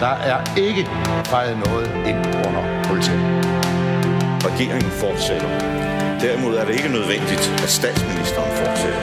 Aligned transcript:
Der 0.00 0.14
er 0.32 0.56
ikke 0.56 0.88
fejret 1.24 1.58
noget 1.66 1.86
ind 2.06 2.18
under 2.46 2.84
politiet. 2.84 3.20
Regeringen 4.48 4.90
fortsætter. 4.90 5.48
Derimod 6.20 6.56
er 6.56 6.64
det 6.64 6.74
ikke 6.74 6.88
nødvendigt, 6.88 7.44
at 7.64 7.70
statsministeren 7.70 8.50
fortsætter. 8.60 9.00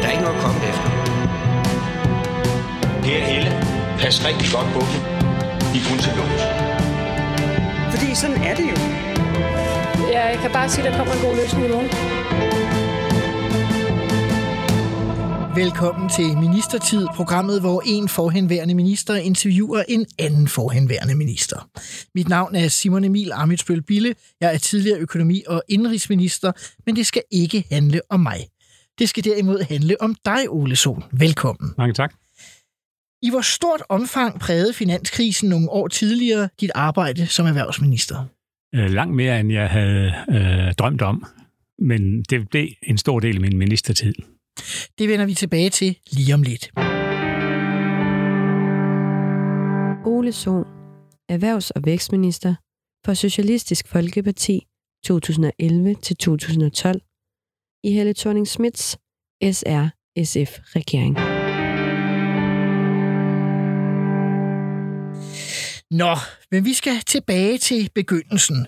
Der 0.00 0.06
er 0.08 0.10
ikke 0.10 0.24
noget 0.24 0.36
at 0.38 0.42
komme 0.46 0.60
efter. 0.70 0.88
Per 3.02 3.20
Helle, 3.30 3.50
pas 4.00 4.26
rigtig 4.28 4.48
godt 4.56 4.68
på 4.76 4.80
dem. 4.90 5.00
De 5.72 5.78
er 5.80 5.86
kun 5.90 5.98
til 6.04 6.12
lås. 6.18 6.42
Fordi 7.92 8.14
sådan 8.14 8.36
er 8.36 8.54
det 8.54 8.66
jo. 8.72 8.76
Ja, 10.12 10.26
jeg 10.32 10.38
kan 10.42 10.50
bare 10.50 10.68
sige, 10.68 10.86
at 10.86 10.92
der 10.92 10.98
kommer 10.98 11.14
en 11.14 11.20
god 11.26 11.36
løsning 11.36 11.66
i 11.66 11.68
morgen. 11.74 12.53
Velkommen 15.56 16.08
til 16.08 16.38
Ministertid, 16.38 17.06
programmet, 17.14 17.60
hvor 17.60 17.82
en 17.86 18.08
forhenværende 18.08 18.74
minister 18.74 19.14
interviewer 19.14 19.82
en 19.88 20.06
anden 20.18 20.48
forhenværende 20.48 21.14
minister. 21.14 21.70
Mit 22.14 22.28
navn 22.28 22.54
er 22.54 22.68
Simon 22.68 23.04
Emil 23.04 23.30
Amitsbøl 23.32 23.82
Bille. 23.82 24.14
Jeg 24.40 24.54
er 24.54 24.58
tidligere 24.58 24.98
økonomi- 24.98 25.42
og 25.46 25.62
indrigsminister, 25.68 26.52
men 26.86 26.96
det 26.96 27.06
skal 27.06 27.22
ikke 27.30 27.64
handle 27.70 28.00
om 28.10 28.20
mig. 28.20 28.46
Det 28.98 29.08
skal 29.08 29.24
derimod 29.24 29.64
handle 29.68 29.96
om 30.00 30.16
dig, 30.24 30.48
Ole 30.48 30.76
Sohn. 30.76 31.04
Velkommen. 31.12 31.70
Mange 31.78 31.94
tak. 31.94 32.14
I 33.22 33.30
hvor 33.30 33.40
stort 33.40 33.82
omfang 33.88 34.40
prægede 34.40 34.72
finanskrisen 34.72 35.48
nogle 35.48 35.70
år 35.70 35.88
tidligere 35.88 36.48
dit 36.60 36.70
arbejde 36.74 37.26
som 37.26 37.46
erhvervsminister? 37.46 38.24
Øh, 38.74 38.90
langt 38.90 39.16
mere, 39.16 39.40
end 39.40 39.52
jeg 39.52 39.68
havde 39.68 40.12
øh, 40.28 40.72
drømt 40.78 41.02
om. 41.02 41.24
Men 41.78 42.22
det 42.22 42.48
blev 42.50 42.68
en 42.82 42.98
stor 42.98 43.20
del 43.20 43.34
af 43.34 43.40
min 43.40 43.56
ministertid. 43.56 44.14
Det 44.98 45.08
vender 45.08 45.26
vi 45.26 45.34
tilbage 45.34 45.70
til 45.70 45.98
lige 46.10 46.34
om 46.34 46.42
lidt. 46.42 46.70
Ole 50.06 50.32
Sohn, 50.32 50.64
erhvervs- 51.28 51.70
og 51.70 51.82
vækstminister 51.84 52.54
for 53.06 53.14
Socialistisk 53.14 53.88
Folkeparti 53.88 54.66
2011-2012 55.06 55.10
i 57.84 57.92
Helle 57.92 58.14
thorning 58.14 58.48
Smiths 58.48 58.98
SR-SF-regering. 59.44 61.14
Nå, 65.90 66.16
men 66.50 66.64
vi 66.64 66.72
skal 66.72 67.00
tilbage 67.06 67.58
til 67.58 67.90
begyndelsen. 67.94 68.66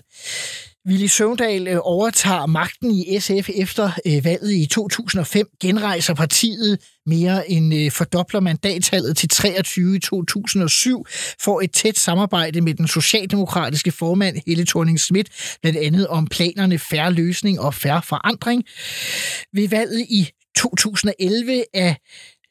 Willy 0.87 1.05
Søvndal 1.05 1.67
øh, 1.67 1.79
overtager 1.81 2.45
magten 2.45 2.91
i 2.91 3.19
SF 3.19 3.49
efter 3.55 3.91
øh, 4.05 4.25
valget 4.25 4.53
i 4.53 4.65
2005, 4.65 5.47
genrejser 5.61 6.13
partiet 6.13 6.79
mere 7.05 7.51
end 7.51 7.75
øh, 7.75 7.91
fordobler 7.91 8.39
mandattallet 8.39 9.17
til 9.17 9.29
23 9.29 9.95
i 9.95 9.99
2007, 9.99 11.05
får 11.41 11.61
et 11.61 11.71
tæt 11.71 11.97
samarbejde 11.97 12.61
med 12.61 12.73
den 12.73 12.87
socialdemokratiske 12.87 13.91
formand 13.91 14.37
Helle 14.47 14.65
thorning 14.65 14.99
Schmidt, 14.99 15.57
blandt 15.61 15.79
andet 15.79 16.07
om 16.07 16.27
planerne 16.27 16.79
færre 16.79 17.13
løsning 17.13 17.59
og 17.59 17.73
færre 17.73 18.01
forandring. 18.01 18.63
Ved 19.53 19.69
valget 19.69 20.05
i 20.09 20.29
2011 20.57 21.63
er 21.73 21.93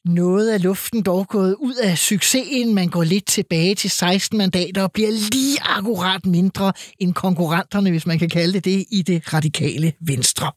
noget 0.06 0.50
af 0.50 0.62
luften 0.62 1.02
dog 1.02 1.26
gået 1.28 1.54
ud 1.54 1.74
af 1.74 1.98
succesen. 1.98 2.74
Man 2.74 2.88
går 2.88 3.04
lidt 3.04 3.26
tilbage 3.26 3.74
til 3.74 3.90
16 3.90 4.38
mandater 4.38 4.82
og 4.82 4.92
bliver 4.92 5.10
lige 5.10 5.58
akkurat 5.62 6.26
mindre 6.26 6.72
end 6.98 7.14
konkurrenterne, 7.14 7.90
hvis 7.90 8.06
man 8.06 8.18
kan 8.18 8.28
kalde 8.28 8.52
det 8.52 8.64
det, 8.64 8.84
i 8.90 9.02
det 9.02 9.34
radikale 9.34 9.92
venstre. 10.00 10.52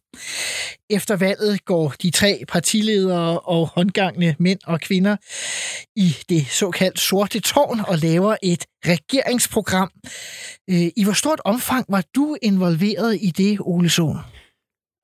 Efter 0.89 1.15
valget 1.15 1.65
går 1.65 1.93
de 2.01 2.11
tre 2.11 2.43
partiledere 2.47 3.39
og 3.39 3.67
håndgangne 3.67 4.35
mænd 4.39 4.59
og 4.65 4.81
kvinder 4.81 5.15
i 5.95 6.15
det 6.29 6.47
såkaldt 6.47 6.99
sorte 6.99 7.39
tårn 7.39 7.79
og 7.87 7.97
laver 7.97 8.35
et 8.43 8.65
regeringsprogram. 8.85 9.91
Øh, 10.69 10.87
I 10.97 11.03
hvor 11.03 11.13
stort 11.13 11.41
omfang 11.45 11.85
var 11.89 12.03
du 12.15 12.37
involveret 12.41 13.17
i 13.21 13.31
det, 13.31 13.57
Ole 13.61 13.89
Sohn? 13.89 14.17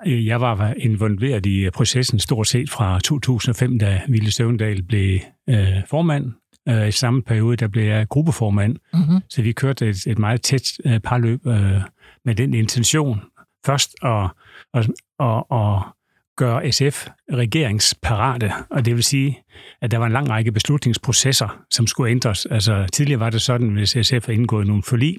Øh, 0.07 0.25
jeg 0.25 0.41
var 0.41 0.73
involveret 0.77 1.45
i 1.45 1.69
processen 1.69 2.19
stort 2.19 2.47
set 2.47 2.69
fra 2.69 2.99
2005, 2.99 3.79
da 3.79 4.01
Ville 4.07 4.31
Søvndal 4.31 4.83
blev 4.83 5.19
øh, 5.49 5.67
formand. 5.89 6.31
Øh, 6.69 6.87
I 6.87 6.91
samme 6.91 7.23
periode, 7.23 7.55
der 7.55 7.67
blev 7.67 7.83
jeg 7.83 8.07
gruppeformand. 8.07 8.75
Mm-hmm. 8.93 9.21
Så 9.29 9.41
vi 9.41 9.51
kørte 9.51 9.89
et, 9.89 10.07
et 10.07 10.19
meget 10.19 10.41
tæt 10.41 10.71
øh, 10.85 10.99
parløb 10.99 11.47
øh, 11.47 11.81
med 12.25 12.35
den 12.35 12.53
intention 12.53 13.21
først 13.65 13.95
at, 14.03 14.29
at, 14.73 14.89
at, 15.19 15.43
at 15.51 15.81
gøre 16.37 16.71
SF 16.71 17.07
regeringsparate. 17.33 18.51
Og 18.69 18.85
det 18.85 18.95
vil 18.95 19.03
sige, 19.03 19.43
at 19.81 19.91
der 19.91 19.97
var 19.97 20.05
en 20.05 20.11
lang 20.11 20.29
række 20.29 20.51
beslutningsprocesser, 20.51 21.63
som 21.69 21.87
skulle 21.87 22.11
ændres. 22.11 22.45
Altså 22.45 22.87
tidligere 22.93 23.19
var 23.19 23.29
det 23.29 23.41
sådan, 23.41 23.69
hvis 23.69 23.97
SF 24.01 24.25
har 24.25 24.33
indgået 24.33 24.67
nogle 24.67 24.83
forlig, 24.83 25.17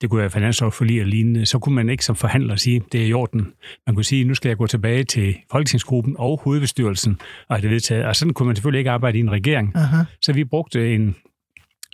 det 0.00 0.10
kunne 0.10 0.20
være 0.20 0.30
finanslovsforlig 0.30 1.00
og 1.00 1.06
lignende, 1.06 1.46
så 1.46 1.58
kunne 1.58 1.74
man 1.74 1.88
ikke 1.88 2.04
som 2.04 2.16
forhandler 2.16 2.56
sige, 2.56 2.82
det 2.92 3.02
er 3.02 3.06
i 3.06 3.12
orden. 3.12 3.52
Man 3.86 3.94
kunne 3.94 4.04
sige, 4.04 4.24
nu 4.24 4.34
skal 4.34 4.48
jeg 4.48 4.56
gå 4.56 4.66
tilbage 4.66 5.04
til 5.04 5.36
folketingsgruppen 5.50 6.14
og 6.18 6.40
hovedbestyrelsen, 6.44 7.20
og 7.48 7.56
have 7.56 7.62
det 7.62 7.70
vedtaget. 7.70 8.04
Og 8.04 8.16
sådan 8.16 8.34
kunne 8.34 8.46
man 8.46 8.56
selvfølgelig 8.56 8.78
ikke 8.78 8.90
arbejde 8.90 9.18
i 9.18 9.20
en 9.20 9.30
regering. 9.30 9.72
Aha. 9.74 10.02
Så 10.22 10.32
vi 10.32 10.44
brugte 10.44 10.94
en, 10.94 11.16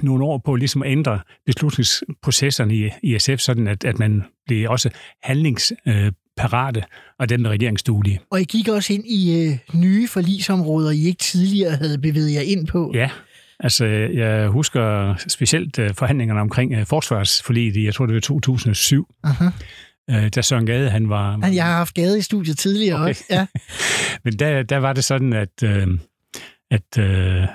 nogle 0.02 0.24
år 0.24 0.38
på 0.38 0.54
ligesom 0.54 0.82
at 0.82 0.90
ændre 0.90 1.20
beslutningsprocesserne 1.46 2.74
i, 2.74 2.90
i 3.02 3.18
SF, 3.18 3.38
sådan 3.38 3.68
at, 3.68 3.84
at 3.84 3.98
man 3.98 4.24
blev 4.46 4.70
også 4.70 4.90
handlingsparate 5.22 6.82
og 7.18 7.28
den 7.28 7.48
regeringsduelige. 7.48 8.20
Og 8.30 8.40
I 8.40 8.44
gik 8.44 8.68
også 8.68 8.92
ind 8.92 9.04
i 9.06 9.46
øh, 9.46 9.58
nye 9.74 10.08
forlisområder, 10.08 10.90
I 10.90 11.04
ikke 11.04 11.18
tidligere 11.18 11.76
havde 11.76 11.98
bevæget 11.98 12.34
jer 12.34 12.40
ind 12.40 12.66
på. 12.66 12.92
Ja, 12.94 13.10
Altså, 13.60 13.84
jeg 14.14 14.48
husker 14.48 15.14
specielt 15.28 15.78
uh, 15.78 15.90
forhandlingerne 15.94 16.40
omkring 16.40 16.78
uh, 16.78 16.86
forsvarsforliget 16.86 17.76
i, 17.76 17.84
jeg 17.84 17.94
tror 17.94 18.06
det 18.06 18.14
var 18.14 18.20
2007. 18.20 19.14
Aha. 19.24 19.44
Uh, 20.12 20.28
da 20.28 20.42
Søren 20.42 20.66
Gade, 20.66 20.90
han 20.90 21.08
var... 21.08 21.38
Han, 21.42 21.54
jeg 21.54 21.64
har 21.64 21.76
haft 21.76 21.94
Gade 21.94 22.18
i 22.18 22.22
studiet 22.22 22.58
tidligere 22.58 23.00
okay. 23.00 23.08
også, 23.08 23.24
ja. 23.30 23.46
Men 24.24 24.38
der, 24.38 24.62
der 24.62 24.76
var 24.76 24.92
det 24.92 25.04
sådan, 25.04 25.32
at, 25.32 25.62
at 26.70 26.98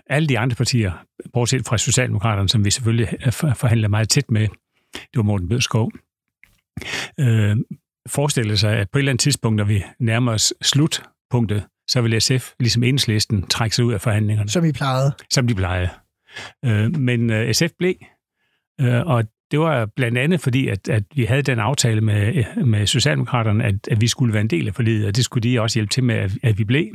alle 0.09 0.29
de 0.29 0.39
andre 0.39 0.55
partier, 0.55 0.91
bortset 1.33 1.67
fra 1.67 1.77
Socialdemokraterne, 1.77 2.49
som 2.49 2.66
vi 2.66 2.71
selvfølgelig 2.71 3.07
forhandlede 3.31 3.89
meget 3.89 4.09
tæt 4.09 4.31
med, 4.31 4.47
det 4.93 5.16
var 5.16 5.23
Morten 5.23 5.49
Bødskov, 5.49 5.91
uh, 7.17 7.57
forestillede 8.07 8.57
sig, 8.57 8.77
at 8.77 8.89
på 8.89 8.97
et 8.97 9.01
eller 9.01 9.11
andet 9.11 9.21
tidspunkt, 9.21 9.57
når 9.57 9.63
vi 9.63 9.83
nærmer 9.99 10.31
os 10.33 10.53
slutpunktet, 10.61 11.63
så 11.89 12.01
vil 12.01 12.22
SF, 12.22 12.51
ligesom 12.59 12.83
enhedslisten, 12.83 13.47
trække 13.47 13.75
sig 13.75 13.85
ud 13.85 13.94
af 13.94 14.01
forhandlingerne. 14.01 14.50
Som 14.50 14.66
I 14.66 14.72
plejede. 14.72 15.11
Som 15.29 15.47
de 15.47 15.55
plejede. 15.55 15.89
Øh, 16.66 16.95
men 16.95 17.29
øh, 17.29 17.53
SF 17.53 17.72
blev, 17.79 17.94
øh, 18.81 19.05
og 19.05 19.23
det 19.51 19.59
var 19.59 19.85
blandt 19.85 20.17
andet 20.17 20.41
fordi, 20.41 20.67
at, 20.67 20.89
at 20.89 21.03
vi 21.16 21.23
havde 21.23 21.41
den 21.41 21.59
aftale 21.59 22.01
med, 22.01 22.44
med 22.66 22.88
Socialdemokraterne, 22.88 23.63
at, 23.63 23.88
at 23.91 24.01
vi 24.01 24.07
skulle 24.07 24.33
være 24.33 24.41
en 24.41 24.49
del 24.49 24.67
af 24.67 24.75
forliget, 24.75 25.07
og 25.07 25.16
det 25.16 25.25
skulle 25.25 25.49
de 25.49 25.61
også 25.61 25.79
hjælpe 25.79 25.89
til 25.89 26.03
med, 26.03 26.16
at, 26.16 26.31
at 26.44 26.57
vi 26.57 26.63
blev. 26.63 26.88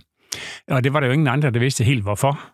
Og 0.69 0.85
det 0.85 0.93
var 0.93 1.01
der 1.01 1.07
jo 1.07 1.13
ingen 1.13 1.29
andre, 1.29 1.51
der 1.51 1.59
vidste 1.59 1.85
helt 1.85 2.03
hvorfor. 2.03 2.51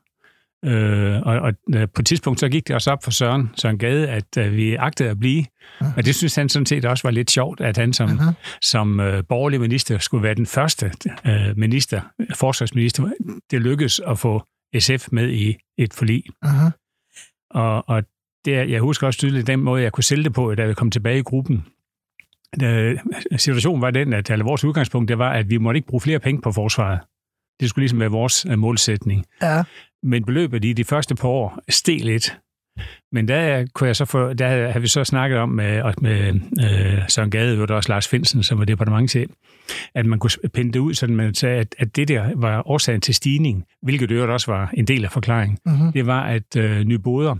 Øh, 0.64 1.20
og, 1.22 1.40
og 1.40 1.54
på 1.94 2.02
et 2.02 2.06
tidspunkt 2.06 2.40
så 2.40 2.48
gik 2.48 2.68
det 2.68 2.74
også 2.74 2.90
op 2.90 3.04
for 3.04 3.10
Søren, 3.10 3.50
Søren 3.56 3.78
Gade, 3.78 4.08
at 4.08 4.36
uh, 4.40 4.52
vi 4.52 4.74
agtede 4.74 5.08
at 5.08 5.18
blive. 5.18 5.44
Uh-huh. 5.80 5.96
Og 5.96 6.04
det 6.04 6.14
synes 6.14 6.34
han 6.34 6.48
sådan 6.48 6.66
set 6.66 6.84
også 6.84 7.02
var 7.02 7.10
lidt 7.10 7.30
sjovt, 7.30 7.60
at 7.60 7.76
han 7.76 7.92
som, 7.92 8.10
uh-huh. 8.10 8.58
som 8.62 9.00
uh, 9.00 9.06
borgerlig 9.28 9.60
minister 9.60 9.98
skulle 9.98 10.22
være 10.22 10.34
den 10.34 10.46
første 10.46 10.92
uh, 11.24 11.58
minister, 11.58 12.00
forsvarsminister. 12.34 13.10
Det 13.50 13.60
lykkedes 13.60 14.00
at 14.06 14.18
få 14.18 14.42
SF 14.78 15.08
med 15.12 15.30
i 15.30 15.56
et 15.78 15.94
forlig. 15.94 16.24
Uh-huh. 16.44 16.70
Og, 17.50 17.88
og 17.88 18.02
det, 18.44 18.70
jeg 18.70 18.80
husker 18.80 19.06
også 19.06 19.18
tydeligt 19.18 19.46
den 19.46 19.60
måde, 19.60 19.82
jeg 19.82 19.92
kunne 19.92 20.04
sælge 20.04 20.24
det 20.24 20.32
på, 20.32 20.54
da 20.54 20.66
vi 20.66 20.74
kom 20.74 20.90
tilbage 20.90 21.18
i 21.18 21.22
gruppen. 21.22 21.64
Da, 22.60 22.94
situationen 23.36 23.82
var 23.82 23.90
den, 23.90 24.12
at 24.12 24.30
eller 24.30 24.44
vores 24.44 24.64
udgangspunkt 24.64 25.08
det 25.08 25.18
var, 25.18 25.32
at 25.32 25.50
vi 25.50 25.58
måtte 25.58 25.78
ikke 25.78 25.88
bruge 25.88 26.00
flere 26.00 26.18
penge 26.18 26.42
på 26.42 26.52
forsvaret. 26.52 27.00
Det 27.60 27.68
skulle 27.68 27.82
ligesom 27.82 28.00
være 28.00 28.10
vores 28.10 28.46
målsætning. 28.56 29.24
Ja. 29.42 29.62
Men 30.02 30.24
beløbet 30.24 30.64
i 30.64 30.72
de 30.72 30.84
første 30.84 31.14
par 31.14 31.28
år 31.28 31.58
steg 31.68 32.00
lidt. 32.04 32.38
Men 33.12 33.28
der, 33.28 33.66
kunne 33.74 33.86
jeg 33.86 33.96
så 33.96 34.04
få, 34.04 34.32
der 34.32 34.70
har 34.70 34.80
vi 34.80 34.88
så 34.88 35.04
snakket 35.04 35.38
om 35.38 35.48
med, 35.48 35.82
med 36.00 36.34
øh, 36.64 37.08
Søren 37.08 37.30
Gade, 37.30 37.62
og 37.62 37.76
også 37.76 37.88
Lars 37.88 38.08
Finsen, 38.08 38.42
som 38.42 38.58
var 38.58 38.64
departementchef, 38.64 39.30
at 39.94 40.06
man 40.06 40.18
kunne 40.18 40.30
pinde 40.54 40.72
det 40.72 40.78
ud, 40.78 40.94
sådan 40.94 41.16
man 41.16 41.34
sagde, 41.34 41.60
at, 41.60 41.74
at 41.78 41.96
det 41.96 42.08
der 42.08 42.32
var 42.36 42.68
årsagen 42.68 43.00
til 43.00 43.14
stigning, 43.14 43.64
hvilket 43.82 44.08
det 44.08 44.20
også 44.20 44.52
var 44.52 44.70
en 44.74 44.84
del 44.84 45.04
af 45.04 45.10
forklaringen, 45.10 45.58
mm-hmm. 45.66 45.92
det 45.92 46.06
var, 46.06 46.22
at 46.22 46.56
øh, 46.56 46.84
nye 46.84 46.98
boder 46.98 47.36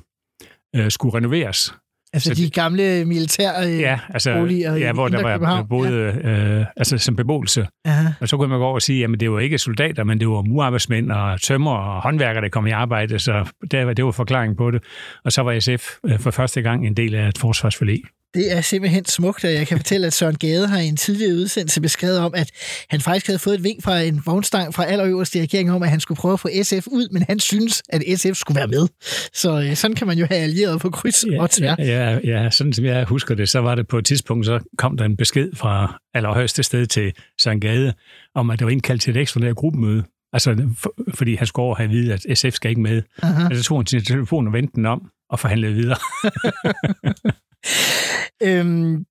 øh, 0.76 0.90
skulle 0.90 1.16
renoveres. 1.16 1.74
Altså 2.12 2.34
så 2.34 2.42
de 2.42 2.50
gamle 2.50 3.04
militære 3.04 3.66
øh, 3.66 3.80
ja, 3.80 3.98
altså, 4.08 4.34
boliger 4.34 4.76
ja, 4.76 4.92
hvor 4.92 5.08
der 5.08 5.38
var 5.38 5.62
både 5.62 6.20
ja. 6.24 6.58
øh, 6.58 6.66
altså, 6.76 6.98
som 6.98 7.16
beboelse. 7.16 7.66
Aha. 7.84 8.08
Og 8.20 8.28
så 8.28 8.36
kunne 8.36 8.48
man 8.48 8.58
gå 8.58 8.64
over 8.64 8.74
og 8.74 8.82
sige, 8.82 9.04
at 9.04 9.20
det 9.20 9.30
var 9.30 9.40
ikke 9.40 9.58
soldater, 9.58 10.04
men 10.04 10.20
det 10.20 10.28
var 10.28 10.42
murarbejdsmænd 10.42 11.12
og 11.12 11.40
tømmer 11.40 11.72
og 11.72 12.02
håndværkere, 12.02 12.42
der 12.42 12.48
kom 12.48 12.66
i 12.66 12.70
arbejde, 12.70 13.18
så 13.18 13.50
det, 13.70 13.96
det 13.96 14.04
var 14.04 14.10
forklaringen 14.10 14.56
på 14.56 14.70
det. 14.70 14.82
Og 15.24 15.32
så 15.32 15.42
var 15.42 15.60
SF 15.60 15.90
øh, 16.06 16.18
for 16.18 16.30
første 16.30 16.62
gang 16.62 16.86
en 16.86 16.94
del 16.94 17.14
af 17.14 17.28
et 17.28 17.38
forsvarsforlig. 17.38 18.02
Det 18.34 18.52
er 18.56 18.60
simpelthen 18.60 19.04
smukt, 19.04 19.44
og 19.44 19.52
jeg 19.52 19.66
kan 19.66 19.76
fortælle, 19.76 20.06
at 20.06 20.12
Søren 20.12 20.34
Gade 20.36 20.66
har 20.68 20.78
i 20.78 20.86
en 20.86 20.96
tidligere 20.96 21.34
udsendelse 21.34 21.80
beskrevet 21.80 22.18
om, 22.18 22.32
at 22.34 22.50
han 22.90 23.00
faktisk 23.00 23.26
havde 23.26 23.38
fået 23.38 23.54
et 23.54 23.64
vink 23.64 23.82
fra 23.82 24.00
en 24.00 24.22
vognstang 24.26 24.74
fra 24.74 24.84
allerøverste 24.86 25.40
regering 25.40 25.72
om, 25.72 25.82
at 25.82 25.90
han 25.90 26.00
skulle 26.00 26.18
prøve 26.18 26.32
at 26.32 26.40
få 26.40 26.48
SF 26.62 26.86
ud, 26.86 27.08
men 27.12 27.22
han 27.28 27.38
synes, 27.38 27.82
at 27.88 28.02
SF 28.16 28.34
skulle 28.34 28.56
være 28.58 28.66
med. 28.68 28.88
Så 29.32 29.60
øh, 29.60 29.76
sådan 29.76 29.94
kan 29.94 30.06
man 30.06 30.18
jo 30.18 30.26
have 30.30 30.40
allieret 30.40 30.80
på 30.80 30.90
kryds 30.90 31.24
Ja, 31.30 31.42
og 31.42 31.50
tvær. 31.50 31.74
ja, 31.78 31.84
ja, 31.84 32.18
ja, 32.42 32.50
sådan 32.50 32.72
som 32.72 32.84
jeg 32.84 33.04
husker 33.04 33.34
det, 33.34 33.48
så 33.48 33.58
var 33.60 33.74
det 33.74 33.88
på 33.88 33.98
et 33.98 34.04
tidspunkt, 34.04 34.46
så 34.46 34.60
kom 34.78 34.96
der 34.96 35.04
en 35.04 35.16
besked 35.16 35.50
fra 35.54 36.00
allerhøjeste 36.14 36.62
sted 36.62 36.86
til 36.86 37.12
Søren 37.42 37.60
Gade, 37.60 37.92
om 38.34 38.50
at 38.50 38.58
der 38.58 38.64
var 38.64 38.70
indkaldt 38.72 39.02
til 39.02 39.10
et 39.10 39.20
ekstraordinært 39.20 39.56
gruppemøde. 39.56 40.02
Altså, 40.32 40.68
for, 40.78 40.94
fordi 41.14 41.34
han 41.34 41.46
skulle 41.46 41.64
over 41.64 41.74
have 41.74 41.84
at 41.84 41.90
vide, 41.90 42.12
at 42.12 42.38
SF 42.38 42.50
skal 42.52 42.68
ikke 42.68 42.80
med. 42.80 43.02
Aha. 43.22 43.48
Og 43.50 43.56
så 43.56 43.62
tog 43.62 43.78
han 43.78 43.86
sin 43.86 44.04
telefon 44.04 44.46
og 44.46 44.52
vendte 44.52 44.72
den 44.74 44.86
om 44.86 45.10
og 45.30 45.40
forhandlede 45.40 45.74
videre. 45.74 45.96
Øhm, 48.42 49.04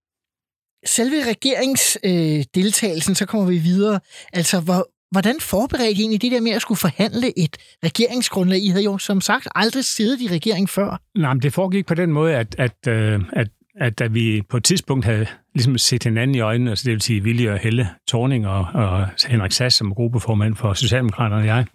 selve 0.86 1.16
regeringsdeltagelsen, 1.30 3.12
øh, 3.12 3.16
så 3.16 3.26
kommer 3.26 3.48
vi 3.48 3.58
videre. 3.58 4.00
Altså, 4.34 4.60
hvor, 4.60 4.90
hvordan 5.12 5.36
forberedte 5.40 5.92
I 5.92 6.00
egentlig 6.00 6.22
det 6.22 6.32
der 6.32 6.42
med 6.42 6.52
at 6.52 6.62
skulle 6.62 6.78
forhandle 6.78 7.40
et 7.40 7.58
regeringsgrundlag? 7.84 8.60
I 8.60 8.68
havde 8.68 8.84
jo 8.84 8.98
som 8.98 9.22
sagt 9.22 9.48
aldrig 9.56 9.86
siddet 9.86 10.22
i 10.22 10.28
regering 10.28 10.70
før. 10.70 11.02
Nej, 11.18 11.34
men 11.34 11.42
det 11.42 11.54
foregik 11.54 11.86
på 11.86 11.94
den 11.94 12.12
måde, 12.12 12.36
at, 12.36 12.56
at, 12.58 12.88
øh, 12.88 13.20
at, 13.34 13.48
at 13.80 14.00
da 14.00 14.08
vi 14.08 14.42
på 14.50 14.58
et 14.58 14.64
tidspunkt 14.64 15.06
havde 15.06 15.26
ligesom 15.56 15.78
set 15.78 16.04
hinanden 16.04 16.36
i 16.36 16.40
øjnene, 16.40 16.70
altså 16.70 16.84
det 16.86 16.92
vil 16.92 17.02
sige 17.02 17.24
Vilje 17.24 17.52
og 17.52 17.60
Helle 17.60 17.90
Torning 18.08 18.48
og, 18.48 18.68
og 18.74 19.08
Henrik 19.28 19.52
Sass 19.52 19.76
som 19.76 19.94
gruppeformand 19.94 20.56
for 20.56 20.74
Socialdemokraterne 20.74 21.42
og 21.42 21.46
jeg, 21.46 21.66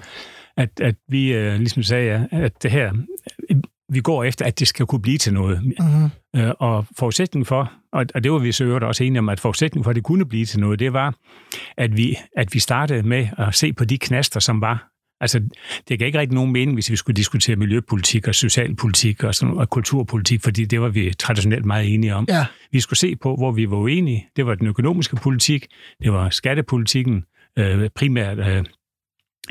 at, 0.57 0.81
at 0.81 0.95
vi 1.09 1.33
øh, 1.33 1.59
ligesom 1.59 1.83
sagde, 1.83 2.29
at 2.33 2.63
det 2.63 2.71
her, 2.71 2.93
vi 3.95 4.01
går 4.01 4.25
efter, 4.25 4.45
at 4.45 4.59
det 4.59 4.69
skal 4.69 4.87
kunne 4.87 5.03
blive 5.03 5.19
til 5.19 5.35
noget. 5.35 5.61
Mm-hmm. 5.65 6.41
Øh, 6.41 6.53
og 6.59 6.87
forudsætningen 6.99 7.47
for, 7.47 7.73
og 7.93 8.07
og 8.15 8.25
det 8.25 8.33
var 8.33 8.39
vi 8.39 8.53
så 8.53 8.65
øvrigt 8.65 8.85
også 8.85 9.05
enige 9.05 9.19
om, 9.19 9.29
at 9.29 9.41
forudsætningen 9.41 9.85
for, 9.85 9.91
at 9.91 9.97
det 9.97 10.05
kunne 10.05 10.27
blive 10.27 10.47
til 10.47 10.61
noget, 10.61 10.79
det 10.79 10.93
var, 10.93 11.15
at 11.77 11.97
vi, 11.97 12.17
at 12.37 12.55
vi 12.55 12.59
startede 12.59 13.03
med 13.03 13.29
at 13.39 13.55
se 13.55 13.73
på 13.73 13.85
de 13.85 13.99
knaster, 13.99 14.41
som 14.41 14.61
var. 14.61 14.91
Altså, 15.21 15.41
det 15.89 15.99
gav 15.99 16.07
ikke 16.07 16.19
rigtig 16.19 16.35
nogen 16.35 16.53
mening, 16.53 16.75
hvis 16.75 16.91
vi 16.91 16.97
skulle 16.97 17.17
diskutere 17.17 17.57
miljøpolitik 17.57 18.29
og 18.29 18.35
socialpolitik 18.35 19.25
og, 19.25 19.35
sådan, 19.35 19.55
og 19.55 19.71
kulturpolitik, 19.71 20.43
fordi 20.43 20.65
det 20.65 20.81
var 20.81 20.89
vi 20.89 21.15
traditionelt 21.19 21.65
meget 21.65 21.95
enige 21.95 22.15
om. 22.15 22.27
Ja. 22.29 22.47
Vi 22.73 22.81
skulle 22.81 22.99
se 22.99 23.17
på, 23.17 23.37
hvor 23.37 23.53
vi 23.53 23.71
var 23.71 23.77
uenige. 23.77 24.27
Det 24.37 24.47
var 24.47 24.55
den 24.55 24.67
økonomiske 24.67 25.17
politik, 25.17 25.67
det 26.03 26.13
var 26.13 26.31
skattepolitikken, 26.31 27.25
øh, 27.59 27.91
primært 27.95 28.39
øh, 28.39 28.65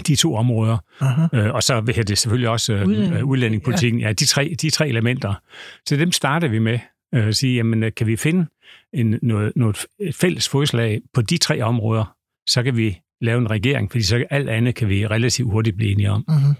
de 0.08 0.16
to 0.16 0.36
områder. 0.36 0.78
Aha. 1.00 1.28
Øh, 1.34 1.54
og 1.54 1.64
så 1.64 1.82
vil 1.82 2.08
det 2.08 2.18
selvfølgelig 2.18 2.50
også 2.50 2.74
øh, 2.74 2.88
Udlænding. 2.88 3.14
øh, 3.14 3.26
udlændingepolitikken. 3.26 4.02
Ja, 4.02 4.14
de 4.14 4.26
tre, 4.26 4.56
de 4.62 4.70
tre 4.70 4.88
elementer. 4.88 5.34
Så 5.90 5.96
dem 5.98 6.12
starter 6.12 6.48
vi 6.48 6.60
med 6.60 6.80
øh, 7.14 7.28
at 7.28 7.36
sige, 7.36 7.56
jamen 7.56 7.84
øh, 7.84 7.92
kan 7.98 8.08
vi 8.08 8.16
finde 8.16 8.46
en, 8.94 9.20
noget, 9.22 9.52
noget 9.56 9.86
et 10.00 10.16
fælles 10.16 10.50
fodslag 10.50 11.02
på 11.14 11.22
de 11.22 11.38
tre 11.38 11.62
områder, 11.62 12.16
så 12.48 12.64
kan 12.64 12.78
vi 12.78 13.00
lave 13.22 13.38
en 13.38 13.50
regering, 13.52 13.92
fordi 13.92 14.04
så 14.04 14.26
alt 14.30 14.50
andet 14.50 14.76
kan 14.76 14.90
vi 14.90 15.08
relativt 15.08 15.52
hurtigt 15.52 15.78
blive 15.78 15.92
enige 15.92 16.12
om. 16.12 16.26
Mm-hmm. 16.28 16.54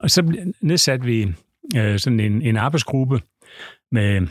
Og 0.00 0.10
så 0.10 0.34
nedsatte 0.60 1.06
vi 1.06 1.32
øh, 1.76 1.98
sådan 1.98 2.20
en, 2.20 2.42
en 2.42 2.56
arbejdsgruppe 2.56 3.20
med 3.92 4.26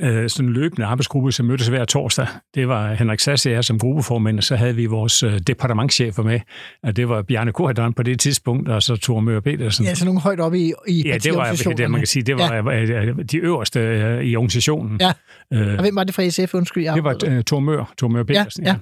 øh, 0.00 0.30
sådan 0.30 0.48
en 0.48 0.52
løbende 0.52 0.86
arbejdsgruppe, 0.86 1.32
som 1.32 1.46
mødtes 1.46 1.68
hver 1.68 1.84
torsdag. 1.84 2.26
Det 2.54 2.68
var 2.68 2.94
Henrik 2.94 3.20
Sass 3.20 3.46
og 3.46 3.52
jeg 3.52 3.64
som 3.64 3.78
gruppeformand, 3.78 4.38
og 4.38 4.44
så 4.44 4.56
havde 4.56 4.76
vi 4.76 4.86
vores 4.86 5.22
øh, 5.22 5.38
departementchefer 5.46 6.22
med, 6.22 6.40
og 6.82 6.96
det 6.96 7.08
var 7.08 7.22
Bjarne 7.22 7.52
Korhedon 7.52 7.92
på 7.92 8.02
det 8.02 8.20
tidspunkt, 8.20 8.68
og 8.68 8.82
så 8.82 8.96
Thor 8.96 9.20
Møger 9.20 9.40
Petersen. 9.40 9.84
Ja, 9.84 9.94
så 9.94 10.04
nogle 10.04 10.20
højt 10.20 10.40
oppe 10.40 10.58
i, 10.58 10.72
i 10.88 11.02
Ja, 11.06 11.18
det 11.18 11.34
var 11.34 11.72
det, 11.76 11.90
man 11.90 12.00
kan 12.00 12.06
sige, 12.06 12.22
det 12.22 12.36
var 12.36 12.54
ja. 12.54 13.12
de 13.12 13.36
øverste 13.36 13.80
øh, 13.80 14.24
i 14.24 14.36
organisationen. 14.36 15.00
Ja. 15.00 15.12
Øh, 15.52 15.74
Og 15.74 15.80
hvem 15.80 15.96
var 15.96 16.04
det 16.04 16.14
fra 16.14 16.28
SF? 16.28 16.54
Undskyld, 16.54 16.84
jeg 16.84 16.94
det 16.94 17.04
var 17.04 17.16
uh, 17.26 17.40
Thor 17.46 17.60
Mør, 17.60 17.92
Thor 17.98 18.08
Mør 18.08 18.22
Petersen. 18.22 18.64
ja. 18.64 18.76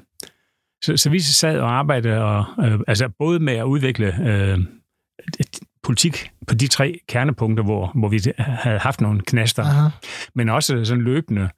Så, 0.85 0.97
så 0.97 1.11
vi 1.11 1.21
sad 1.21 1.59
og 1.59 1.73
arbejdede, 1.73 2.25
og, 2.25 2.45
øh, 2.65 2.79
altså 2.89 3.09
både 3.19 3.41
med 3.41 3.53
at 3.53 3.65
udvikle 3.65 4.07
øh, 4.07 4.59
politik 5.83 6.31
på 6.47 6.55
de 6.55 6.67
tre 6.69 6.99
kernepunkter, 7.09 7.65
hvor, 7.65 7.93
hvor 7.95 8.09
vi 8.09 8.21
havde 8.39 8.79
haft 8.79 9.01
nogle 9.01 9.21
knaster, 9.21 9.63
Aha. 9.63 9.89
men 10.35 10.49
også 10.49 10.85
sådan 10.85 11.05
løbende 11.05 11.49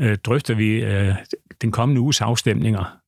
øh, 0.00 0.16
drøfter 0.24 0.54
vi 0.54 0.68
øh, 0.84 1.14
den 1.62 1.72
kommende 1.72 2.00
uges 2.00 2.20
afstemninger. 2.20 2.98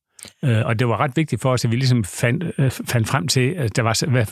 Øh, 0.45 0.65
og 0.65 0.79
det 0.79 0.87
var 0.87 0.99
ret 0.99 1.11
vigtigt 1.15 1.41
for 1.41 1.51
os, 1.51 1.65
at 1.65 1.71
vi 1.71 1.75
ligesom 1.75 2.03
fandt, 2.03 2.43
øh, 2.57 2.71
fandt 2.71 3.07
frem 3.07 3.27
til, 3.27 3.49
at 3.49 3.75
der 3.75 3.81
var 3.81 4.05
hvad- 4.09 4.25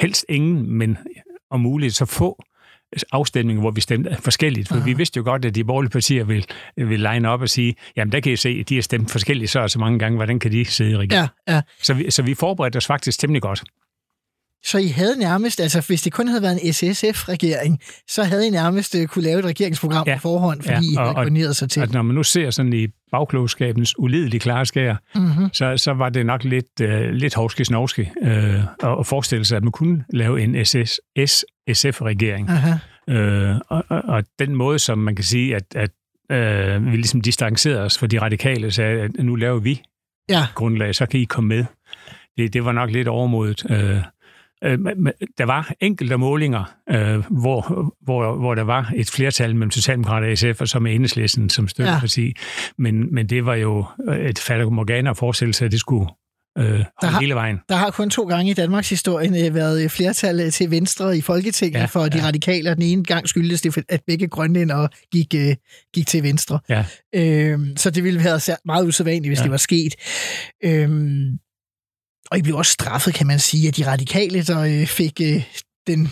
helst 0.00 0.24
ingen, 0.28 0.70
men 0.70 0.98
om 1.50 1.60
muligt 1.60 1.94
så 1.94 2.04
få 2.06 2.42
afstemninger, 3.12 3.60
hvor 3.60 3.70
vi 3.70 3.80
stemte 3.80 4.16
forskelligt. 4.20 4.68
For 4.68 4.74
Aha. 4.74 4.84
vi 4.84 4.92
vidste 4.92 5.16
jo 5.16 5.24
godt, 5.24 5.44
at 5.44 5.54
de 5.54 5.64
borgerlige 5.64 5.90
partier 5.90 6.24
vil, 6.24 6.46
vil 6.76 7.00
line 7.00 7.28
op 7.28 7.40
og 7.40 7.48
sige, 7.48 7.74
jamen 7.96 8.12
der 8.12 8.20
kan 8.20 8.32
I 8.32 8.36
se, 8.36 8.48
at 8.60 8.68
de 8.68 8.74
har 8.74 8.82
stemt 8.82 9.10
forskelligt 9.10 9.50
så 9.50 9.60
og 9.60 9.70
så 9.70 9.78
mange 9.78 9.98
gange, 9.98 10.16
hvordan 10.16 10.38
kan 10.38 10.52
de 10.52 10.64
sidde 10.64 10.90
i 10.90 10.96
regeringen? 10.96 11.28
Ja, 11.48 11.54
ja. 11.54 11.62
Så, 11.82 11.94
vi, 11.94 12.10
så 12.10 12.22
vi 12.22 12.34
forberedte 12.34 12.76
os 12.76 12.86
faktisk 12.86 13.20
temmelig 13.20 13.42
godt. 13.42 13.64
Så 14.64 14.78
I 14.78 14.86
havde 14.88 15.18
nærmest, 15.18 15.60
altså 15.60 15.84
hvis 15.86 16.02
det 16.02 16.12
kun 16.12 16.28
havde 16.28 16.42
været 16.42 16.58
en 16.66 16.72
SSF-regering, 16.72 17.80
så 18.08 18.22
havde 18.22 18.46
I 18.46 18.50
nærmest 18.50 18.94
øh, 18.94 19.06
kunne 19.06 19.24
lave 19.24 19.38
et 19.38 19.44
regeringsprogram 19.44 20.04
Ja. 20.06 20.14
på 20.14 20.20
forhånd, 20.20 20.62
fordi 20.62 20.74
Ja, 20.74 20.80
I 20.92 20.96
og- 20.96 21.00
havde 21.02 21.08
og- 21.08 21.14
koordineret 21.14 21.56
sig 21.56 21.70
til. 21.70 21.80
At 21.80 21.92
når 21.92 22.02
man 22.02 22.14
nu 22.14 22.22
ser 22.22 22.50
sådan 22.50 22.72
i 22.72 22.86
bagklogskabens 23.10 23.98
ulidelige 23.98 24.40
klare 24.40 24.66
skær, 24.66 24.96
Mm-hmm. 25.14 25.48
så, 25.52 25.76
så 25.76 25.92
var 25.92 26.08
det 26.08 26.26
nok 26.26 26.44
lidt, 26.44 26.80
øh, 26.82 27.10
lidt 27.10 27.34
hovski-snovski 27.34 28.00
øh, 28.22 28.54
at, 28.64 28.98
at 29.00 29.06
forestille 29.06 29.44
sig, 29.44 29.56
at 29.56 29.62
man 29.62 29.72
kunne 29.72 30.04
lave 30.12 30.40
en 30.42 30.64
SS, 30.64 31.00
SF-regering. 31.74 32.48
Aha. 32.50 32.72
Øh, 33.10 33.56
og, 33.68 33.84
og, 33.88 34.02
og 34.04 34.24
den 34.38 34.54
måde, 34.54 34.78
som 34.78 34.98
man 34.98 35.16
kan 35.16 35.24
sige, 35.24 35.56
at, 35.56 35.64
at 35.76 35.90
øh, 36.32 36.86
vi 36.86 36.96
ligesom 36.96 37.20
distancerede 37.20 37.80
os 37.80 37.98
fra 37.98 38.06
de 38.06 38.20
radikale, 38.20 38.70
sagde, 38.70 39.00
at 39.00 39.10
nu 39.18 39.34
laver 39.36 39.58
vi 39.60 39.82
Ja. 40.28 40.42
grundlag, 40.54 40.94
så 40.94 41.06
kan 41.06 41.20
I 41.20 41.24
komme 41.24 41.48
med. 41.48 41.64
Det, 42.36 42.52
det 42.52 42.64
var 42.64 42.72
nok 42.72 42.90
lidt 42.90 43.08
overmodet. 43.08 43.64
Øh, 43.70 43.96
der 44.62 45.44
var 45.44 45.72
enkelte 45.80 46.16
målinger, 46.16 46.64
øh, 46.90 47.24
hvor, 47.30 47.94
hvor, 48.04 48.36
hvor 48.36 48.54
der 48.54 48.62
var 48.62 48.92
et 48.96 49.10
flertal 49.10 49.54
mellem 49.56 49.70
Socialdemokrater 49.70 50.30
og 50.30 50.38
SF, 50.38 50.60
og 50.60 50.68
så 50.68 50.78
med 50.78 50.94
Enhedslisten 50.94 51.50
som 51.50 51.68
støtteparti. 51.68 52.26
Ja. 52.26 52.32
Men, 52.78 53.14
men 53.14 53.26
det 53.26 53.46
var 53.46 53.54
jo 53.54 53.84
et 54.28 54.38
fatter 54.38 54.70
Morgana 54.70 55.10
at 55.10 55.16
forestille 55.16 55.54
sig, 55.54 55.64
at 55.64 55.72
det 55.72 55.80
skulle 55.80 56.06
øh, 56.58 56.64
holde 56.64 56.86
har- 57.02 57.20
hele 57.20 57.34
vejen. 57.34 57.58
Der 57.68 57.74
har 57.76 57.90
kun 57.90 58.10
to 58.10 58.24
gange 58.24 58.50
i 58.50 58.54
Danmarks 58.54 58.88
historie 58.90 59.46
øh, 59.46 59.54
været 59.54 59.84
øh, 59.84 59.90
flertal 59.90 60.40
øh, 60.40 60.50
til 60.52 60.70
venstre 60.70 61.16
i 61.18 61.20
Folketinget 61.20 61.80
ja, 61.80 61.84
for 61.84 62.08
de 62.08 62.18
ja. 62.18 62.24
radikale, 62.26 62.70
og 62.70 62.76
den 62.76 62.84
ene 62.84 63.04
gang 63.04 63.28
skyldtes 63.28 63.60
det, 63.60 63.78
at 63.88 64.00
begge 64.06 64.28
grønlændere 64.28 64.88
gik, 65.12 65.34
øh, 65.36 65.54
gik 65.94 66.06
til 66.06 66.22
venstre. 66.22 66.58
Ja. 66.68 66.84
Øhm, 67.14 67.76
så 67.76 67.90
det 67.90 68.04
ville 68.04 68.24
være 68.24 68.40
sær- 68.40 68.62
meget 68.64 68.86
usædvanligt, 68.86 69.30
hvis. 69.30 69.38
Ja. 69.38 69.42
det 69.42 69.50
var 69.50 69.56
sket. 69.56 69.94
Øhm, 70.64 71.38
og 72.30 72.38
I 72.38 72.42
blev 72.42 72.56
også 72.56 72.72
straffet, 72.72 73.14
kan 73.14 73.26
man 73.26 73.38
sige, 73.38 73.68
at 73.68 73.76
de 73.76 73.86
radikale, 73.86 74.42
der 74.42 74.60
øh, 74.60 74.86
fik 74.86 75.20
øh, 75.20 75.44
den 75.86 76.08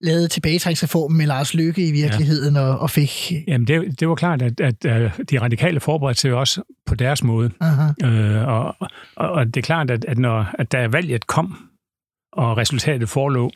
lavede 0.00 0.28
tilbagetrækningsreformen 0.28 1.18
med 1.18 1.26
Lars 1.26 1.54
Løkke 1.54 1.88
i 1.88 1.92
virkeligheden, 1.92 2.54
ja. 2.54 2.60
og, 2.60 2.78
og 2.78 2.90
fik... 2.90 3.32
Jamen, 3.48 3.66
det, 3.66 4.00
det 4.00 4.08
var 4.08 4.14
klart, 4.14 4.42
at, 4.42 4.60
at, 4.60 4.84
at 4.84 5.12
de 5.30 5.40
radikale 5.40 5.80
forberedte 5.80 6.20
sig 6.20 6.34
også 6.34 6.62
på 6.86 6.94
deres 6.94 7.24
måde. 7.24 7.50
Aha. 7.60 7.92
Øh, 8.04 8.48
og, 8.48 8.76
og, 9.16 9.30
og 9.30 9.46
det 9.46 9.56
er 9.56 9.62
klart, 9.62 9.90
at, 9.90 10.04
at 10.04 10.18
når 10.18 10.46
at 10.58 10.72
da 10.72 10.86
valget 10.86 11.26
kom, 11.26 11.68
og 12.32 12.56
resultatet 12.56 13.08
forelå, 13.08 13.50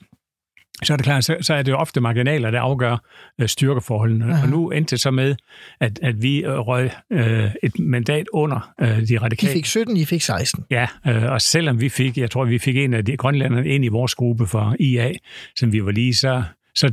så 0.84 0.92
er 0.92 0.96
det 0.96 1.04
klart, 1.04 1.24
så, 1.24 1.36
så 1.40 1.54
er 1.54 1.62
det 1.62 1.72
jo 1.72 1.76
ofte 1.76 2.00
marginaler, 2.00 2.50
der 2.50 2.60
afgør 2.60 2.96
øh, 3.40 3.48
styrkeforholdene. 3.48 4.24
Aha. 4.24 4.42
Og 4.42 4.48
nu 4.48 4.70
endte 4.70 4.90
det 4.90 5.00
så 5.00 5.10
med, 5.10 5.36
at, 5.80 5.98
at 6.02 6.22
vi 6.22 6.44
øh, 6.44 6.58
røg 6.58 6.90
øh, 7.12 7.50
et 7.62 7.78
mandat 7.78 8.26
under 8.32 8.72
øh, 8.80 8.88
de 8.88 9.06
De 9.06 9.18
radikale. 9.18 9.52
fik 9.52 9.66
17, 9.66 9.96
I 9.96 10.04
fik 10.04 10.22
16. 10.22 10.64
Ja, 10.70 10.86
øh, 11.06 11.32
og 11.32 11.40
selvom 11.40 11.80
vi 11.80 11.88
fik, 11.88 12.18
jeg 12.18 12.30
tror, 12.30 12.44
vi 12.44 12.58
fik 12.58 12.76
en 12.76 12.94
af 12.94 13.04
de 13.04 13.16
grønlænderne 13.16 13.68
ind 13.68 13.84
i 13.84 13.88
vores 13.88 14.14
gruppe 14.14 14.46
for 14.46 14.76
IA, 14.80 15.12
som 15.56 15.72
vi 15.72 15.84
var 15.84 15.90
lige, 15.90 16.14
så, 16.14 16.42
så 16.74 16.92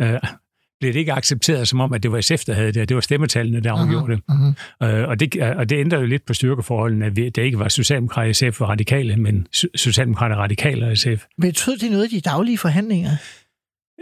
øh, 0.00 0.18
blev 0.80 0.92
det 0.92 0.98
ikke 0.98 1.12
accepteret 1.12 1.68
som 1.68 1.80
om, 1.80 1.92
at 1.92 2.02
det 2.02 2.12
var 2.12 2.20
SF, 2.20 2.44
der 2.44 2.54
havde 2.54 2.72
det. 2.72 2.88
Det 2.88 2.94
var 2.94 3.00
stemmetallene, 3.00 3.60
der 3.60 3.72
afgjorde 3.72 4.12
det. 4.12 4.22
Mhm. 4.28 4.54
Øh, 4.82 5.08
og, 5.08 5.20
det 5.20 5.42
og 5.42 5.70
det 5.70 5.76
ændrede 5.80 6.00
jo 6.00 6.06
lidt 6.06 6.26
på 6.26 6.34
styrkeforholdene, 6.34 7.06
at 7.06 7.16
det 7.16 7.38
ikke 7.38 7.58
var 7.58 7.68
Socialdemokrater, 7.68 8.32
SF 8.32 8.60
og 8.60 8.68
Radikale, 8.68 9.16
men 9.16 9.46
Socialdemokrater, 9.74 10.36
Radikale 10.36 10.86
og 10.86 10.96
SF. 10.96 11.24
Betød 11.40 11.76
det 11.76 11.90
noget 11.90 12.12
i 12.12 12.16
de 12.16 12.20
daglige 12.20 12.58
forhandlinger? 12.58 13.10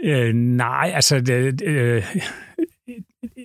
Øh, 0.03 0.33
nej, 0.33 0.91
altså... 0.93 1.19
Det, 1.19 1.61
øh, 1.61 2.03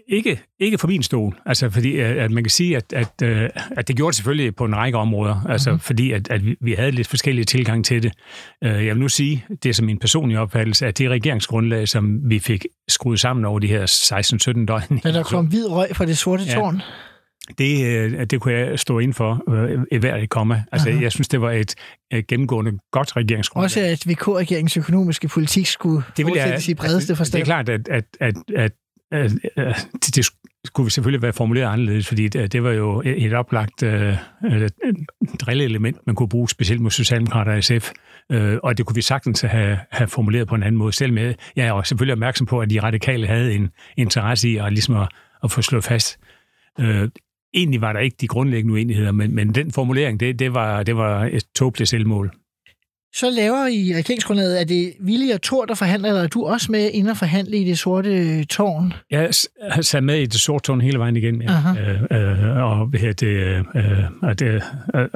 ikke, 0.09 0.41
ikke 0.61 0.79
for 0.79 0.89
min 0.89 1.03
stol. 1.03 1.37
Altså, 1.47 1.71
fordi 1.71 1.91
øh, 1.91 2.25
at 2.25 2.31
man 2.31 2.45
kan 2.45 2.51
sige, 2.51 2.77
at, 2.77 2.93
at, 2.93 3.23
øh, 3.23 3.49
at 3.77 3.89
det 3.89 3.97
gjorde 3.97 4.11
det 4.11 4.17
selvfølgelig 4.17 4.57
på 4.57 4.65
en 4.65 4.77
række 4.77 4.99
områder. 4.99 5.47
Altså, 5.49 5.71
Mhm. 5.71 5.81
fordi 5.81 6.13
at, 6.13 6.31
at 6.31 6.41
vi- 6.61 6.75
havde 6.75 6.91
lidt 6.91 7.09
forskellige 7.09 7.45
tilgang 7.45 7.85
til 7.85 8.03
det. 8.03 8.13
Øh, 8.65 8.71
jeg 8.87 8.95
vil 8.95 8.99
nu 9.03 9.09
sige, 9.09 9.45
det 9.63 9.69
er 9.69 9.73
som 9.75 9.87
min 9.87 9.99
personlige 9.99 10.41
opfattelse, 10.41 10.87
at 10.87 10.99
det 10.99 11.11
regeringsgrundlag, 11.11 11.89
som 11.89 12.31
vi 12.31 12.39
fik 12.39 12.67
skruet 12.89 13.21
sammen 13.21 13.45
over 13.45 13.59
de 13.59 13.67
her 13.67 13.87
16-17 13.87 14.67
døgn, 14.67 15.01
Da 15.05 15.13
der 15.13 15.23
kom 15.23 15.47
hvid 15.47 15.71
røg 15.71 15.89
fra 15.97 16.07
det 16.07 16.19
sorte 16.19 16.43
Ja. 16.47 16.55
tårn? 16.55 16.81
det, 17.59 18.31
det 18.31 18.41
kunne 18.41 18.55
jeg 18.55 18.79
stå 18.79 18.99
ind 18.99 19.15
for 19.15 19.43
i 19.95 19.97
hvert 19.97 20.23
et 20.23 20.31
komma. 20.31 20.63
Altså, 20.73 20.89
Aha. 20.91 21.03
jeg 21.03 21.13
synes, 21.13 21.29
det 21.29 21.41
var 21.41 21.51
et, 21.51 21.75
gennemgående 22.29 22.73
godt 22.93 23.17
regeringsgrundlag. 23.17 23.65
Også 23.65 23.81
at 23.81 24.07
VK-regeringens 24.09 24.77
økonomiske 24.77 25.29
politik 25.29 25.67
skulle 25.67 26.03
det 26.17 26.27
vil 26.27 26.35
jeg, 26.37 26.69
i 26.69 26.75
bredeste 26.75 27.17
forstand. 27.17 27.39
Det 27.39 27.41
er 27.41 27.45
klart, 27.45 27.69
at, 27.69 27.89
at, 27.89 28.05
at, 28.21 28.35
at 28.57 28.73
Øh, 29.15 29.31
øh, 29.57 29.75
det, 29.93 30.17
det 30.17 30.27
skulle 30.65 30.85
vi 30.85 30.91
selvfølgelig 30.91 31.23
være 31.23 31.33
formuleret 31.33 31.67
anderledes, 31.67 32.09
fordi 32.09 32.29
det, 32.29 32.53
det 32.53 32.63
var 32.63 32.71
jo 32.71 33.03
et 33.05 33.33
oplagt 33.33 33.83
øh, 33.83 34.17
øh 34.45 34.71
drilleelement, 35.41 36.07
man 36.07 36.15
kunne 36.15 36.29
bruge 36.29 36.49
specielt 36.49 36.81
mod 36.81 36.91
Socialdemokrater 36.91 37.57
og 37.57 37.65
SF. 37.65 37.91
Øh, 38.33 38.59
og 38.63 38.79
det 38.79 38.87
kunne 38.87 38.95
vi 38.95 39.03
sagtens 39.03 39.41
have, 39.41 39.79
have 39.91 40.09
formuleret 40.09 40.49
på 40.49 40.55
en 40.55 40.63
anden 40.63 40.79
måde. 40.79 40.93
Selv 40.93 41.13
med, 41.13 41.35
jeg 41.57 41.67
er 41.67 41.73
også 41.73 41.89
selvfølgelig 41.89 42.13
opmærksom 42.13 42.47
på, 42.47 42.61
at 42.61 42.71
de 42.71 42.81
radikale 42.81 43.27
havde 43.27 43.55
en 43.55 43.71
interesse 43.97 44.49
i 44.49 44.57
at, 44.57 44.73
ligesom 44.73 44.97
at, 44.97 45.09
at 45.45 45.51
få 45.51 45.63
slået 45.63 45.85
fast. 45.85 46.19
Øh, 46.81 47.09
egentlig 47.55 47.81
var 47.81 47.93
der 47.93 48.01
ikke 48.01 48.17
de 48.21 48.29
grundlæggende 48.29 48.75
uenigheder, 48.75 49.13
men, 49.13 49.35
men 49.35 49.55
den 49.55 49.73
formulering, 49.73 50.21
det, 50.21 50.39
det, 50.39 50.55
var, 50.55 50.83
det 50.83 50.97
var 50.97 51.25
et 51.25 51.45
tåbeligt 51.55 51.89
selvmål. 51.91 52.31
Så 53.15 53.31
laver 53.31 53.67
I 53.67 53.95
regeringsgrundlaget, 53.97 54.61
er 54.61 54.65
det 54.65 54.93
Willy 55.05 55.33
og 55.35 55.43
Thor, 55.43 55.65
der 55.65 55.75
forhandler, 55.75 56.09
eller 56.09 56.23
er 56.23 56.27
du 56.27 56.45
også 56.45 56.73
med 56.73 56.91
inden 56.93 57.11
at 57.11 57.17
forhandle 57.17 57.57
i 57.57 57.65
det 57.65 57.79
sorte 57.79 58.45
tårn? 58.45 58.93
Jeg 59.11 59.31
har 59.71 59.83
sat 59.83 60.05
med 60.05 60.19
i 60.19 60.27
det 60.27 60.41
sorte 60.41 60.63
tårn 60.67 60.81
hele 60.81 60.99
vejen 60.99 61.17
igen, 61.17 61.43
ja. 61.43 61.51
Øh, 61.79 62.03
øh, 62.51 62.57
og 62.57 62.93
her, 62.99 63.13
det, 63.13 63.27
øh, 63.27 64.05
og 64.23 64.39
det, 64.39 64.63
øh, 64.95 65.09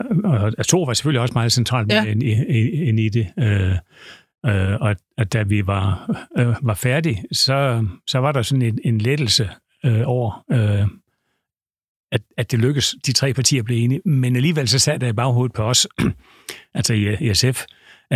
og 0.58 0.66
Thor 0.68 0.86
var 0.86 0.94
selvfølgelig 0.94 1.20
også 1.20 1.32
meget 1.34 1.52
centralt 1.52 1.86
med 1.88 1.94
Ja. 1.96 2.04
ind, 2.04 2.22
i, 2.22 2.84
ind 2.88 3.00
i 3.00 3.08
det. 3.08 3.26
Øh, 3.38 3.72
øh, 4.46 4.80
og 4.80 4.96
at 5.18 5.32
da 5.32 5.42
vi 5.42 5.66
var, 5.66 6.10
øh, 6.38 6.54
var 6.62 6.74
færdige, 6.74 7.24
så, 7.32 7.86
så 8.06 8.18
var 8.18 8.32
der 8.32 8.42
sådan 8.42 8.62
en, 8.62 8.78
en 8.84 8.98
lettelse 8.98 9.48
øh, 9.84 10.02
over, 10.04 10.44
øh, 10.52 10.86
at, 12.12 12.20
at 12.38 12.50
det 12.52 12.58
lykkedes, 12.58 12.94
de 13.06 13.12
tre 13.12 13.34
partier 13.34 13.62
blev 13.62 13.84
enige. 13.84 14.00
Men 14.04 14.36
alligevel 14.36 14.68
så 14.68 14.78
sad 14.78 14.98
der 14.98 15.08
i 15.08 15.12
baghovedet 15.12 15.52
på 15.54 15.62
os, 15.62 15.86
altså 16.74 16.94
i, 16.94 17.16
i 17.30 17.34
SF, 17.34 17.64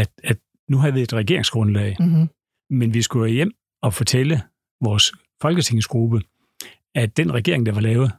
at, 0.00 0.10
at 0.24 0.36
nu 0.70 0.76
havde 0.78 0.94
vi 0.94 1.02
et 1.02 1.12
regeringsgrundlag, 1.12 1.96
Mm-hmm. 2.00 2.28
men 2.70 2.94
vi 2.94 3.02
skulle 3.02 3.32
hjem 3.32 3.52
og 3.82 3.94
fortælle 3.94 4.42
vores 4.84 5.12
folketingsgruppe, 5.42 6.20
at 6.94 7.16
den 7.16 7.34
regering, 7.34 7.66
der 7.66 7.72
var 7.72 7.80
lavet, 7.80 8.12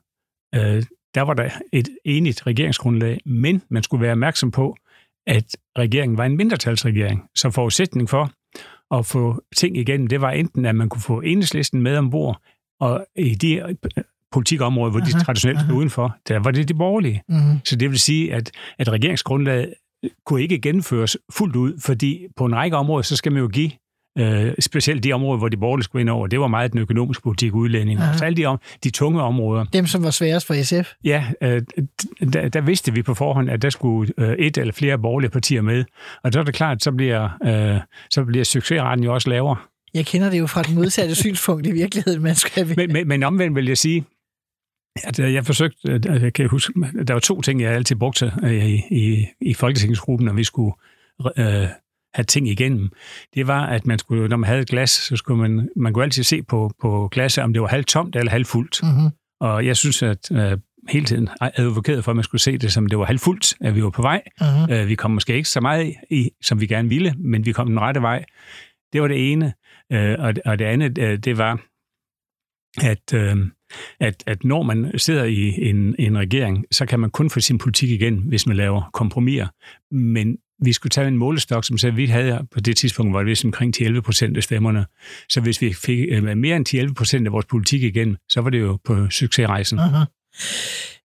øh, 0.56 0.84
der 1.16 1.22
var 1.22 1.34
der 1.34 1.50
et 1.74 1.90
enigt 2.06 2.48
regeringsgrundlag, 2.48 3.20
men 3.26 3.62
man 3.70 3.84
skulle 3.84 4.02
være 4.02 4.12
opmærksom 4.12 4.52
på, 4.52 4.78
at 5.28 5.56
regeringen 5.78 6.18
var 6.18 6.26
en 6.26 6.38
mindretalsregering. 6.38 7.24
Så 7.36 7.50
forudsætning 7.52 8.10
for 8.10 8.32
at 8.98 9.06
få 9.06 9.44
ting 9.56 9.78
igennem, 9.78 10.08
det 10.08 10.22
var 10.22 10.32
enten, 10.32 10.66
at 10.66 10.76
man 10.76 10.90
kunne 10.90 11.02
få 11.02 11.22
enhedslisten 11.22 11.82
med 11.82 11.98
ombord, 11.98 12.42
og 12.80 13.06
i 13.16 13.36
de 13.36 13.56
øh, 13.56 13.76
politikområder, 14.32 14.92
hvor 14.92 15.00
de 15.00 15.14
Aha, 15.14 15.24
traditionelt 15.24 15.60
stod 15.60 15.70
aha. 15.70 15.78
udenfor, 15.78 16.18
der 16.28 16.40
var 16.40 16.52
det 16.52 16.68
de 16.70 16.74
borgerlige. 16.74 17.24
Mm-hmm. 17.30 17.60
Så 17.66 17.76
det 17.76 17.90
vil 17.90 18.00
sige, 18.00 18.34
at, 18.34 18.52
at 18.80 18.90
regeringsgrundlaget 18.90 19.74
kunne 20.25 20.41
ikke 20.41 20.60
gennemføres 20.60 21.18
fuldt 21.32 21.56
ud, 21.56 21.74
fordi 21.82 22.25
på 22.38 22.46
en 22.46 22.56
række 22.56 22.77
områder, 22.77 23.01
så 23.01 23.15
skal 23.15 23.32
man 23.32 23.41
jo 23.41 23.48
give 23.48 23.72
øh, 24.20 24.53
specielt 24.60 25.03
de 25.03 25.13
områder, 25.13 25.38
hvor 25.38 25.48
de 25.48 25.58
borgerlige 25.58 25.84
skulle 25.84 26.01
ind 26.01 26.10
over. 26.10 26.27
Det 26.27 26.39
var 26.39 26.48
meget 26.48 26.72
den 26.72 26.79
økonomiske 26.79 27.24
politik, 27.24 27.53
udlænding. 27.53 28.00
Aha. 28.00 28.18
Så 28.18 28.25
alle 28.25 28.38
de, 28.38 28.46
om, 28.46 28.60
de 28.84 28.89
tunge 28.89 29.22
områder, 29.22 29.63
Dem, 29.63 29.88
som 29.88 30.03
var 30.03 30.10
sværest 30.10 30.48
for 30.48 30.63
SF. 30.63 30.91
ja, 31.03 31.25
øh, 31.41 31.62
der, 32.34 32.50
der 32.50 32.62
vidste 32.62 32.94
vi 32.94 33.01
på 33.01 33.13
forhånd, 33.13 33.50
at 33.50 33.62
der 33.62 33.70
skulle 33.70 34.13
øh, 34.18 34.34
et 34.39 34.58
eller 34.58 34.74
flere 34.74 35.00
borgerlige 35.00 35.29
partier 35.32 35.62
med. 35.62 35.86
Og 36.24 36.34
så 36.34 36.39
er 36.39 36.44
det 36.44 36.53
klart, 36.53 36.84
så 36.84 36.91
bliver, 36.91 37.29
øh, 37.46 37.79
så 38.10 38.24
bliver 38.24 38.44
succesraten 38.44 39.03
jo 39.03 39.13
også 39.13 39.29
lavere. 39.29 39.56
Jeg 39.94 40.06
kender 40.06 40.29
det 40.29 40.39
jo 40.39 40.48
fra 40.48 40.63
den 40.63 40.75
modsatte 40.75 41.15
synspunkt 41.25 41.68
i 41.68 41.72
virkeligheden, 41.72 42.24
man 42.24 42.36
skal 42.36 42.65
have. 42.65 42.75
Men, 42.75 42.94
men, 42.94 43.08
men 43.08 43.24
omvendt 43.24 43.56
vil 43.56 43.65
jeg 43.65 43.77
sige, 43.77 44.06
at 45.03 45.19
øh, 45.19 45.34
jeg 45.34 45.46
forsøgte, 45.46 46.01
jeg 46.05 46.34
kan 46.34 46.50
huske, 46.50 46.74
der 47.08 47.13
var 47.13 47.19
to 47.19 47.41
ting, 47.41 47.62
jeg 47.62 47.72
altid 47.72 47.96
brugte 47.96 48.34
øh, 48.43 48.65
i, 48.65 48.84
i, 48.91 49.27
i 49.41 49.53
folketingsgruppen, 49.53 50.25
når 50.25 50.34
vi 50.34 50.43
skulle 50.43 50.74
øh, 51.38 51.67
have 52.13 52.25
ting 52.27 52.48
igennem. 52.48 52.89
Det 53.36 53.48
var, 53.48 53.65
at 53.65 53.86
man 53.86 54.00
skulle, 54.00 54.27
når 54.27 54.38
man 54.38 54.48
havde 54.48 54.62
et 54.62 54.69
glas, 54.69 54.89
så 54.89 55.15
skulle 55.15 55.41
man, 55.41 55.69
man 55.75 55.93
kunne 55.93 56.03
altid 56.03 56.24
se 56.24 56.43
på, 56.43 56.72
på 56.81 57.08
glasset, 57.12 57.43
om 57.43 57.53
det 57.53 57.62
var 57.62 57.67
halvtomt 57.67 58.15
eller 58.15 58.31
halvfuldt. 58.31 58.79
Mm-hmm. 58.84 59.10
Og 59.39 59.65
jeg 59.65 59.77
synes, 59.77 60.03
at 60.03 60.31
øh, 60.31 60.58
hele 60.89 61.05
tiden 61.05 61.29
advokeret 61.39 62.03
for, 62.03 62.12
at 62.12 62.15
man 62.15 62.24
skulle 62.24 62.41
se 62.41 62.58
det, 62.58 62.74
som 62.74 62.86
det 62.86 63.00
var 63.00 63.05
halvfuldt, 63.05 63.53
at 63.62 63.75
vi 63.75 63.84
var 63.84 63.89
på 63.89 64.01
vej. 64.01 64.22
Mm-hmm. 64.41 64.74
Øh, 64.74 64.88
vi 64.88 64.96
kom 64.96 65.12
måske 65.12 65.36
ikke 65.36 65.50
så 65.50 65.62
meget 65.62 65.96
i, 66.10 66.29
som 66.41 66.62
vi 66.62 66.67
gerne 66.67 66.89
ville, 66.89 67.13
men 67.17 67.46
vi 67.46 67.51
kom 67.51 67.67
den 67.67 67.79
rette 67.79 68.01
vej. 68.01 68.25
Det 68.93 69.01
var 69.01 69.08
det 69.08 69.31
ene. 69.31 69.53
Øh, 69.91 70.15
og, 70.19 70.34
og 70.46 70.60
det 70.60 70.65
andet, 70.65 70.98
øh, 70.98 71.17
det 71.17 71.38
var, 71.38 71.62
at, 72.81 73.13
øh, 73.13 73.38
at, 74.00 74.24
at 74.28 74.44
når 74.44 74.64
man 74.64 74.92
sidder 74.98 75.24
i 75.24 75.70
en, 75.70 75.96
en 76.00 76.18
regering, 76.18 76.66
så 76.72 76.86
kan 76.86 77.00
man 77.00 77.10
kun 77.10 77.30
få 77.30 77.40
sin 77.40 77.58
politik 77.58 77.90
igen, 77.90 78.24
hvis 78.28 78.48
man 78.48 78.58
laver 78.58 78.90
kompromiser. 78.94 79.48
Men 79.92 80.38
vi 80.64 80.74
skulle 80.74 80.92
tage 80.92 81.08
en 81.08 81.18
målestok, 81.18 81.66
som 81.66 81.78
sagde, 81.78 81.92
at 81.92 81.98
vi 81.98 82.06
havde 82.06 82.48
på 82.52 82.60
det 82.60 82.78
tidspunkt, 82.78 83.14
var 83.14 83.20
det 83.20 83.28
vist 83.28 83.46
omkring 83.46 83.74
11 83.82 84.02
procent 84.02 84.38
af 84.38 84.44
stemmerne. 84.44 84.86
Så 85.30 85.42
hvis 85.42 85.62
vi 85.62 85.74
fik 85.74 86.06
øh, 86.10 86.38
mere 86.38 86.56
end 86.56 86.74
11 86.74 86.94
procent 86.94 87.28
af 87.28 87.34
vores 87.34 87.46
politik 87.46 87.84
igen, 87.84 88.18
så 88.30 88.42
var 88.42 88.50
det 88.50 88.60
jo 88.60 88.78
på 88.86 89.10
succesrejsen. 89.10 89.80
Aha. 89.80 90.04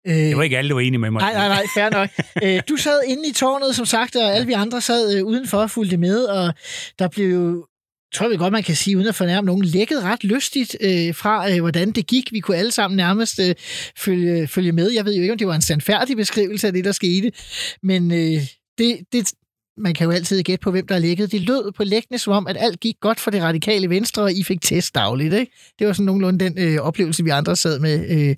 Øh, 0.07 0.15
Det 0.15 0.37
var 0.37 0.43
ikke 0.43 0.57
alle, 0.57 0.69
der 0.69 0.73
var 0.75 0.81
enige 0.81 0.99
med 0.99 1.11
mig. 1.11 1.19
Nej, 1.21 1.33
nej, 1.33 1.47
nej, 1.47 1.63
fair 1.75 1.89
nok. 1.89 2.09
Øh, 2.43 2.61
du 2.69 2.75
sad 2.77 2.99
inde 3.07 3.29
i 3.29 3.33
tårnet, 3.33 3.75
som 3.75 3.85
sagt, 3.85 4.15
og 4.15 4.35
alle 4.35 4.47
vi 4.47 4.53
andre 4.53 4.81
sad 4.81 5.17
øh, 5.17 5.25
udenfor 5.25 5.57
og 5.57 5.71
fulgte 5.71 5.97
med, 5.97 6.23
og 6.23 6.53
der 6.99 7.07
blev 7.07 7.29
jo, 7.33 7.65
tror 8.13 8.29
jeg 8.29 8.39
godt, 8.39 8.51
man 8.51 8.63
kan 8.63 8.75
sige, 8.75 8.97
uden 8.97 9.07
at 9.07 9.15
fornærme 9.15 9.45
nogen, 9.45 9.65
lækket 9.65 10.03
ret 10.03 10.23
lystigt 10.23 10.77
øh, 10.81 11.15
fra, 11.15 11.51
øh, 11.51 11.59
hvordan 11.59 11.91
det 11.91 12.07
gik. 12.07 12.31
Vi 12.31 12.39
kunne 12.39 12.57
alle 12.57 12.71
sammen 12.71 12.97
nærmest 12.97 13.39
øh, 13.39 13.55
følge, 13.97 14.47
følge 14.47 14.71
med. 14.71 14.91
Jeg 14.91 15.05
ved 15.05 15.15
jo 15.15 15.21
ikke, 15.21 15.31
om 15.31 15.37
det 15.37 15.47
var 15.47 15.55
en 15.55 15.61
sandfærdig 15.61 16.17
beskrivelse 16.17 16.67
af 16.67 16.73
det, 16.73 16.85
der 16.85 16.91
skete, 16.91 17.31
men 17.83 18.11
øh, 18.11 18.41
det, 18.77 18.99
det, 19.13 19.33
man 19.77 19.93
kan 19.93 20.05
jo 20.05 20.11
altid 20.11 20.43
gætte 20.43 20.63
på, 20.63 20.71
hvem 20.71 20.87
der 20.87 20.95
har 20.95 21.01
lækket. 21.01 21.31
Det 21.31 21.41
lød 21.41 21.71
på 21.71 21.83
læggende 21.83 22.19
som 22.19 22.33
om, 22.33 22.47
at 22.47 22.57
alt 22.59 22.79
gik 22.79 22.95
godt 23.01 23.19
for 23.19 23.31
det 23.31 23.41
radikale 23.41 23.89
venstre, 23.89 24.23
og 24.23 24.33
I 24.33 24.43
fik 24.43 24.61
test 24.61 24.95
dagligt. 24.95 25.33
Ikke? 25.33 25.51
Det 25.79 25.87
var 25.87 25.93
sådan 25.93 26.05
nogenlunde 26.05 26.45
den 26.45 26.59
øh, 26.59 26.79
oplevelse, 26.79 27.23
vi 27.23 27.29
andre 27.29 27.55
sad 27.55 27.79
med. 27.79 28.09
Øh, 28.09 28.35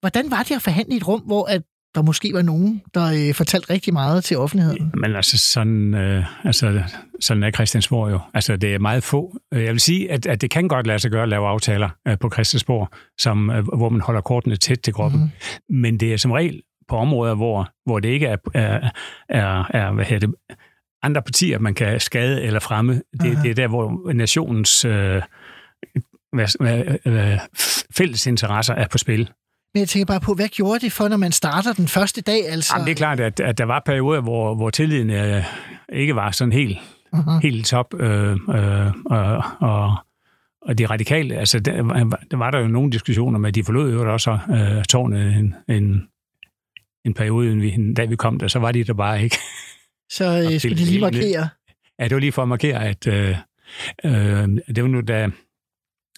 Hvordan 0.00 0.30
var 0.30 0.42
det 0.42 0.54
at 0.54 0.62
forhandle 0.62 0.94
i 0.94 0.96
et 0.96 1.08
rum, 1.08 1.20
hvor 1.20 1.44
at 1.44 1.62
der 1.96 2.02
måske 2.02 2.30
var 2.32 2.42
nogen, 2.42 2.82
der 2.94 3.28
øh, 3.28 3.34
fortalte 3.34 3.70
rigtig 3.70 3.92
meget 3.92 4.24
til 4.24 4.38
offentligheden? 4.38 4.92
Men 4.94 5.16
altså, 5.16 5.38
sådan, 5.38 5.94
øh, 5.94 6.24
altså, 6.44 6.82
sådan 7.20 7.42
er 7.42 7.50
Christiansborg 7.50 8.10
jo. 8.10 8.20
Altså, 8.34 8.56
det 8.56 8.74
er 8.74 8.78
meget 8.78 9.02
få. 9.02 9.38
Øh, 9.54 9.64
Jeg 9.64 9.72
vil 9.72 9.80
sige, 9.80 10.10
at, 10.10 10.26
at 10.26 10.40
det 10.40 10.50
kan 10.50 10.68
godt 10.68 10.86
lade 10.86 10.98
sig 10.98 11.10
gøre 11.10 11.22
at 11.22 11.28
lave 11.28 11.46
aftaler 11.46 11.88
øh, 12.08 12.18
på 12.18 12.30
Christiansborg, 12.30 12.88
som, 13.18 13.50
øh, 13.50 13.64
hvor 13.64 13.88
man 13.88 14.00
holder 14.00 14.20
kortene 14.20 14.56
tæt 14.56 14.78
til 14.78 14.94
kroppen. 14.94 15.20
Mm. 15.20 15.76
Men 15.76 16.00
det 16.00 16.12
er 16.12 16.16
som 16.16 16.30
regel 16.30 16.62
på 16.88 16.96
områder, 16.96 17.34
hvor, 17.34 17.68
hvor 17.86 18.00
det 18.00 18.08
ikke 18.08 18.26
er, 18.26 18.36
er, 18.54 18.90
er, 19.28 19.64
er 19.70 19.92
hvad 19.92 20.04
hedder 20.04 20.26
det, 20.26 20.34
andre 21.02 21.22
partier, 21.22 21.58
man 21.58 21.74
kan 21.74 22.00
skade 22.00 22.42
eller 22.42 22.60
fremme. 22.60 22.92
Det, 22.94 23.02
Aha. 23.20 23.42
det 23.42 23.50
er 23.50 23.54
der, 23.54 23.68
hvor 23.68 24.12
nationens 24.12 24.84
øh, 24.84 25.22
hvad, 26.32 26.58
hvad, 26.60 27.10
hvad, 27.10 27.38
fælles 27.96 28.26
interesser 28.26 28.74
er 28.74 28.88
på 28.88 28.98
spil. 28.98 29.30
Men 29.76 29.80
jeg 29.80 29.88
tænker 29.88 30.06
bare 30.06 30.20
på, 30.20 30.34
hvad 30.34 30.48
gjorde 30.48 30.80
det 30.80 30.92
for, 30.92 31.08
når 31.08 31.16
man 31.16 31.32
starter 31.32 31.72
den 31.72 31.88
første 31.88 32.20
dag? 32.20 32.48
Altså, 32.48 32.72
Jamen, 32.74 32.86
det 32.86 32.92
er 32.92 32.96
klart, 32.96 33.20
at, 33.20 33.40
at 33.40 33.58
der 33.58 33.64
var 33.64 33.82
perioder, 33.86 34.20
hvor, 34.20 34.54
hvor 34.54 34.70
tilliden 34.70 35.10
øh, 35.10 35.44
ikke 35.92 36.14
var 36.16 36.30
sådan 36.30 36.52
helt, 36.52 36.78
uh-huh. 37.14 37.40
helt 37.42 37.66
top. 37.66 37.94
Øh, 38.00 38.32
øh, 38.32 38.92
og, 39.06 39.44
og, 39.60 39.94
og 40.62 40.78
de 40.78 40.86
radikale, 40.86 41.36
altså 41.36 41.60
der, 41.60 41.82
var- 41.82 42.20
der 42.30 42.36
var 42.36 42.50
der 42.50 42.58
jo 42.58 42.68
nogle 42.68 42.90
diskussioner 42.92 43.38
med, 43.38 43.48
at 43.48 43.54
de 43.54 43.64
forlod 43.64 43.92
jo 43.92 44.12
også 44.12 44.38
øh, 44.50 44.84
tårnet 44.84 45.32
en, 45.36 45.54
en, 45.68 46.08
en 47.04 47.14
periode, 47.14 47.56
vi, 47.56 47.72
en 47.72 47.94
dag 47.94 48.10
vi 48.10 48.16
kom 48.16 48.38
der, 48.38 48.48
så 48.48 48.58
var 48.58 48.72
de 48.72 48.84
der 48.84 48.94
bare 48.94 49.22
ikke. 49.22 49.36
Så 50.12 50.24
øh, 50.52 50.60
skulle 50.60 50.76
de 50.76 50.84
lige 50.84 51.00
markere. 51.00 51.48
Ja, 51.98 52.04
det 52.04 52.14
var 52.14 52.20
lige 52.20 52.32
for 52.32 52.42
at 52.42 52.48
markere, 52.48 52.84
at 52.84 53.06
øh, 53.06 53.36
øh, 54.04 54.48
det 54.76 54.82
var 54.82 54.88
nu, 54.88 55.00
da, 55.00 55.30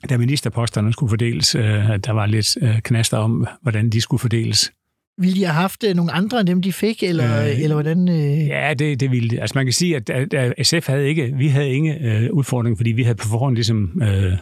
da 0.09 0.17
ministerposterne 0.17 0.93
skulle 0.93 1.11
fordeles, 1.11 1.55
øh, 1.55 1.63
der 1.65 2.11
var 2.13 2.27
lidt 2.27 2.57
øh, 2.63 2.81
knaster 2.81 3.17
om, 3.19 3.47
hvordan 3.63 3.91
de 3.91 4.01
skulle 4.01 4.21
fordeles. 4.21 4.73
Ville 5.21 5.37
de 5.37 5.45
have 5.45 5.55
haft 5.55 5.85
øh, 5.85 5.95
nogle 5.95 6.13
andre 6.13 6.41
end 6.41 6.47
dem, 6.49 6.63
de 6.63 6.73
fik, 6.73 7.03
eller, 7.03 7.43
Øh, 7.45 7.61
eller 7.61 7.75
hvordan? 7.75 8.09
Øh... 8.09 8.47
Ja, 8.47 8.75
det, 8.75 9.01
det 9.01 9.11
ville. 9.11 9.41
Altså 9.41 9.59
man 9.59 9.67
kan 9.67 9.73
sige, 9.73 9.97
at, 9.97 10.11
at, 10.11 10.35
at 10.35 10.67
SF 10.67 10.87
havde 10.87 11.09
ikke, 11.09 11.35
vi 11.37 11.49
havde 11.49 11.71
ingen 11.71 12.05
øh, 12.05 12.31
udfordring, 12.33 12.77
fordi 12.77 12.93
vi 12.93 13.03
havde 13.03 13.15
på 13.17 13.29
forhånd 13.29 13.55
ligesom 13.55 14.03
øh, 14.03 14.33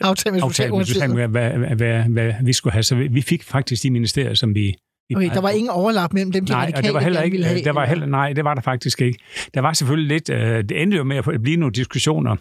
aftalt 0.00 0.34
med 0.34 0.42
Socialdemokratiet. 0.42 1.10
Hvad, 1.10 1.28
hvad, 1.28 1.50
hvad, 1.76 2.02
hvad 2.02 2.32
vi 2.44 2.52
skulle 2.52 2.72
have. 2.72 2.82
Så 2.82 2.94
vi, 2.94 3.08
vi 3.08 3.22
fik 3.22 3.42
faktisk 3.42 3.82
de 3.82 3.90
ministerier, 3.90 4.34
som 4.34 4.54
vi... 4.54 4.74
Okay, 5.16 5.30
der 5.30 5.40
var 5.40 5.50
ingen 5.50 5.70
overlap 5.70 6.12
mellem 6.12 6.32
dem, 6.32 6.46
de 6.46 6.52
Nej, 6.52 6.58
og 6.60 6.62
radikale 6.66 6.86
det 6.86 6.94
var 6.94 7.00
heller 7.00 7.22
ikke, 7.22 7.44
have. 7.44 7.62
der 7.64 7.72
var 7.72 7.82
eller- 7.82 7.88
heller, 7.88 8.06
nej, 8.06 8.32
det 8.32 8.44
var 8.44 8.54
der 8.54 8.62
faktisk 8.62 9.00
ikke. 9.00 9.18
Der 9.54 9.60
var 9.60 9.72
selvfølgelig 9.72 10.08
lidt, 10.08 10.30
øh, 10.30 10.64
det 10.64 10.82
endte 10.82 10.96
jo 10.96 11.04
med 11.04 11.16
at 11.16 11.42
blive 11.42 11.56
nogle 11.56 11.72
diskussioner, 11.72 12.36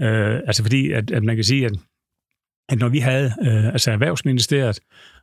øh, 0.00 0.34
altså 0.46 0.62
fordi, 0.62 0.90
at, 0.92 1.10
at 1.10 1.22
man 1.24 1.34
kan 1.36 1.44
sige, 1.44 1.66
at, 1.66 1.72
at 2.68 2.78
når 2.78 2.88
vi 2.88 2.98
havde 2.98 3.32
øh, 3.46 3.66
altså 3.66 3.90
Erhvervsministeriet 3.90 4.78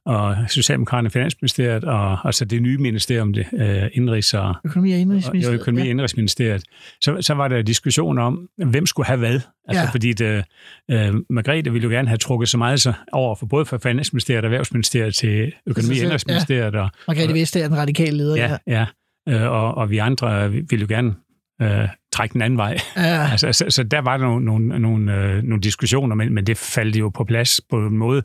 og 0.06 0.36
Socialdemokraterne 0.48 1.10
Finansministeriet 1.10 1.84
og 1.84 2.28
altså 2.28 2.46
det 2.46 2.62
nye 2.62 2.78
ministerium, 2.78 3.34
det 3.34 3.46
øh, 3.54 3.84
indrigs 3.94 4.34
og, 4.34 4.56
Økonomi 4.66 4.92
og 4.92 4.96
og 4.96 5.02
indrigsministeriet. 5.02 5.56
jo, 5.58 5.62
økonomi- 5.62 5.82
og 5.82 5.88
indrigsministeriet, 5.88 6.64
så, 7.02 7.18
så 7.22 7.34
var 7.34 7.48
der 7.48 7.62
diskussion 7.62 8.18
om, 8.20 8.48
hvem 8.66 8.86
skulle 8.86 9.06
have 9.08 9.18
hvad. 9.20 9.34
Altså, 9.34 9.44
Ja. 9.72 9.80
ja. 9.80 9.90
fordi 9.90 10.14
det, 10.14 10.44
øh, 10.92 11.14
Margrethe 11.30 11.72
ville 11.72 11.84
jo 11.84 11.90
gerne 11.90 12.08
have 12.08 12.18
trukket 12.18 12.50
så 12.50 12.58
meget 12.58 12.82
så 12.82 12.94
over 13.12 13.36
for 13.36 13.46
både 13.46 13.66
fra 13.66 13.78
Finansministeriet 13.78 14.44
og 14.44 14.46
Erhvervsministeriet 14.46 15.16
til 15.16 15.54
Økonomi- 15.66 15.92
og 15.92 15.98
Ja. 15.98 16.04
Indrigsministeriet 16.04 16.76
og, 16.76 16.90
Margrethe 17.08 17.34
Vestager, 17.34 17.68
den 17.68 17.78
radikale 17.78 18.18
leder. 18.18 18.36
Ja, 18.36 18.58
ja. 18.68 18.86
Øh, 19.30 19.52
og, 19.52 19.76
og 19.76 19.90
vi 19.90 19.98
andre 19.98 20.52
vi 20.52 20.64
ville 20.70 20.82
jo 20.90 20.96
gerne 20.96 21.14
øh, 21.62 21.88
trække 22.12 22.34
den 22.34 22.42
anden 22.42 22.58
vej. 22.58 22.78
Ja. 22.98 23.28
Altså, 23.32 23.54
så, 23.54 23.66
så 23.70 23.84
der 23.84 24.02
var 24.02 24.18
nogle, 24.18 24.46
nogle, 24.46 24.80
nogle, 24.80 25.14
øh, 25.14 25.44
nogle 25.44 25.62
diskussioner, 25.62 26.16
men, 26.16 26.34
men 26.34 26.48
det 26.48 26.58
faldt 26.58 26.96
jo 26.96 27.10
på 27.10 27.24
plads 27.24 27.62
på 27.70 27.78
en 27.78 27.98
måde. 27.98 28.22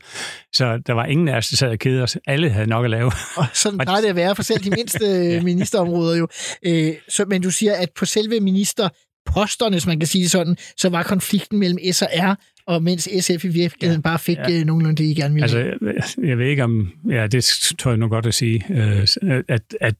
Så 0.53 0.77
der 0.87 0.93
var 0.93 1.05
ingen 1.05 1.27
af 1.27 1.37
os, 1.37 1.47
der 1.47 1.57
sad 1.57 1.69
og 1.69 1.79
kedede 1.79 2.03
os. 2.03 2.17
Alle 2.27 2.49
havde 2.49 2.67
nok 2.67 2.85
at 2.85 2.91
lave. 2.91 3.11
Og 3.37 3.45
sådan 3.53 3.79
plejer 3.79 4.01
det 4.01 4.07
at 4.07 4.15
være 4.15 4.35
for 4.35 4.43
selv 4.43 4.63
de 4.63 4.69
mindste 4.69 5.05
ja. 5.33 5.41
ministerområder 5.41 6.17
jo. 6.17 6.27
Øh, 6.65 6.93
så, 7.09 7.25
men 7.25 7.41
du 7.41 7.51
siger, 7.51 7.73
at 7.73 7.89
på 7.97 8.05
selve 8.05 8.39
ministerposterne, 8.39 9.73
hvis 9.73 9.87
man 9.87 9.99
kan 9.99 10.07
sige 10.07 10.21
det 10.23 10.31
sådan, 10.31 10.57
så 10.77 10.89
var 10.89 11.03
konflikten 11.03 11.59
mellem 11.59 11.79
S 11.91 12.01
og 12.01 12.09
R, 12.13 12.35
og 12.67 12.83
mens 12.83 13.09
SF 13.19 13.45
i 13.45 13.47
virkeligheden 13.47 13.99
ja. 13.99 14.09
bare 14.09 14.19
fik 14.19 14.37
ja. 14.37 14.51
øh, 14.51 14.65
nogenlunde 14.65 15.03
det, 15.03 15.09
I 15.09 15.13
gerne 15.13 15.33
ville. 15.33 15.43
Altså, 15.43 15.59
jeg, 15.59 16.27
jeg 16.29 16.37
ved 16.37 16.45
ikke 16.45 16.63
om... 16.63 16.91
Ja, 17.09 17.27
det 17.27 17.45
tror 17.79 17.91
jeg 17.91 17.97
nu 17.97 18.07
godt 18.07 18.25
at 18.25 18.33
sige. 18.33 18.65
Øh, 18.69 19.07
at, 19.47 19.61
at, 19.81 19.95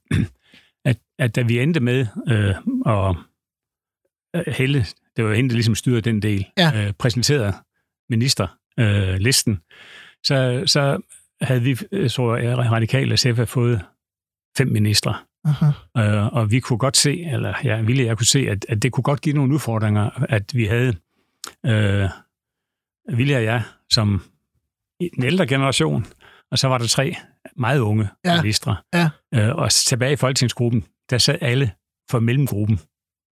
at, 0.85 0.97
at 1.19 1.35
da 1.35 1.41
vi 1.41 1.59
endte 1.59 1.79
med 1.79 2.05
øh, 2.27 2.55
at 2.85 3.15
øh, 4.35 4.53
Helle, 4.53 4.85
det 5.17 5.25
var 5.25 5.33
hende, 5.33 5.49
der 5.49 5.55
ligesom 5.55 5.75
styrede 5.75 6.01
den 6.01 6.21
del, 6.21 6.45
Ja. 6.57 6.87
øh, 6.87 6.93
præsenterede 6.93 7.53
ministerlisten, 8.09 9.13
øh, 9.13 9.15
listen, 9.19 9.61
så, 10.23 10.63
så 10.65 11.01
havde 11.41 11.61
vi, 11.61 11.77
øh, 11.91 12.09
tror 12.09 12.37
jeg, 12.37 12.57
radikale 12.57 13.17
SF 13.17 13.47
fået 13.49 13.81
fem 14.57 14.67
ministre. 14.67 15.15
Aha. 15.45 15.65
Øh, 15.97 16.33
og 16.33 16.51
vi 16.51 16.59
kunne 16.59 16.79
godt 16.79 16.97
se, 16.97 17.23
eller 17.23 17.53
ja, 17.63 17.81
Ville 17.81 18.03
jeg 18.05 18.17
kunne 18.17 18.25
se, 18.25 18.39
at, 18.49 18.65
at 18.69 18.83
det 18.83 18.91
kunne 18.91 19.03
godt 19.03 19.21
give 19.21 19.35
nogle 19.35 19.53
udfordringer, 19.53 20.09
at 20.29 20.55
vi 20.55 20.65
havde 20.65 20.95
øh, 21.65 22.09
Ville 23.17 23.33
og 23.33 23.43
jeg 23.43 23.63
som 23.89 24.23
i 24.99 25.09
den 25.15 25.23
ældre 25.23 25.47
generation, 25.47 26.05
og 26.51 26.59
så 26.59 26.67
var 26.67 26.77
der 26.77 26.87
tre 26.87 27.15
meget 27.57 27.79
unge 27.79 28.09
Ja. 28.25 28.41
ministre. 28.41 28.75
Ja. 28.93 29.09
Øh, 29.33 29.55
og 29.55 29.71
tilbage 29.71 30.13
i 30.13 30.15
folketingsgruppen, 30.15 30.85
der 31.09 31.17
sad 31.17 31.37
alle 31.41 31.71
for 32.11 32.19
mellemgruppen. 32.19 32.79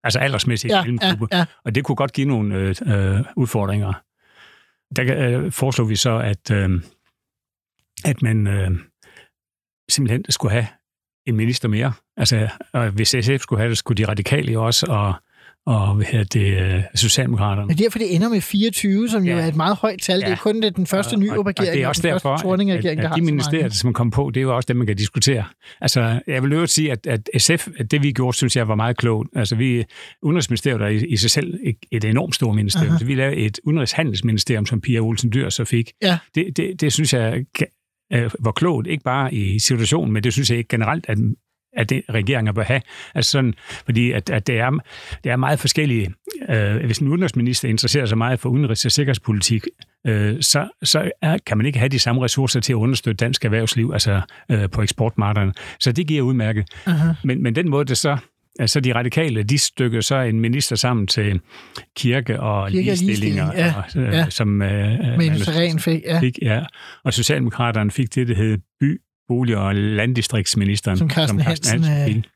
Altså 0.03 0.19
aldersmæssigt 0.19 0.71
Ja, 0.71 0.77
ja, 0.77 0.83
mellemgruppe. 0.83 1.27
ja. 1.37 1.45
Og 1.65 1.75
det 1.75 1.83
kunne 1.85 1.95
godt 1.95 2.13
give 2.13 2.27
nogle 2.27 2.55
øh, 2.55 2.75
øh, 2.85 3.21
udfordringer. 3.35 3.93
Der 4.95 5.37
øh, 5.45 5.51
foreslog 5.51 5.89
vi 5.89 5.95
så, 5.95 6.17
at, 6.19 6.51
øh, 6.51 6.81
at 8.05 8.21
man 8.21 8.47
øh, 8.47 8.71
simpelthen 9.89 10.25
skulle 10.31 10.51
have 10.51 10.67
en 11.25 11.35
minister 11.35 11.67
mere. 11.69 11.93
Altså, 12.17 12.49
og 12.73 12.89
hvis 12.89 13.07
SF 13.21 13.39
skulle 13.41 13.59
have 13.59 13.69
det, 13.69 13.77
skulle 13.77 13.97
de 14.05 14.07
radikale 14.11 14.59
også, 14.59 14.85
og, 14.89 15.13
og 15.65 15.95
hvad 15.95 16.05
hedder 16.05 16.25
det, 16.25 16.75
øh, 16.75 16.83
Socialdemokraterne. 16.95 17.67
Men 17.67 17.77
derfor 17.77 17.99
det 17.99 18.15
ender 18.15 18.29
med 18.29 18.41
24, 18.41 19.09
som 19.09 19.23
jo 19.23 19.35
Ja. 19.35 19.41
er 19.41 19.47
et 19.47 19.55
meget 19.55 19.77
højt 19.77 19.99
tal. 20.01 20.19
Det 20.19 20.25
er 20.25 20.29
Ja. 20.29 20.35
kun 20.35 20.61
det, 20.61 20.75
den 20.75 20.87
første 20.87 21.17
nye 21.17 21.31
regering, 21.31 21.57
det 21.57 21.83
er 21.83 21.87
også 21.87 22.01
den 22.01 22.11
derfor, 22.11 22.19
første 22.29 22.43
Thorning-regering, 22.47 22.99
at, 22.99 23.03
der 23.03 23.09
at 23.09 23.15
de 23.15 23.21
ministerier, 23.21 23.69
som 23.69 23.93
kom 23.93 24.11
på, 24.11 24.31
det 24.33 24.39
er 24.39 24.41
jo 24.41 24.55
også 24.55 24.67
dem, 24.67 24.75
man 24.77 24.87
kan 24.87 24.95
diskutere. 24.95 25.43
Altså, 25.81 26.19
jeg 26.27 26.43
vil 26.43 26.53
øvrigt 26.53 26.71
sige, 26.71 26.91
at, 26.91 27.07
at 27.07 27.29
SF, 27.37 27.67
at 27.77 27.91
det 27.91 28.03
vi 28.03 28.11
gjorde, 28.11 28.37
synes 28.37 28.55
jeg 28.55 28.67
var 28.67 28.75
meget 28.75 28.97
klogt. 28.97 29.29
Altså, 29.35 29.55
vi, 29.55 29.83
Udenrigsministeriet 30.21 30.81
er 30.81 30.87
i, 30.87 31.05
i 31.05 31.17
sig 31.17 31.31
selv 31.31 31.59
et, 31.63 31.75
et 31.91 32.03
enormt 32.03 32.35
stort 32.35 32.55
ministerium. 32.55 32.89
Aha. 32.89 32.99
Så 32.99 33.05
vi 33.05 33.15
lavede 33.15 33.35
et 33.37 33.59
udenrigshandelsministerium, 33.63 34.65
som 34.65 34.81
Pia 34.81 34.99
Olsen 34.99 35.33
Dyr 35.33 35.49
så 35.49 35.65
fik. 35.65 35.91
Ja. 36.01 36.17
Det, 36.35 36.57
det, 36.57 36.81
det 36.81 36.93
synes 36.93 37.13
jeg 37.13 37.45
var 38.39 38.51
klogt, 38.51 38.87
ikke 38.87 39.03
bare 39.03 39.33
i 39.33 39.59
situationen, 39.59 40.13
men 40.13 40.23
det 40.23 40.33
synes 40.33 40.49
jeg 40.49 40.57
ikke 40.57 40.67
generelt, 40.67 41.05
at 41.07 41.17
at 41.77 41.89
det 41.89 42.01
regeringer 42.09 42.51
bør 42.51 42.63
have. 42.63 42.81
Altså 43.15 43.31
sådan, 43.31 43.53
fordi 43.85 44.11
at, 44.11 44.29
at 44.29 44.47
det, 44.47 44.59
er, 44.59 44.69
det 45.23 45.31
er 45.31 45.35
meget 45.35 45.59
forskellige. 45.59 46.13
Øh, 46.49 46.85
hvis 46.85 46.97
en 46.97 47.07
udenrigsminister 47.07 47.69
interesserer 47.69 48.05
sig 48.05 48.17
meget 48.17 48.39
for 48.39 48.49
udenrigs- 48.49 48.85
og 48.85 48.91
sikkerhedspolitik, 48.91 49.65
øh, 50.07 50.41
så, 50.41 50.67
så 50.83 51.11
er, 51.21 51.37
kan 51.45 51.57
man 51.57 51.65
ikke 51.65 51.79
have 51.79 51.89
de 51.89 51.99
samme 51.99 52.23
ressourcer 52.23 52.59
til 52.59 52.73
at 52.73 52.77
understøtte 52.77 53.25
dansk 53.25 53.45
erhvervsliv, 53.45 53.89
altså 53.93 54.21
øh, 54.51 54.69
på 54.69 54.81
eksportmarkederne. 54.81 55.53
Så 55.79 55.91
det 55.91 56.07
giver 56.07 56.21
udmærket. 56.21 56.65
Aha. 56.85 57.13
Men, 57.23 57.43
men 57.43 57.55
den 57.55 57.69
måde, 57.69 57.85
det 57.85 57.97
så 57.97 58.17
Altså 58.59 58.79
de 58.79 58.95
radikale, 58.95 59.43
de 59.43 59.57
stykker 59.57 60.01
så 60.01 60.15
en 60.15 60.39
minister 60.39 60.75
sammen 60.75 61.07
til 61.07 61.41
kirke 61.95 62.39
og 62.39 62.69
Kirke 62.69 62.79
og 62.79 62.95
ligestillinger, 62.95 63.53
ligestilling, 63.53 63.95
ja, 63.95 64.01
og, 64.01 64.13
øh, 64.13 64.13
ja. 64.13 64.29
som 64.29 64.61
øh, 64.61 64.69
Med 64.69 65.17
man 65.17 65.21
industrien 65.21 65.79
fik, 65.79 66.01
ja. 66.05 66.19
fik, 66.19 66.39
ja. 66.41 66.61
Og 67.03 67.13
Socialdemokraterne 67.13 67.91
fik 67.91 68.15
det, 68.15 68.27
der 68.27 68.35
hed 68.35 68.57
by, 68.79 69.01
bolig- 69.27 69.57
og 69.57 69.75
landdistriktsministeren. 69.75 70.97
Som 70.97 71.09
Carsten 71.09 71.39
Hansen, 71.39 71.79
øh, 71.79 72.05
fik. 72.07 72.29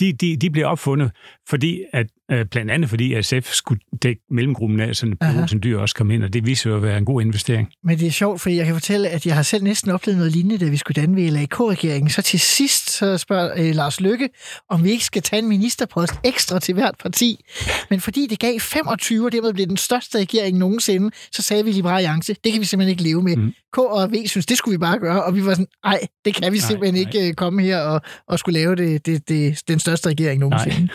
De, 0.00 0.12
de, 0.12 0.36
de 0.36 0.50
blev 0.50 0.66
opfundet, 0.66 1.10
fordi 1.48 1.80
at, 1.92 2.06
øh, 2.30 2.46
blandt 2.46 2.70
andet 2.70 2.90
fordi 2.90 3.22
SF 3.22 3.52
skulle 3.52 3.80
dække 4.02 4.22
mellemgruppen 4.30 4.80
af, 4.80 4.92
Aha. 5.20 5.42
at 5.42 5.54
Dyr 5.64 5.78
også 5.78 5.94
kom 5.94 6.10
ind, 6.10 6.24
og 6.24 6.32
det 6.32 6.46
viser 6.46 6.70
jo 6.70 6.76
at 6.76 6.82
være 6.82 6.98
en 6.98 7.04
god 7.04 7.22
investering. 7.22 7.68
Men 7.84 7.98
det 7.98 8.06
er 8.06 8.10
sjovt, 8.10 8.40
fordi 8.40 8.56
jeg 8.56 8.66
kan 8.66 8.74
fortælle, 8.74 9.08
at 9.08 9.26
jeg 9.26 9.34
har 9.34 9.42
selv 9.42 9.64
næsten 9.64 9.90
oplevet 9.90 10.18
noget 10.18 10.32
lignende, 10.32 10.64
da 10.64 10.70
vi 10.70 10.76
skulle 10.76 11.00
danne 11.00 11.22
VLAK-regeringen. 11.22 12.10
Så 12.10 12.22
til 12.22 12.40
sidst 12.40 12.90
så 12.90 13.18
spørger 13.18 13.52
øh, 13.56 13.74
Lars 13.74 14.00
Lykke, 14.00 14.28
om 14.70 14.84
vi 14.84 14.90
ikke 14.90 15.04
skal 15.04 15.22
tage 15.22 15.42
en 15.42 15.48
ministerpost 15.48 16.14
ekstra 16.24 16.58
til 16.58 16.74
hvert 16.74 16.94
parti. 17.02 17.44
Men 17.90 18.00
fordi 18.00 18.26
det 18.26 18.38
gav 18.38 18.60
25, 18.60 19.26
og 19.26 19.32
dermed 19.32 19.52
blev 19.52 19.66
den 19.66 19.76
største 19.76 20.18
regering 20.18 20.58
nogensinde, 20.58 21.10
så 21.32 21.42
sagde 21.42 21.64
vi 21.64 21.72
Liberale 21.72 21.96
Alliance, 21.96 22.34
det 22.44 22.52
kan 22.52 22.60
vi 22.60 22.66
simpelthen 22.66 22.90
ikke 22.90 23.02
leve 23.02 23.22
med. 23.22 23.36
Mm. 23.36 23.52
K 23.72 23.78
og 23.78 24.12
V 24.12 24.26
synes, 24.26 24.46
det 24.46 24.58
skulle 24.58 24.72
vi 24.72 24.78
bare 24.78 24.98
gøre, 24.98 25.24
og 25.24 25.34
vi 25.34 25.44
var 25.44 25.50
sådan, 25.50 25.66
nej, 25.84 26.00
det 26.24 26.34
kan 26.34 26.52
vi 26.52 26.58
Nej, 26.58 26.66
simpelthen 26.68 26.94
nej. 26.94 27.00
ikke 27.00 27.28
øh, 27.28 27.34
komme 27.34 27.62
her 27.62 27.80
og, 27.80 28.00
og 28.28 28.38
skulle 28.38 28.60
lave 28.60 28.76
det, 28.76 29.06
det, 29.06 29.28
det, 29.28 29.47
den 29.68 29.78
største 29.78 30.08
regering 30.08 30.40
nogensinde. 30.40 30.88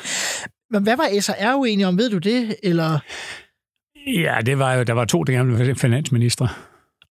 Men 0.72 0.84
hvad 0.84 0.98
var 0.98 1.20
SR 1.22 1.56
uenige 1.56 1.88
om, 1.88 1.98
ved 1.98 2.10
du 2.10 2.18
det? 2.18 2.56
Eller... 2.64 3.00
Ja, 4.08 4.38
det 4.46 4.60
var 4.60 4.74
jo, 4.74 4.84
der 4.84 4.94
var 4.94 5.06
to, 5.06 5.24
være 5.28 5.76
finansministre. 5.76 6.50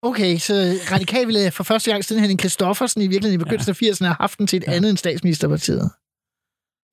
Okay, 0.01 0.37
så 0.37 0.53
radikal 0.91 1.27
ville 1.27 1.51
for 1.51 1.63
første 1.63 1.91
gang 1.91 2.03
siden 2.05 2.19
Henning 2.21 2.39
Kristoffersen 2.39 3.01
i 3.01 3.07
virkeligheden 3.07 3.41
i 3.41 3.43
begyndelsen 3.43 3.71
af 3.71 3.81
80'erne 3.81 4.05
have 4.05 4.15
haft 4.19 4.37
den 4.39 4.47
til 4.47 4.57
et 4.57 4.63
Ja. 4.67 4.73
andet 4.73 4.89
end 4.89 4.97
statsministerpartiet. 4.97 5.89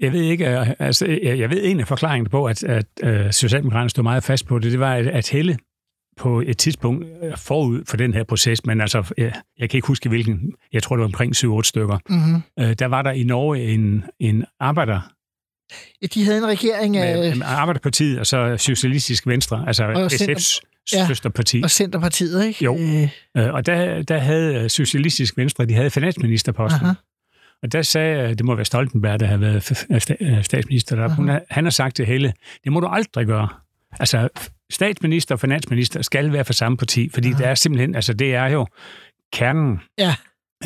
Jeg 0.01 0.13
ved 0.13 0.23
ikke, 0.23 0.47
øh, 0.47 0.71
altså, 0.79 1.07
jeg, 1.23 1.51
ved 1.51 1.61
en 1.65 1.81
af 1.81 1.89
forklaringerne 1.89 2.31
på, 2.31 2.45
at, 2.45 2.65
at 2.65 2.87
uh, 3.05 3.31
Socialdemokraterne 3.31 3.91
stod 3.91 4.03
meget 4.03 4.25
fast 4.25 4.47
på 4.47 4.59
det, 4.59 4.73
det 4.73 4.81
var, 4.81 4.95
at, 4.95 5.07
at 5.07 5.29
Helle 5.29 5.59
på 6.21 6.41
et 6.47 6.59
tidspunkt 6.59 7.07
øh, 7.23 7.37
forud 7.37 7.83
for 7.89 7.97
den 7.97 8.15
her 8.15 8.25
proces, 8.25 8.65
men 8.67 8.81
altså, 8.81 9.13
jeg, 9.19 9.33
jeg 9.59 9.71
kan 9.71 9.79
ikke 9.79 9.87
huske 9.89 10.09
hvilken, 10.09 10.53
jeg 10.73 10.83
tror 10.83 10.97
det 10.97 11.01
var 11.01 11.07
omkring 11.07 11.37
7-8 11.37 11.63
stykker, 11.63 11.99
Mm-hmm. 12.09 12.43
uh, 12.61 12.73
der 12.79 12.87
var 12.87 13.03
der 13.03 13.11
i 13.11 13.23
Norge 13.23 13.63
en, 13.65 14.05
en 14.21 14.45
arbejder, 14.61 15.01
De 16.15 16.25
havde 16.25 16.39
en 16.39 16.47
regering 16.47 16.97
af 16.97 17.37
med 17.37 17.47
Arbejderpartiet 17.47 18.19
og 18.19 18.27
så 18.27 18.57
Socialistisk 18.57 19.27
Venstre, 19.27 19.65
altså 19.67 19.85
Og 19.85 20.07
Center- 20.13 20.35
SF's 20.35 20.61
ja. 20.93 21.07
søsterparti. 21.07 21.61
og 21.65 21.71
Centerpartiet, 21.71 22.45
ikke? 22.47 22.65
Jo. 22.65 22.79
Øh, 22.79 23.09
Øh, 23.37 23.55
Og 23.55 23.67
der, 23.67 24.03
der 24.03 24.19
havde 24.19 24.69
Socialistisk 24.69 25.37
Venstre, 25.37 25.67
de 25.67 25.75
havde 25.75 25.91
finansministerposten. 25.91 26.83
aha. 26.85 26.95
Og 27.63 27.73
der 27.73 27.83
sagde, 27.83 28.35
det 28.35 28.45
må 28.45 28.55
være 28.55 28.65
Stoltenberg, 28.65 29.21
der 29.21 29.27
havde 29.27 29.41
været 29.41 29.87
øh, 30.21 30.45
statsminister 30.45 30.97
der. 30.97 31.09
Hun, 31.09 31.29
har- 31.29 31.43
han 31.51 31.65
har 31.65 31.71
sagt 31.71 31.97
til 31.97 32.07
Helle, 32.07 32.33
det 32.65 32.73
må 32.73 32.81
du 32.81 32.87
aldrig 32.87 33.27
gøre. 33.27 33.49
Altså, 34.01 34.29
statsminister 34.73 35.35
og 35.35 35.41
finansminister 35.41 36.03
skal 36.03 36.33
være 36.33 36.45
for 36.45 36.53
samme 36.53 36.77
parti, 36.79 37.09
fordi 37.15 37.29
Aha. 37.29 37.39
det 37.39 37.47
er 37.47 37.55
simpelthen, 37.55 37.95
altså 37.95 38.13
det 38.13 38.35
er 38.35 38.47
jo 38.47 38.67
kernen. 39.33 39.81
Ja. 39.99 40.15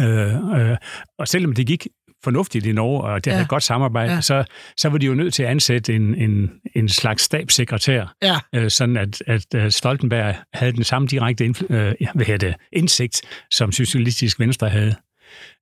Øh, 0.01 0.71
øh, 0.71 0.77
og 1.19 1.29
selvom 1.29 1.55
det 1.55 1.67
gik 1.67 1.87
fornuftigt 2.25 2.67
i 2.67 2.73
Norge, 2.73 3.03
og 3.05 3.25
det 3.25 3.31
Ja. 3.31 3.35
havde 3.37 3.49
godt 3.49 3.63
samarbejde, 3.63 4.13
Ja. 4.13 4.21
så, 4.21 4.45
så 4.77 4.89
var 4.89 4.99
de 4.99 5.07
jo 5.07 5.15
nødt 5.15 5.35
til 5.35 5.43
at 5.43 5.49
ansætte 5.49 5.95
en, 5.95 6.15
en, 6.15 6.51
en 6.75 6.89
slags 6.89 7.23
stabssekretær, 7.23 8.15
Ja. 8.23 8.37
øh, 8.55 8.71
sådan 8.71 8.97
at, 8.97 9.23
at 9.27 9.47
øh, 9.55 9.71
Stoltenberg 9.71 10.35
havde 10.55 10.73
den 10.73 10.85
samme 10.85 11.09
direkte 11.09 11.45
indfly- 11.47 11.73
øh, 11.75 11.95
ja, 12.01 12.07
hvad 12.15 12.27
hedder 12.27 12.47
det, 12.49 12.57
indsigt, 12.73 13.23
som 13.51 13.73
Socialistisk 13.73 14.41
Venstre 14.41 14.69
havde. 14.69 14.95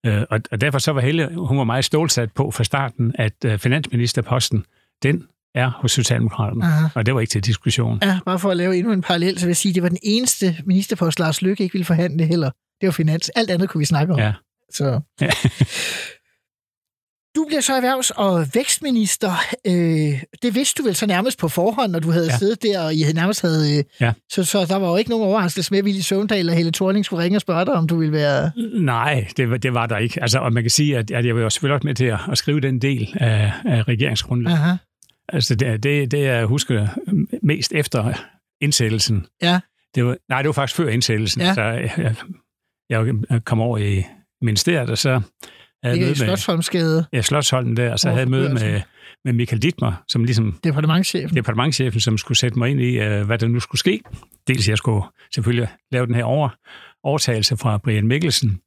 Øh, 0.07 0.23
og, 0.31 0.41
og 0.51 0.61
derfor 0.61 0.79
så 0.79 0.93
var 0.93 1.01
Helle, 1.01 1.35
hun 1.35 1.59
var 1.59 1.65
meget 1.65 1.85
stålsat 1.85 2.33
på 2.33 2.51
fra 2.51 2.65
starten, 2.65 3.15
at 3.19 3.45
øh, 3.45 3.59
finansministerposten, 3.59 4.65
den 5.03 5.25
er 5.59 5.71
hos 5.81 5.93
Socialdemokraterne. 5.93 6.65
Aha. 6.65 6.87
Og 6.95 7.07
det 7.07 7.15
var 7.15 7.21
ikke 7.21 7.31
til 7.31 7.45
diskussion. 7.45 7.99
Ja, 8.03 8.19
bare 8.27 8.39
for 8.39 8.51
at 8.51 8.57
lave 8.57 8.77
endnu 8.77 8.93
en 8.93 9.03
parallel, 9.03 9.39
så 9.39 9.45
vil 9.47 9.51
jeg 9.51 9.57
sige, 9.57 9.71
at 9.71 9.75
det 9.75 9.83
var 9.83 9.89
den 9.89 9.99
eneste 10.03 10.57
ministerpost, 10.67 11.19
Lars 11.19 11.43
Løkke 11.43 11.63
ikke 11.63 11.73
ville 11.73 11.85
forhandle 11.85 12.25
heller. 12.27 12.51
Det 12.81 12.87
var 12.87 12.91
finans. 12.93 13.29
Alt 13.29 13.51
andet 13.51 13.69
kunne 13.69 13.79
vi 13.79 13.85
snakke 13.85 14.13
om. 14.13 14.19
Ja. 14.19 14.33
Så. 14.73 15.01
Ja. 15.21 15.31
Du 17.37 17.45
bliver 17.49 17.61
så 17.61 17.73
erhvervs- 17.77 18.11
og 18.17 18.47
vækstminister. 18.55 19.33
Øh, 19.67 20.23
det 20.43 20.55
vidste 20.55 20.83
du 20.83 20.87
vel 20.87 20.95
så 20.97 21.07
nærmest 21.07 21.39
på 21.39 21.49
forhånd, 21.49 21.93
når 21.93 21.99
du 21.99 22.11
havde 22.11 22.27
ja. 22.31 22.37
Siddet 22.39 22.63
der, 22.63 22.81
og 22.85 22.95
I 22.95 23.01
havde 23.03 23.15
nærmest 23.17 23.43
havde... 23.43 23.79
Øh, 23.79 23.85
Ja. 24.01 24.13
så, 24.33 24.45
så 24.45 24.65
der 24.65 24.77
var 24.77 24.89
jo 24.91 24.97
ikke 24.97 25.11
nogen 25.11 25.27
overraskelse 25.27 25.71
med, 25.71 25.79
at 25.79 25.85
Willy 25.85 26.01
Søvndal 26.01 26.49
og 26.49 26.55
Helle 26.55 26.73
Thorning 26.73 27.05
skulle 27.05 27.23
ringe 27.25 27.37
og 27.39 27.41
spørge 27.41 27.65
dig, 27.65 27.75
om 27.75 27.87
du 27.89 27.97
ville 27.97 28.13
være... 28.13 28.51
Nej, 28.81 29.27
det, 29.37 29.51
var- 29.51 29.57
det 29.57 29.75
var 29.75 29.87
der 29.87 29.97
ikke. 29.99 30.23
Altså, 30.23 30.39
og 30.39 30.53
man 30.53 30.63
kan 30.63 30.71
sige, 30.71 30.99
at, 30.99 31.11
at 31.11 31.27
jeg 31.27 31.35
var 31.35 31.41
jo 31.41 31.51
selvfølgelig 31.51 31.75
også 31.75 31.87
med 31.87 31.95
til 31.95 32.05
at, 32.05 32.19
at 32.33 32.39
skrive 32.39 32.61
den 32.61 32.79
del 32.83 33.09
af, 33.21 33.53
af 33.65 33.83
regeringsgrundlaget. 33.89 34.79
Altså, 35.29 35.55
det, 35.55 35.83
det, 35.83 36.11
det 36.11 36.19
jeg 36.19 36.47
husker 36.47 36.89
mest 37.43 37.73
efter 37.73 38.13
indsættelsen. 38.61 39.27
Ja. 39.43 39.61
Det 39.95 40.05
var, 40.05 40.17
nej, 40.29 40.43
det 40.43 40.49
var 40.49 40.53
faktisk 40.53 40.77
før 40.77 40.89
indsættelsen. 40.89 41.43
Ja. 41.43 41.55
Så 41.55 41.63
jeg, 41.63 42.15
jeg, 42.91 43.15
jeg 43.31 43.45
kom 43.45 43.61
over 43.61 43.79
i 43.79 44.05
ministeriet, 44.43 44.91
og 44.91 44.99
så 44.99 45.21
havde 45.83 46.01
møde 46.01 46.09
med 46.09 46.15
Slotsholmsgade, 46.15 47.07
ja, 47.13 47.23
Slottsholden 47.23 47.77
der, 47.77 47.93
og 47.93 47.99
så 47.99 48.09
havde 48.09 48.21
jeg 48.21 48.29
møde 48.29 48.55
med, 48.55 48.81
med 49.25 49.33
Michael 49.33 49.63
Dittmer, 49.63 50.05
som 50.09 50.25
ligesom 50.25 50.59
departementchefen. 50.65 51.37
departementchefen, 51.37 52.01
som 52.01 52.19
skulle 52.19 52.39
sætte 52.39 52.59
mig 52.59 52.71
ind 52.71 52.81
i, 52.81 52.99
øh, 52.99 53.27
hvad 53.27 53.39
der 53.39 53.49
nu 53.49 53.61
skulle 53.61 53.79
ske. 53.79 54.01
Dels 54.47 54.69
jeg 54.69 54.79
skulle 54.79 55.03
selvfølgelig 55.35 55.69
lave 55.93 56.07
den 56.07 56.15
her 56.15 56.25
over, 56.25 56.49
overtagelse 57.03 57.57
fra 57.57 57.79
Brian 57.79 58.07
Mikkelsen. 58.07 58.61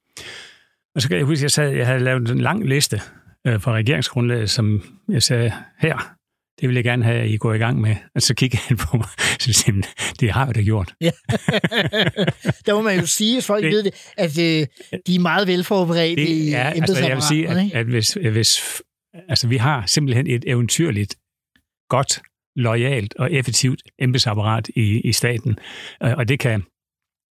Og 0.96 1.02
så 1.02 1.08
kan 1.08 1.18
jeg 1.18 1.26
huske, 1.26 1.40
at 1.40 1.44
jeg, 1.44 1.52
sad, 1.52 1.70
jeg 1.70 1.88
havde 1.88 2.00
lavet 2.00 2.32
en 2.32 2.42
lang 2.42 2.68
liste 2.68 3.02
øh, 3.48 3.62
fra 3.62 3.72
regeringsgrundlaget, 3.72 4.50
som 4.50 4.82
jeg 5.10 5.24
sagde, 5.24 5.54
her, 5.80 6.16
det 6.62 6.70
vil 6.70 6.76
jeg 6.76 6.84
gerne 6.84 7.04
have, 7.04 7.22
at 7.22 7.30
I 7.30 7.38
går 7.38 7.54
i 7.54 7.58
gang 7.58 7.82
med. 7.82 7.96
Og 8.16 8.22
så 8.22 8.34
kigger 8.34 8.58
han 8.68 8.78
på 8.78 8.98
mig, 8.98 9.08
så 9.40 9.54
siger 9.54 9.82
det 10.20 10.32
har 10.32 10.46
vi 10.46 10.54
da 10.54 10.62
gjort. 10.62 10.94
Ja. 11.02 11.12
der 12.66 12.74
må 12.74 12.82
man 12.82 13.00
jo 13.00 13.06
sige, 13.06 13.36
hvis 13.36 13.46
folk 13.46 13.64
det, 13.64 13.72
ved 13.72 13.84
det, 13.84 13.94
at 14.18 14.40
øh, 14.40 14.68
de 15.08 15.16
er 15.16 15.20
meget 15.20 15.48
velforberedte 15.48 16.22
i 16.22 16.46
Det 16.46 16.56
er, 16.56 16.64
altså 16.64 17.08
jeg 17.08 17.16
vil 17.16 17.24
sige, 17.24 17.48
at, 17.48 17.74
at 17.74 17.86
hvis, 17.86 18.14
hvis, 18.14 18.82
altså 19.30 19.48
vi 19.48 19.58
har 19.58 19.86
simpelthen 19.86 20.28
et 20.28 20.44
eventyrligt, 20.48 21.16
godt, 21.90 22.22
lojalt 22.56 23.16
og 23.20 23.32
effektivt 23.32 23.82
embedsapparat 24.00 24.70
i, 24.76 25.02
i 25.02 25.14
staten, 25.14 25.56
Øh, 26.04 26.14
og 26.18 26.28
det 26.28 26.40
kan, 26.40 26.64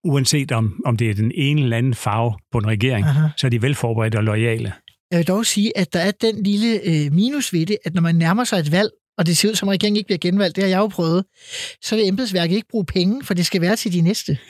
uanset 0.05 0.53
om, 0.53 0.81
om 0.85 0.97
det 0.97 1.11
er 1.11 1.15
den 1.15 1.33
ene 1.35 1.63
eller 1.63 1.77
anden 1.77 1.95
farve 1.95 2.35
på 2.53 2.59
en 2.59 2.67
regering, 2.67 3.07
Aha. 3.07 3.29
så 3.37 3.47
er 3.47 3.51
de 3.51 3.63
velforberedte 3.63 4.17
og 4.17 4.25
lojale. 4.25 4.73
Jeg 5.11 5.19
vil 5.19 5.27
dog 5.27 5.47
sige, 5.47 5.79
at 5.79 5.93
der 5.93 6.01
er 6.01 6.11
den 6.11 6.43
lille 6.43 6.81
øh, 6.85 7.13
minus 7.13 7.53
ved 7.53 7.67
det, 7.67 7.79
at 7.85 7.95
når 7.95 8.03
man 8.03 8.15
nærmer 8.15 8.45
sig 8.45 8.59
et 8.59 8.73
valg, 8.73 8.91
og 9.19 9.27
det 9.27 9.37
ser 9.37 9.49
ud 9.49 9.55
som, 9.55 9.69
at 9.69 9.73
regeringen 9.73 9.97
ikke 9.97 10.07
bliver 10.07 10.19
genvalgt, 10.19 10.57
det 10.57 10.65
har 10.65 10.69
jeg 10.69 10.79
jo 10.79 10.87
prøvet, 10.87 11.25
så 11.83 11.97
vil 11.97 12.09
embedsværket 12.09 12.57
ikke 12.57 12.69
bruge 12.71 12.85
penge, 12.85 13.25
for 13.25 13.35
det 13.35 13.47
skal 13.47 13.61
være 13.61 13.77
til 13.77 13.93
de 13.93 14.01
næste. 14.01 14.39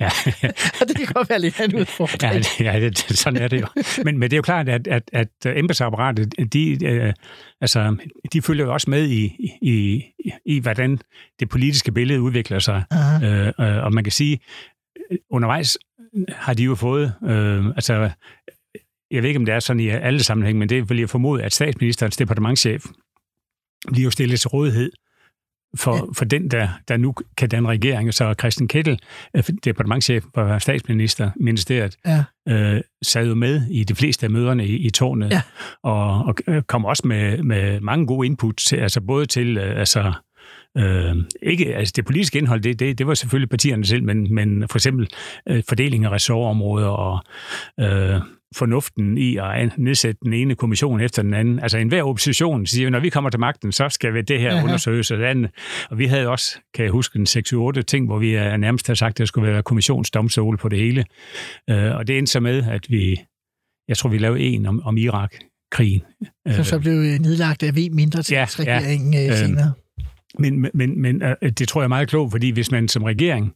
Ja, 0.00 0.10
og 0.80 0.88
det 0.88 0.96
kan 0.96 1.06
godt 1.06 1.30
være 1.30 1.38
lidt 1.38 1.60
af 1.60 1.64
en 1.64 1.74
udfordring. 1.74 2.44
ja, 2.60 2.78
ja 2.78 2.80
det, 2.80 2.98
sådan 2.98 3.42
er 3.42 3.48
det 3.48 3.60
jo. 3.60 3.66
Men, 4.04 4.18
men 4.18 4.30
det 4.30 4.32
er 4.32 4.38
jo 4.38 4.42
klart, 4.42 4.68
at, 4.68 4.88
at, 4.88 5.02
at 5.12 5.28
embedsapparatet, 5.44 6.52
de, 6.52 6.84
øh, 6.84 7.12
altså, 7.60 7.96
de 8.32 8.42
følger 8.42 8.64
jo 8.64 8.72
også 8.72 8.90
med 8.90 9.08
i, 9.08 9.36
i, 9.62 10.04
i, 10.46 10.58
hvordan 10.58 10.98
det 11.40 11.48
politiske 11.48 11.92
billede 11.92 12.20
udvikler 12.20 12.58
sig. 12.58 12.82
Aha. 12.90 13.26
Øh, 13.26 13.52
øh, 13.60 13.84
og 13.84 13.92
man 13.92 14.04
kan 14.04 14.12
sige, 14.12 14.40
undervejs 15.30 15.78
har 16.28 16.54
de 16.54 16.62
jo 16.62 16.74
fået, 16.74 17.14
øh, 17.24 17.66
altså, 17.66 18.10
jeg 19.10 19.22
ved 19.22 19.28
ikke, 19.28 19.38
om 19.38 19.44
det 19.44 19.54
er 19.54 19.60
sådan 19.60 19.80
i 19.80 19.88
alle 19.88 20.22
sammenhæng, 20.22 20.58
men 20.58 20.68
det 20.68 20.90
vil 20.90 20.98
jeg 20.98 21.10
formode, 21.10 21.42
at 21.42 21.52
statsministerens 21.52 22.16
departementchef 22.16 22.84
bliver 23.92 24.04
jo 24.04 24.10
stillet 24.10 24.40
til 24.40 24.48
rådighed 24.48 24.92
for, 25.76 25.96
Ja. 25.96 26.00
for 26.16 26.24
den, 26.24 26.50
der, 26.50 26.68
der 26.88 26.96
nu 26.96 27.14
kan 27.36 27.48
danne 27.48 27.68
regering. 27.68 28.14
Så 28.14 28.34
Christian 28.40 28.68
Kettel, 28.68 28.98
øh, 29.36 29.42
departementchef 29.64 30.24
for 30.34 30.58
statsminister, 30.58 31.30
ministeriet, 31.36 31.96
Ja. 32.06 32.24
øh, 32.48 32.80
sad 33.02 33.26
jo 33.26 33.34
med 33.34 33.62
i 33.70 33.84
de 33.84 33.94
fleste 33.94 34.26
af 34.26 34.30
møderne 34.30 34.66
i, 34.66 34.76
i 34.76 34.90
tårnet, 34.90 35.30
Ja. 35.30 35.42
og, 35.82 36.24
og 36.24 36.34
øh, 36.48 36.62
kom 36.62 36.84
også 36.84 37.06
med, 37.06 37.42
med 37.42 37.80
mange 37.80 38.06
gode 38.06 38.26
input, 38.26 38.56
til, 38.56 38.76
altså 38.76 39.00
både 39.00 39.26
til, 39.26 39.56
øh, 39.56 39.78
altså, 39.78 40.12
øh, 40.78 41.16
ikke, 41.42 41.74
altså 41.76 41.92
det 41.96 42.04
politiske 42.04 42.38
indhold, 42.38 42.60
det, 42.60 42.80
det, 42.80 42.98
det 42.98 43.06
var 43.06 43.14
selvfølgelig 43.14 43.48
partierne 43.50 43.84
selv, 43.84 44.02
men, 44.04 44.34
men 44.34 44.68
for 44.68 44.78
eksempel 44.78 45.08
øh, 45.48 45.62
fordeling 45.68 46.04
af 46.04 46.10
ressortområder 46.10 46.88
og 46.88 47.20
øh, 47.80 48.20
fornuften 48.56 49.18
i 49.18 49.36
at 49.36 49.78
nedsætte 49.78 50.18
den 50.24 50.32
ene 50.32 50.54
kommission 50.54 51.00
efter 51.00 51.22
den 51.22 51.34
anden. 51.34 51.60
Altså 51.60 51.78
enhver 51.78 52.02
opposition 52.02 52.66
siger, 52.66 52.90
når 52.90 53.00
vi 53.00 53.08
kommer 53.08 53.30
til 53.30 53.40
magten, 53.40 53.72
så 53.72 53.88
skal 53.88 54.14
vi 54.14 54.22
det 54.22 54.40
her 54.40 54.52
Aha. 54.54 54.64
undersøges 54.64 55.10
og 55.10 55.18
det 55.18 55.24
andet. 55.24 55.50
Og 55.90 55.98
vi 55.98 56.06
havde 56.06 56.28
også, 56.28 56.58
kan 56.74 56.84
jeg 56.84 56.92
huske, 56.92 57.18
en 57.18 57.26
6-8 57.76 57.82
ting, 57.82 58.06
hvor 58.06 58.18
vi 58.18 58.34
er 58.34 58.56
nærmest 58.56 58.86
har 58.86 58.94
sagt, 58.94 59.10
at 59.10 59.18
der 59.18 59.24
skulle 59.24 59.52
være 59.52 59.62
kommissionsdomstol 59.62 60.58
på 60.58 60.68
det 60.68 60.78
hele. 60.78 61.04
Øh, 61.70 61.96
og 61.96 62.06
det 62.06 62.18
endte 62.18 62.32
så 62.32 62.40
med, 62.40 62.64
at 62.70 62.86
vi, 62.88 63.20
jeg 63.88 63.96
tror, 63.96 64.10
vi 64.10 64.18
lavede 64.18 64.40
en 64.40 64.66
om, 64.66 64.82
om 64.84 64.96
Irak-krigen. 64.96 66.02
Som 66.50 66.64
så 66.64 66.78
blev 66.78 66.92
øh, 66.92 67.18
nedlagt 67.18 67.62
af 67.62 67.76
V 67.76 67.78
mindre 67.92 68.22
til 68.22 68.34
Ja, 68.34 68.40
ja. 68.40 68.44
regeringen 68.78 69.14
øh, 69.14 69.26
Øhm, 69.26 69.36
senere. 69.36 69.72
Men, 70.38 70.66
men, 70.74 71.02
men 71.02 71.22
øh, 71.22 71.36
det 71.42 71.68
tror 71.68 71.80
jeg 71.80 71.84
er 71.84 71.88
meget 71.88 72.08
klogt, 72.08 72.30
fordi 72.30 72.50
hvis 72.50 72.70
man 72.70 72.88
som 72.88 73.02
regering 73.02 73.52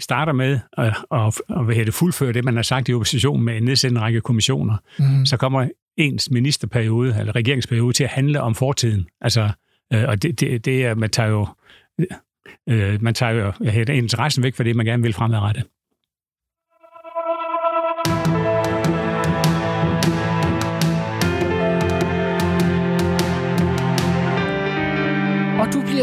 starter 0.00 0.32
med 0.32 0.58
at, 0.78 0.86
at, 1.12 1.40
at 1.50 1.66
hedder 1.66 1.84
det, 1.84 1.94
fuldføre 1.94 2.32
det, 2.32 2.44
man 2.44 2.56
har 2.56 2.62
sagt 2.62 2.88
i 2.88 2.94
opposition 2.94 3.42
med 3.42 3.56
en 3.56 3.62
nedsætte 3.62 3.94
en 3.96 4.00
række 4.00 4.20
kommissioner, 4.20 4.76
Mm. 4.98 5.26
så 5.26 5.36
kommer 5.36 5.68
ens 5.96 6.30
ministerperiode, 6.30 7.16
eller 7.20 7.36
regeringsperiode, 7.36 7.92
til 7.92 8.04
at 8.04 8.10
handle 8.10 8.40
om 8.40 8.54
fortiden. 8.54 9.06
Altså, 9.20 9.50
øh, 9.92 10.04
og 10.08 10.22
det, 10.22 10.40
det, 10.40 10.64
det 10.64 10.84
er, 10.86 10.94
man 10.94 11.10
tager 11.10 11.28
jo, 11.28 11.46
øh, 12.68 13.02
man 13.02 13.14
tager 13.14 13.32
jo 13.32 13.52
hvad 13.60 13.72
hedder 13.72 13.92
interessen 13.94 14.42
væk 14.42 14.54
fra 14.54 14.64
det, 14.64 14.76
man 14.76 14.86
gerne 14.86 15.02
vil 15.02 15.12
fremadrettet. 15.12 15.64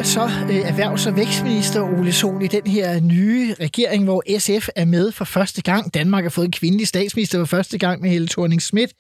Så 0.06 0.24
øh, 0.50 0.56
erhvervs- 0.70 1.08
og 1.08 1.16
vækstminister, 1.16 1.82
Ole 1.82 2.12
Sohn, 2.12 2.42
i 2.42 2.48
den 2.48 2.68
her 2.68 3.00
nye 3.00 3.56
regering, 3.60 4.04
hvor 4.04 4.24
SF 4.40 4.68
er 4.76 4.86
med 4.86 5.12
for 5.12 5.26
første 5.26 5.62
gang. 5.62 5.94
Danmark 5.94 6.24
har 6.24 6.30
fået 6.30 6.46
en 6.46 6.52
kvindelig 6.52 6.88
statsminister 6.88 7.40
for 7.40 7.46
første 7.46 7.78
gang 7.78 8.02
med 8.02 8.10
Helle 8.10 8.28
thorning 8.28 8.62
Schmidt. 8.62 8.92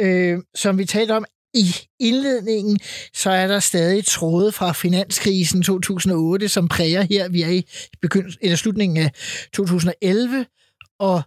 Øh, 0.00 0.38
som 0.54 0.78
vi 0.78 0.84
talte 0.84 1.16
om 1.16 1.24
i 1.54 1.66
indledningen, 2.00 2.78
så 3.14 3.30
er 3.30 3.46
der 3.46 3.60
stadig 3.60 4.04
tråde 4.06 4.52
fra 4.52 4.72
finanskrisen 4.72 5.62
2008, 5.62 6.48
som 6.48 6.68
præger 6.68 7.02
her. 7.02 7.28
Vi 7.28 7.42
er 7.42 7.48
i 7.50 7.62
begynd- 8.02 8.36
eller 8.40 8.56
slutningen 8.56 8.96
af 9.04 9.10
2011, 9.54 10.46
og 11.00 11.22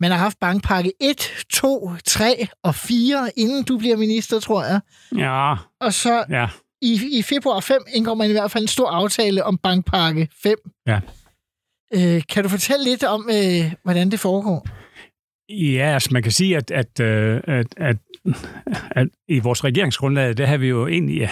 man 0.00 0.10
har 0.10 0.18
haft 0.18 0.38
bankpakke 0.40 0.92
1, 1.00 1.16
2, 1.52 1.90
3 2.06 2.46
og 2.64 2.74
4, 2.74 3.30
inden 3.36 3.64
du 3.64 3.78
bliver 3.78 3.96
minister, 3.96 4.40
tror 4.40 4.64
jeg. 4.64 4.80
Ja, 5.16 5.54
Og 5.80 5.92
så 5.92 6.24
ja. 6.30 6.46
I, 6.82 7.18
i 7.18 7.22
februar 7.22 7.60
5 7.60 7.82
indgår 7.94 8.14
man 8.14 8.28
i 8.28 8.32
hvert 8.32 8.50
fald 8.50 8.64
en 8.64 8.68
stor 8.68 8.90
aftale 8.90 9.44
om 9.44 9.58
bankpakke 9.58 10.28
5. 10.42 10.56
Ja. 10.86 11.00
Øh, 11.94 12.22
kan 12.28 12.42
du 12.42 12.48
fortælle 12.48 12.84
lidt 12.84 13.04
om, 13.04 13.28
øh, 13.30 13.72
hvordan 13.84 14.10
det 14.10 14.20
foregår? 14.20 14.66
Ja, 15.48 15.94
altså 15.94 16.08
man 16.12 16.22
kan 16.22 16.32
sige, 16.32 16.56
at, 16.56 16.70
at, 16.70 17.00
øh, 17.00 17.40
at, 17.44 17.66
at, 17.76 17.96
at 18.90 19.08
i 19.28 19.38
vores 19.38 19.64
regeringsgrundlag, 19.64 20.36
der 20.36 20.46
har 20.46 20.56
vi 20.56 20.68
jo 20.68 20.86
egentlig, 20.86 21.16
ja, 21.16 21.30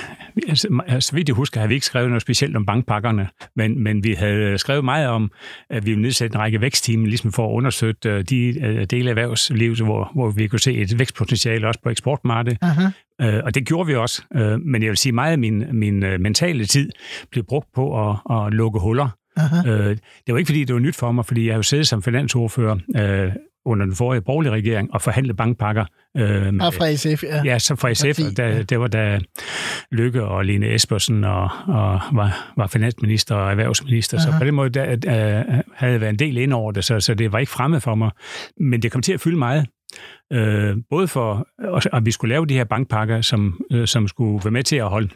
altså, 0.49 0.81
så 1.01 1.13
vidt 1.15 1.29
jeg 1.29 1.35
husker, 1.35 1.61
har 1.61 1.67
vi 1.67 1.75
ikke 1.75 1.87
skrevet 1.87 2.09
noget 2.09 2.23
specielt 2.23 2.57
om 2.57 2.67
bankpakkerne, 2.67 3.29
men, 3.57 3.83
men 3.83 4.05
vi 4.05 4.13
havde 4.13 4.59
skrevet 4.59 4.85
meget 4.85 5.09
om, 5.09 5.31
at 5.71 5.87
vi 5.87 5.91
ville 5.91 6.03
nedsætte 6.03 6.35
en 6.35 6.41
række 6.41 6.61
vækstteam, 6.61 7.05
ligesom 7.05 7.33
for 7.33 7.49
at 7.49 7.53
understøtte 7.53 8.09
øh, 8.09 8.25
de 8.25 8.61
øh, 8.61 8.85
dele 8.85 9.11
af 9.11 9.11
erhvervslivet, 9.11 9.81
hvor, 9.81 10.11
hvor 10.15 10.31
vi 10.31 10.47
kunne 10.47 10.61
se 10.61 10.75
et 10.75 10.99
vækstpotentiale 10.99 11.69
også 11.69 11.81
på 11.83 11.89
eksportmarkedet. 11.89 12.59
Aha. 12.63 12.89
Øh, 13.21 13.41
og 13.45 13.55
det 13.55 13.67
gjorde 13.67 13.87
vi 13.87 13.95
også. 13.95 14.23
Øh, 14.35 14.61
men 14.61 14.83
jeg 14.83 14.89
vil 14.89 14.97
sige, 14.97 15.13
meget 15.13 15.33
af 15.33 15.39
min, 15.39 15.65
min 15.73 16.03
øh, 16.03 16.21
mentale 16.21 16.67
tid 16.67 16.91
blev 17.31 17.45
brugt 17.45 17.69
på 17.75 18.11
at, 18.11 18.17
at 18.31 18.53
lukke 18.53 18.81
huller. 18.81 19.09
Aha. 19.37 19.69
Øh, 19.69 19.97
det 20.27 20.33
var 20.33 20.39
ikke, 20.39 20.49
fordi 20.49 20.65
det 20.65 20.75
var 20.75 20.81
nyt 20.81 20.97
for 20.97 21.13
mig, 21.13 21.27
fordi 21.27 21.47
jeg 21.47 21.53
har 21.53 21.59
jo 21.59 21.63
siddet 21.63 21.89
som 21.89 22.03
finansordfører 22.03 22.77
øh, 22.97 23.33
under 23.67 23.87
den 23.87 23.95
forrige 23.95 24.21
borgerlige 24.21 24.53
regering 24.53 24.95
og 24.95 25.03
forhandlet 25.03 25.37
bankpakker. 25.37 25.85
Øh, 26.17 26.55
med, 26.55 26.67
Og 26.67 26.75
fra 26.75 26.95
SF, 26.95 27.23
ja. 27.23 27.43
Ja, 27.45 27.59
så 27.59 27.77
fra 27.77 27.95
SF, 27.95 28.05
Parti, 28.05 28.25
ja. 28.39 28.63
det 28.63 28.81
var 28.81 28.87
da 28.87 29.21
Lykke 29.93 30.25
og 30.25 30.45
Lene 30.45 30.75
Espersen 30.75 31.25
og, 31.25 31.49
og 31.67 32.01
var, 32.13 32.53
var 32.57 32.67
finansminister 32.67 33.35
og 33.35 33.51
erhvervsminister, 33.51 34.19
Aha. 34.19 34.27
så 34.27 34.39
på 34.39 34.45
den 34.45 34.55
måde 34.55 34.71
der, 34.71 34.91
øh, 34.93 35.63
havde 35.75 35.93
jeg 35.93 36.01
været 36.01 36.11
en 36.13 36.19
del 36.19 36.37
ind 36.37 36.53
over 36.53 36.73
det, 36.73 36.85
så, 36.85 37.01
så 37.01 37.15
det 37.15 37.33
var 37.33 37.39
ikke 37.39 37.53
fremmed 37.53 37.81
for 37.81 37.95
mig. 37.95 38.11
Men 38.61 38.83
det 38.83 38.93
kom 38.93 39.03
til 39.03 39.13
at 39.13 39.21
fylde 39.21 39.37
meget. 39.37 39.67
Øh, 40.33 40.77
både 40.91 41.09
for, 41.09 41.49
at 41.97 42.07
vi 42.07 42.11
skulle 42.11 42.35
lave 42.35 42.47
de 42.47 42.55
her 42.55 42.65
bankpakker, 42.65 43.21
som, 43.21 43.61
øh, 43.73 43.87
som 43.87 44.09
skulle 44.09 44.45
være 44.45 44.51
med 44.53 44.63
til 44.63 44.77
at 44.77 44.89
holde 44.89 45.09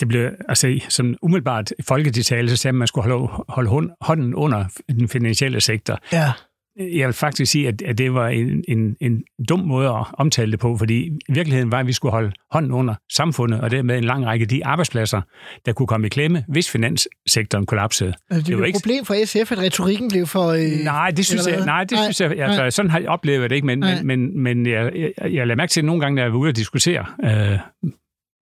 det 0.00 0.08
blev, 0.08 0.30
altså 0.48 0.80
som 0.88 1.16
umiddelbart 1.22 1.72
folketiltale, 1.88 2.50
så 2.50 2.56
sagde 2.56 2.72
man, 2.72 2.76
at 2.76 2.78
man 2.78 2.86
skulle 2.86 3.12
holde, 3.12 3.44
holde 3.48 3.90
hånden 4.00 4.34
under 4.34 4.64
den 4.88 5.08
finansielle 5.08 5.60
sektor. 5.60 5.98
ja. 6.12 6.32
Jeg 6.80 7.06
vil 7.06 7.12
faktisk 7.14 7.52
sige, 7.52 7.68
at, 7.68 7.82
at 7.82 7.98
det 7.98 8.14
var 8.14 8.28
en, 8.28 8.64
en, 8.68 8.96
en 9.00 9.22
dum 9.48 9.60
måde 9.60 9.88
at 9.88 10.04
omtale 10.12 10.52
det 10.52 10.60
på, 10.60 10.76
fordi 10.76 11.10
virkeligheden 11.28 11.72
var, 11.72 11.78
at 11.78 11.86
vi 11.86 11.92
skulle 11.92 12.12
holde 12.12 12.32
hånden 12.50 12.72
under 12.72 12.94
samfundet, 13.12 13.60
og 13.60 13.70
dermed 13.70 13.98
en 13.98 14.04
lang 14.04 14.26
række 14.26 14.42
af 14.42 14.48
de 14.48 14.66
arbejdspladser, 14.66 15.20
der 15.66 15.72
kunne 15.72 15.86
komme 15.86 16.06
i 16.06 16.10
klemme, 16.10 16.44
hvis 16.48 16.70
finanssektoren 16.70 17.66
kollapsede. 17.66 18.12
Altså, 18.30 18.46
det 18.46 18.56
var 18.56 18.56
er 18.56 18.58
jo 18.58 18.64
et 18.64 18.66
ikke- 18.66 18.78
problem 18.78 19.04
for 19.04 19.24
SF, 19.26 19.52
at 19.52 19.58
retorikken 19.58 20.08
blev 20.10 20.26
for... 20.26 20.46
Øh, 20.48 20.84
Nej, 20.84 21.10
det 21.10 21.26
synes 21.26 21.46
jeg, 21.46 21.64
nej, 21.64 21.84
det 21.84 21.92
Nej, 21.92 22.02
synes 22.12 22.20
jeg, 22.20 22.30
altså, 22.46 22.60
nej. 22.60 22.70
sådan 22.70 22.90
har 22.90 22.98
jeg 22.98 23.08
oplevet 23.08 23.50
det 23.50 23.56
ikke, 23.56 23.66
men, 23.66 23.78
Nej. 23.78 24.02
men, 24.02 24.06
men, 24.42 24.42
men 24.42 24.66
jeg, 24.72 24.92
jeg, 24.96 25.12
jeg 25.34 25.46
lader 25.46 25.56
mærke 25.56 25.70
til 25.70 25.84
nogle 25.84 26.00
gange, 26.00 26.14
når 26.16 26.22
jeg 26.22 26.32
var 26.32 26.38
ude 26.38 26.48
at 26.48 26.56
diskutere 26.56 27.04
øh, 27.24 27.58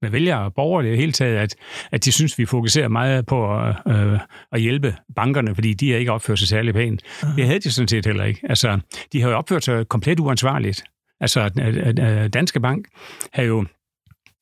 med 0.02 0.11
vælgere 0.11 0.44
og 0.44 0.54
borgere 0.54 0.87
det 0.87 0.96
hele 0.96 1.12
taget, 1.12 1.37
at, 1.37 1.54
at 1.92 2.04
de 2.04 2.12
synes, 2.12 2.38
vi 2.38 2.44
fokuserer 2.46 2.88
meget 2.88 3.26
på 3.26 3.58
at, 3.58 3.74
øh, 3.88 4.18
at 4.52 4.61
hjælpe 4.61 4.94
bankerne, 5.16 5.54
fordi 5.54 5.74
de 5.74 5.90
har 5.90 5.98
ikke 5.98 6.12
opført 6.12 6.38
sig 6.38 6.48
særlig 6.48 6.74
pænt. 6.74 7.02
Det 7.37 7.46
havde 7.46 7.58
de 7.61 7.70
sådan 7.70 7.88
set 7.88 8.06
heller 8.06 8.24
ikke. 8.24 8.40
Altså, 8.48 8.78
de 9.12 9.20
har 9.22 9.28
jo 9.30 9.37
opført 9.37 9.64
sig 9.64 9.88
komplet 9.88 10.20
uansvarligt. 10.20 10.82
Altså, 11.20 11.40
at- 11.40 11.58
at- 11.58 11.98
at 11.98 12.34
Danske 12.34 12.61
Bank 12.61 12.87
har 13.32 13.42
jo 13.42 13.64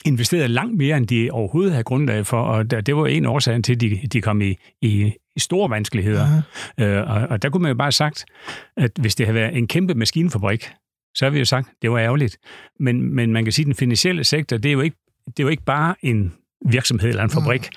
investeret 0.07 0.51
langt 0.51 0.77
mere, 0.77 0.97
end 0.97 1.07
de 1.07 1.29
overhovedet 1.33 1.73
havde 1.73 1.85
grundlag 1.85 2.27
for, 2.27 2.41
og 2.43 2.71
det 2.71 2.97
var 2.97 3.07
en 3.07 3.27
årsag 3.27 3.63
til, 3.63 3.73
at 3.75 3.81
de, 3.81 4.01
de 4.13 4.21
kom 4.21 4.41
i, 4.43 4.55
i, 4.83 5.13
i 5.37 5.41
store 5.41 5.71
vanskeligheder. 5.71 6.43
Øh, 6.81 7.11
og, 7.11 7.29
og 7.29 7.43
der 7.43 7.49
kunne 7.51 7.63
man 7.63 7.71
jo 7.71 7.77
bare 7.77 7.87
have 7.87 7.93
sagt, 7.93 8.25
at 8.77 8.91
hvis 9.01 9.15
det 9.15 9.27
havde 9.27 9.35
været 9.35 9.57
en 9.57 9.69
kæmpe 9.69 9.95
maskinfabrik, 9.95 10.71
så 11.15 11.25
har 11.25 11.31
vi 11.31 11.39
jo 11.39 11.45
sagt, 11.45 11.69
det 11.83 11.91
var 11.91 11.99
ærgerligt. 11.99 12.37
Men, 12.81 13.15
men 13.15 13.33
man 13.33 13.45
kan 13.45 13.53
sige, 13.53 13.65
at 13.65 13.67
den 13.67 13.75
finansielle 13.75 14.25
sektor, 14.25 14.57
det 14.57 14.69
er 14.69 14.73
jo 14.73 14.81
ikke, 14.81 14.97
det 15.27 15.41
er 15.41 15.43
jo 15.43 15.49
ikke 15.49 15.65
bare 15.65 15.95
en 16.03 16.33
virksomhed 16.67 17.09
eller 17.09 17.23
en 17.23 17.31
fabrik. 17.31 17.69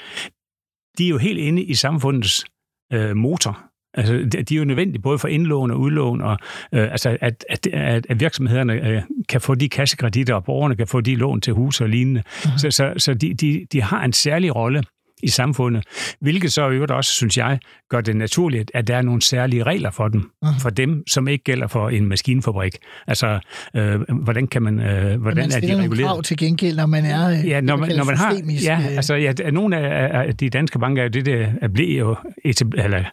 De 0.97 1.05
er 1.05 1.09
jo 1.09 1.17
helt 1.17 1.39
inde 1.39 1.63
i 1.63 1.73
samfundets 1.73 2.45
øh, 2.93 3.15
motor. 3.15 3.59
Altså, 3.93 4.13
de 4.49 4.55
er 4.55 4.59
jo 4.59 4.65
nødvendige 4.65 5.01
både 5.01 5.19
for 5.19 5.27
indlån 5.27 5.71
og 5.71 5.79
udlån, 5.79 6.21
og 6.21 6.37
øh, 6.73 6.91
altså, 6.91 7.17
at, 7.21 7.45
at, 7.49 7.67
at, 7.67 8.05
at 8.09 8.19
virksomhederne 8.19 8.73
øh, 8.73 9.01
kan 9.29 9.41
få 9.41 9.55
de 9.55 9.69
kassekreditter, 9.69 10.35
og 10.35 10.43
borgerne 10.43 10.75
kan 10.75 10.87
få 10.87 11.01
de 11.01 11.15
lån 11.15 11.41
til 11.41 11.53
hus 11.53 11.81
og 11.81 11.89
lignende. 11.89 12.23
Uh-huh. 12.27 12.57
Så, 12.57 12.71
så, 12.71 12.93
så 12.97 13.13
de, 13.13 13.33
de, 13.33 13.65
de 13.71 13.81
har 13.81 14.03
en 14.03 14.13
særlig 14.13 14.55
rolle 14.55 14.83
i 15.23 15.27
samfundet, 15.27 15.83
hvilket 16.21 16.53
så 16.53 16.69
i 16.69 16.73
øvrigt 16.73 16.91
også, 16.91 17.11
synes 17.11 17.37
jeg, 17.37 17.59
gør 17.89 18.01
det 18.01 18.15
naturligt, 18.15 18.71
at 18.73 18.87
der 18.87 18.97
er 18.97 19.01
nogle 19.01 19.21
særlige 19.21 19.63
regler 19.63 19.91
for 19.91 20.07
dem, 20.07 20.29
uh-huh. 20.45 20.61
for 20.61 20.69
dem, 20.69 21.03
som 21.07 21.27
ikke 21.27 21.43
gælder 21.43 21.67
for 21.67 21.89
en 21.89 22.05
maskinfabrik. 22.05 22.75
Altså, 23.07 23.39
øh, 23.75 24.01
hvordan 24.23 24.47
kan 24.47 24.61
man, 24.61 24.79
øh, 24.79 25.21
hvordan 25.21 25.37
man 25.37 25.63
er 25.63 25.75
de 25.75 25.81
reguleret? 25.81 26.07
krav 26.07 26.23
til 26.23 26.37
gengæld, 26.37 26.77
når 26.77 26.85
man 26.85 27.05
er 27.05 27.29
øh, 27.29 27.47
Ja, 27.47 27.61
når 27.61 27.75
man, 27.75 27.95
når 27.95 28.03
man 28.03 28.17
har... 28.17 28.35
Ja, 28.63 28.79
øh, 28.79 28.95
altså, 28.95 29.15
ja, 29.15 29.33
nogle 29.51 29.77
af, 29.77 30.27
af 30.27 30.37
de 30.37 30.49
danske 30.49 30.79
banker 30.79 31.01
er 31.01 31.05
jo 31.05 31.09
det, 31.09 31.25
der 31.25 31.47
er 31.61 31.67
blev 31.67 31.97
jo, 31.97 32.15
etab- 32.45 32.83
eller 32.83 33.03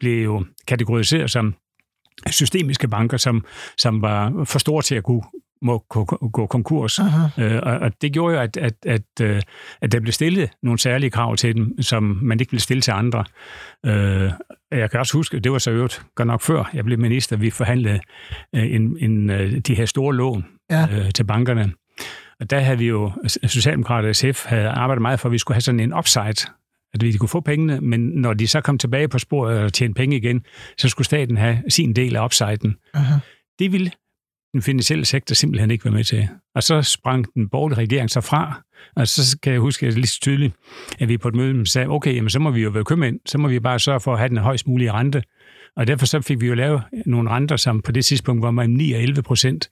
blev 0.00 0.24
jo 0.24 0.44
kategoriseret 0.66 1.30
som 1.30 1.54
systemiske 2.30 2.88
banker, 2.88 3.16
som, 3.16 3.44
som 3.78 4.02
var 4.02 4.44
for 4.44 4.58
store 4.58 4.82
til 4.82 4.94
at 4.94 5.04
kunne 5.04 5.22
må 5.62 5.78
gå, 5.88 6.46
konkurs. 6.46 6.98
Øh, 7.38 7.60
og, 7.62 7.72
og 7.78 7.92
det 8.02 8.12
gjorde 8.12 8.34
jo, 8.34 8.40
at, 8.40 8.56
at, 8.56 8.74
at, 8.86 9.02
øh, 9.22 9.42
at 9.82 9.92
der 9.92 10.00
blev 10.00 10.12
stillet 10.12 10.50
nogle 10.62 10.78
særlige 10.78 11.10
krav 11.10 11.36
til 11.36 11.54
dem, 11.54 11.82
som 11.82 12.18
man 12.22 12.40
ikke 12.40 12.50
ville 12.52 12.62
stille 12.62 12.80
til 12.80 12.90
andre. 12.90 13.24
Øh, 13.86 14.30
jeg 14.70 14.90
kan 14.90 15.00
også 15.00 15.16
huske, 15.16 15.40
det 15.40 15.52
var 15.52 15.58
så 15.58 15.70
øvrigt 15.70 16.02
godt 16.14 16.26
nok 16.26 16.40
før 16.42 16.70
jeg 16.74 16.84
blev 16.84 16.98
minister, 16.98 17.36
vi 17.36 17.50
forhandlede 17.50 18.00
øh, 18.54 18.74
en, 18.74 18.96
en, 19.00 19.30
øh, 19.30 19.58
de 19.58 19.74
her 19.74 19.86
store 19.86 20.14
lån 20.14 20.44
Ja. 20.70 20.86
øh, 20.92 21.10
til 21.12 21.24
bankerne. 21.24 21.72
Og 22.40 22.50
der 22.50 22.60
havde 22.60 22.78
vi 22.78 22.86
jo, 22.88 23.12
Socialdemokrater 23.46 24.08
og 24.08 24.16
SF 24.16 24.46
havde 24.46 24.68
arbejdet 24.68 25.02
meget 25.02 25.20
for, 25.20 25.28
at 25.28 25.32
vi 25.32 25.38
skulle 25.38 25.54
have 25.56 25.60
sådan 25.60 25.80
en 25.80 25.94
upside, 25.94 26.48
at 26.94 27.00
de 27.00 27.18
kunne 27.18 27.28
få 27.28 27.40
pengene, 27.40 27.80
men 27.80 28.00
når 28.00 28.32
de 28.34 28.46
så 28.46 28.60
kom 28.60 28.78
tilbage 28.78 29.08
på 29.08 29.18
sporet 29.18 29.58
og 29.58 29.72
tjente 29.72 29.94
penge 29.94 30.16
igen, 30.16 30.44
så 30.78 30.88
skulle 30.88 31.04
staten 31.06 31.36
have 31.36 31.62
sin 31.68 31.92
del 31.92 32.16
af 32.16 32.24
upsiden. 32.24 32.76
Aha. 32.94 33.14
Det 33.58 33.72
ville 33.72 33.90
den 34.52 34.62
finansielle 34.62 35.04
sektor 35.04 35.34
simpelthen 35.34 35.70
ikke 35.70 35.84
være 35.84 35.94
med 35.94 36.04
til. 36.04 36.28
Og 36.54 36.62
så 36.62 36.82
sprang 36.82 37.26
den 37.34 37.48
borgerlige 37.48 37.78
regering 37.78 38.10
så 38.10 38.20
fra, 38.20 38.62
og 38.96 39.08
så 39.08 39.38
kan 39.42 39.52
jeg 39.52 39.60
huske 39.60 39.90
lige 39.90 40.06
så 40.06 40.18
tydeligt, 40.22 40.54
at 41.00 41.08
vi 41.08 41.18
på 41.18 41.28
et 41.28 41.34
møde 41.34 41.66
sagde, 41.66 41.88
okay, 41.88 42.14
jamen, 42.16 42.30
så 42.30 42.38
må 42.38 42.50
vi 42.50 42.62
jo 42.62 42.70
være 42.70 42.84
købmænd, 42.84 43.20
så 43.26 43.38
må 43.38 43.48
vi 43.48 43.60
bare 43.60 43.78
sørge 43.78 44.00
for 44.00 44.12
at 44.12 44.18
have 44.18 44.28
den 44.28 44.36
højst 44.38 44.66
mulige 44.66 44.92
rente. 44.92 45.22
Og 45.76 45.86
derfor 45.86 46.06
så 46.06 46.20
fik 46.20 46.40
vi 46.40 46.46
jo 46.46 46.54
lavet 46.54 46.82
nogle 47.06 47.30
renter, 47.30 47.56
som 47.56 47.82
på 47.82 47.92
det 47.92 48.04
tidspunkt 48.04 48.42
var 48.42 48.50
mellem 48.50 48.74
9 48.74 48.92
og 48.92 49.02
11 49.02 49.22
procent. 49.22 49.68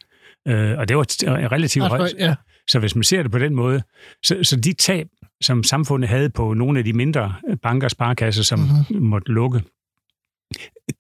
Øh, 0.49 0.79
og 0.79 0.89
det 0.89 0.97
var 0.97 1.03
t- 1.13 1.25
relativt 1.29 1.85
højt. 1.89 2.01
ja. 2.19 2.35
Så 2.69 2.79
hvis 2.79 2.95
man 2.95 3.03
ser 3.05 3.23
det 3.23 3.33
på 3.33 3.39
den 3.39 3.55
måde, 3.55 3.83
så, 4.25 4.39
så 4.43 4.57
de 4.57 4.73
tab, 4.73 5.07
som 5.43 5.63
samfundet 5.63 6.09
havde 6.09 6.31
på 6.31 6.55
nogle 6.55 6.79
af 6.79 6.85
de 6.85 6.93
mindre 6.93 7.35
banker 7.63 7.87
og 7.87 7.91
sparekasser, 7.91 8.43
som 8.43 8.59
Mhm. 8.59 8.69
mm-hmm. 8.91 9.07
måtte 9.07 9.33
lukke, 9.33 9.63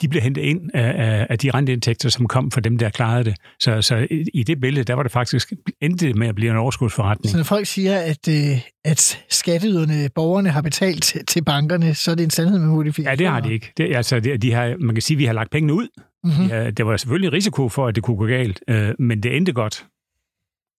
de 0.02 0.08
blev 0.08 0.22
hentet 0.22 0.42
ind 0.42 0.70
af, 0.74 1.26
af, 1.30 1.38
de 1.38 1.50
renteindtægter, 1.50 2.08
som 2.08 2.26
kom 2.28 2.50
fra 2.50 2.60
dem, 2.60 2.78
der 2.78 2.90
klarede 2.90 3.24
det. 3.24 3.34
Så, 3.60 3.82
så 3.82 4.06
i- 4.34 4.42
det 4.42 4.60
billede, 4.60 4.84
der 4.84 4.94
var 4.94 5.02
det 5.02 5.12
faktisk 5.12 5.52
endte 5.80 6.12
med 6.14 6.28
at 6.28 6.34
blive 6.34 6.50
en 6.50 6.56
overskudsforretning. 6.56 7.30
Så 7.30 7.36
når 7.36 7.44
folk 7.44 7.66
siger, 7.66 7.98
at, 7.98 8.28
øh, 8.28 8.60
at 8.84 9.18
skatteyderne, 9.30 10.08
borgerne 10.14 10.50
har 10.50 10.62
betalt 10.62 11.14
til- 11.28 11.44
bankerne, 11.44 11.94
så 11.94 12.10
er 12.10 12.14
det 12.14 12.24
en 12.24 12.30
sandhed 12.30 12.58
med 12.58 12.68
modifikationer. 12.68 13.10
Ja, 13.10 13.16
det 13.16 13.26
har 13.26 13.40
de 13.40 13.52
ikke. 13.52 13.72
Det, 13.76 13.96
altså, 13.96 14.20
det, 14.20 14.42
de 14.42 14.52
har, 14.52 14.74
man 14.80 14.94
kan 14.94 15.02
sige, 15.02 15.14
at 15.14 15.18
vi 15.18 15.24
har 15.24 15.32
lagt 15.32 15.50
pengene 15.50 15.74
ud. 15.74 15.88
Mm-hmm. 16.24 16.46
Ja, 16.46 16.70
der 16.70 16.84
var 16.84 16.96
selvfølgelig 16.96 17.32
risiko 17.32 17.68
for, 17.68 17.86
at 17.86 17.94
det 17.94 18.02
kunne 18.02 18.16
gå 18.16 18.26
galt, 18.26 18.60
øh, 18.68 18.88
men 18.98 19.22
det 19.22 19.36
endte 19.36 19.52
godt. 19.52 19.84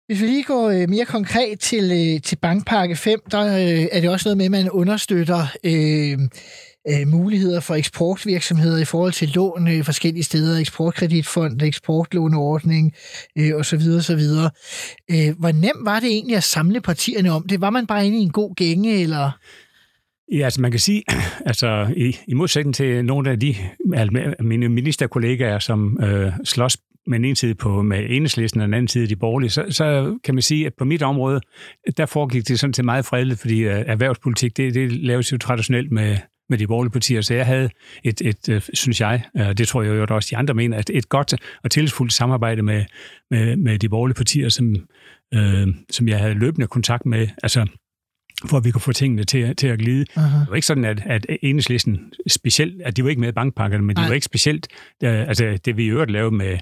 Hvis 0.07 0.21
vi 0.21 0.25
lige 0.25 0.43
går 0.43 0.69
øh, 0.69 0.89
mere 0.89 1.05
konkret 1.05 1.59
til, 1.59 2.21
til 2.21 2.35
bankpakke 2.41 2.95
5, 2.95 3.19
der 3.31 3.41
øh, 3.57 3.87
er 3.91 4.01
det 4.01 4.09
også 4.09 4.29
noget 4.29 4.37
med, 4.37 4.45
at 4.45 4.51
man 4.51 4.69
understøtter 4.69 5.41
øh, 5.63 6.19
øh, 6.87 7.07
muligheder 7.07 7.59
for 7.59 7.75
eksportvirksomheder 7.75 8.77
i 8.77 8.85
forhold 8.85 9.13
til 9.13 9.29
lån 9.29 9.67
øh, 9.67 9.83
forskellige 9.83 10.23
steder, 10.23 10.59
eksportkreditfond, 10.59 11.61
eksportlåneordning 11.61 12.93
øh, 13.37 13.55
osv. 13.55 13.81
osv. 13.97 14.21
Øh, 15.11 15.39
hvor 15.39 15.51
nemt 15.51 15.85
var 15.85 15.99
det 15.99 16.09
egentlig 16.09 16.37
at 16.37 16.43
samle 16.43 16.81
partierne 16.81 17.31
om 17.31 17.47
det? 17.47 17.61
Var 17.61 17.69
man 17.69 17.87
bare 17.87 18.05
inde 18.05 18.17
i 18.17 18.21
en 18.21 18.31
god 18.31 18.55
gænge, 18.55 19.01
eller... 19.01 19.31
Ja, 20.31 20.43
altså 20.43 20.61
man 20.61 20.71
kan 20.71 20.79
sige, 20.79 21.03
altså 21.49 21.93
i, 21.97 22.17
i 22.27 22.33
modsætning 22.33 22.75
til 22.75 23.05
nogle 23.05 23.31
af 23.31 23.39
de 23.39 23.55
altså, 23.93 24.33
mine 24.39 24.69
ministerkollegaer, 24.69 25.59
som 25.59 25.99
øh, 26.03 26.31
slås 26.43 26.77
med 27.07 27.19
en 27.19 27.25
ene 27.25 27.35
side 27.35 27.55
på, 27.55 27.81
med 27.81 28.05
enhedslisten 28.09 28.61
og 28.61 28.65
den 28.65 28.73
anden 28.73 28.87
side 28.87 29.07
de 29.07 29.15
borgerlige, 29.15 29.49
så, 29.49 29.65
så 29.69 30.17
kan 30.23 30.35
man 30.35 30.41
sige, 30.41 30.65
at 30.65 30.73
på 30.77 30.85
mit 30.85 31.01
område, 31.01 31.41
der 31.97 32.05
foregik 32.05 32.47
det 32.47 32.59
sådan 32.59 32.73
til 32.73 32.85
meget 32.85 33.05
fredeligt, 33.05 33.39
fordi 33.39 33.59
øh, 33.59 33.83
erhvervspolitik, 33.87 34.57
det, 34.57 34.73
det 34.73 34.91
laves 34.91 35.31
jo 35.31 35.37
traditionelt 35.37 35.91
med, 35.91 36.17
med 36.51 36.57
de 36.57 36.67
borgerlige 36.67 36.91
partier, 36.91 37.21
så 37.21 37.33
jeg 37.33 37.45
havde 37.45 37.69
et, 38.03 38.21
et 38.21 38.49
øh, 38.49 38.61
synes 38.73 39.01
jeg, 39.01 39.23
og 39.35 39.57
det 39.57 39.67
tror 39.67 39.81
jeg 39.81 39.95
jo 39.95 40.15
også 40.15 40.27
de 40.31 40.37
andre 40.37 40.53
mener, 40.53 40.77
at 40.77 40.89
et 40.93 41.09
godt 41.09 41.33
og 41.63 41.71
tillidsfuldt 41.71 42.13
samarbejde 42.13 42.61
med, 42.61 42.85
med, 43.31 43.55
med 43.55 43.79
de 43.79 43.89
borgerlige 43.89 44.15
partier, 44.15 44.49
som, 44.49 44.75
øh, 45.33 45.67
som 45.89 46.07
jeg 46.07 46.19
havde 46.19 46.33
løbende 46.33 46.67
kontakt 46.67 47.05
med, 47.05 47.27
altså 47.43 47.67
for 48.45 48.57
at 48.57 48.63
vi 48.63 48.71
kunne 48.71 48.81
få 48.81 48.91
tingene 48.91 49.23
til, 49.23 49.55
til 49.55 49.67
at 49.67 49.79
glide. 49.79 50.05
Aha. 50.15 50.39
Det 50.39 50.49
var 50.49 50.55
ikke 50.55 50.67
sådan, 50.67 50.85
at, 50.85 51.01
at 51.05 51.25
enhedslisten 51.41 51.99
specielt, 52.27 52.81
at 52.81 52.97
de 52.97 53.03
var 53.03 53.09
ikke 53.09 53.19
med 53.19 53.29
i 53.29 53.31
bankpakkerne, 53.31 53.85
men 53.85 53.95
de 53.95 54.01
Nej. 54.01 54.09
var 54.09 54.13
ikke 54.13 54.25
specielt, 54.25 54.67
øh, 55.03 55.27
altså 55.27 55.59
det 55.65 55.77
vi 55.77 55.83
i 55.83 55.87
øvrigt 55.87 56.11
lavede 56.11 56.35
med 56.35 56.57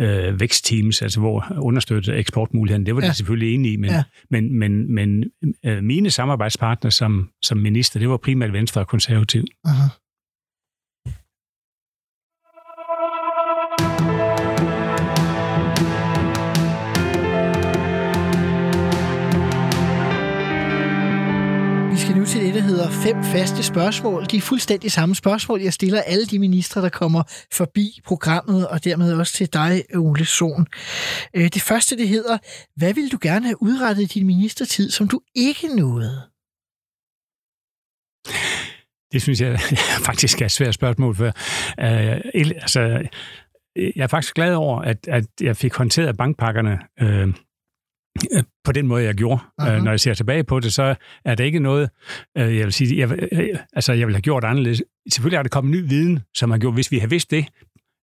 øh, 0.00 0.40
vækstteams, 0.40 1.02
altså 1.02 1.20
hvor 1.20 1.46
understøtte 1.58 2.14
eksportmulighederne, 2.14 2.86
det 2.86 2.94
var 2.96 3.02
ja. 3.02 3.08
De 3.08 3.14
selvfølgelig 3.14 3.54
enige 3.54 3.72
i, 3.72 3.76
men, 3.76 3.90
ja. 3.90 4.02
men, 4.30 4.58
men, 4.58 4.94
men 4.94 5.24
øh, 5.66 5.82
mine 5.82 6.10
samarbejdspartnere 6.10 6.90
som, 6.90 7.28
som 7.42 7.58
minister, 7.58 8.00
det 8.00 8.08
var 8.08 8.16
primært 8.16 8.52
Venstre 8.52 8.80
og 8.80 8.88
Konservativ. 8.88 9.44
Aha. 9.64 9.88
Skal 22.04 22.16
nu 22.16 22.24
til 22.24 22.40
det, 22.40 22.54
der 22.54 22.60
hedder 22.60 22.90
fem 22.90 23.24
faste 23.24 23.62
spørgsmål. 23.62 24.24
De 24.30 24.36
er 24.36 24.40
fuldstændig 24.40 24.92
samme 24.92 25.14
spørgsmål. 25.14 25.60
Jeg 25.60 25.72
stiller 25.72 26.00
alle 26.02 26.26
de 26.26 26.38
ministre, 26.38 26.82
der 26.82 26.88
kommer 26.88 27.22
forbi 27.52 28.00
programmet, 28.04 28.68
og 28.68 28.84
dermed 28.84 29.14
også 29.14 29.32
til 29.32 29.52
dig, 29.52 29.84
Ole 29.94 30.24
Sohn. 30.24 30.66
Øh, 31.34 31.48
det 31.54 31.62
første, 31.62 31.96
det 31.96 32.08
hedder, 32.08 32.38
hvad 32.76 32.94
vil 32.94 33.12
du 33.12 33.18
gerne 33.22 33.44
have 33.46 33.62
udrettet 33.62 34.02
i 34.02 34.18
din 34.18 34.26
ministertid, 34.26 34.90
som 34.90 35.08
du 35.08 35.20
ikke 35.34 35.76
nåede? 35.76 36.22
Det 39.12 39.22
synes 39.22 39.40
jeg 39.40 39.60
faktisk 40.08 40.40
er 40.40 40.46
et 40.46 40.52
svært 40.52 40.74
spørgsmål, 40.74 41.16
for 41.16 41.26
øh, 41.26 42.20
altså, 42.62 42.80
jeg 43.76 44.02
er 44.02 44.06
faktisk 44.06 44.34
glad 44.34 44.54
over, 44.54 44.80
at, 44.80 45.08
at 45.08 45.24
jeg 45.40 45.56
fik 45.56 45.74
håndteret 45.74 46.16
bankpakkerne 46.16 46.78
øh, 47.00 47.34
på 48.64 48.72
den 48.72 48.86
måde, 48.86 49.04
jeg 49.04 49.14
gjorde. 49.14 49.40
Aha. 49.58 49.78
Uh-huh. 49.78 49.82
Når 49.82 49.90
jeg 49.90 50.00
ser 50.00 50.14
tilbage 50.14 50.44
på 50.44 50.60
det, 50.60 50.72
så 50.72 50.94
er 51.24 51.34
det 51.34 51.44
ikke 51.44 51.58
noget, 51.58 51.90
øh, 52.38 52.56
jeg 52.56 52.64
vil 52.64 52.72
sige, 52.72 52.98
jeg, 52.98 53.18
øh, 53.32 53.48
altså, 53.72 53.92
jeg 53.92 54.06
vil 54.06 54.14
have 54.14 54.22
gjort 54.22 54.44
anderledes. 54.44 54.82
Selvfølgelig 55.12 55.38
er 55.38 55.42
der 55.42 55.48
kommet 55.48 55.70
ny 55.70 55.88
viden, 55.88 56.20
som 56.34 56.50
har 56.50 56.58
gjort, 56.58 56.74
hvis 56.74 56.92
vi 56.92 56.98
har 56.98 57.06
vidst 57.06 57.30
det, 57.30 57.46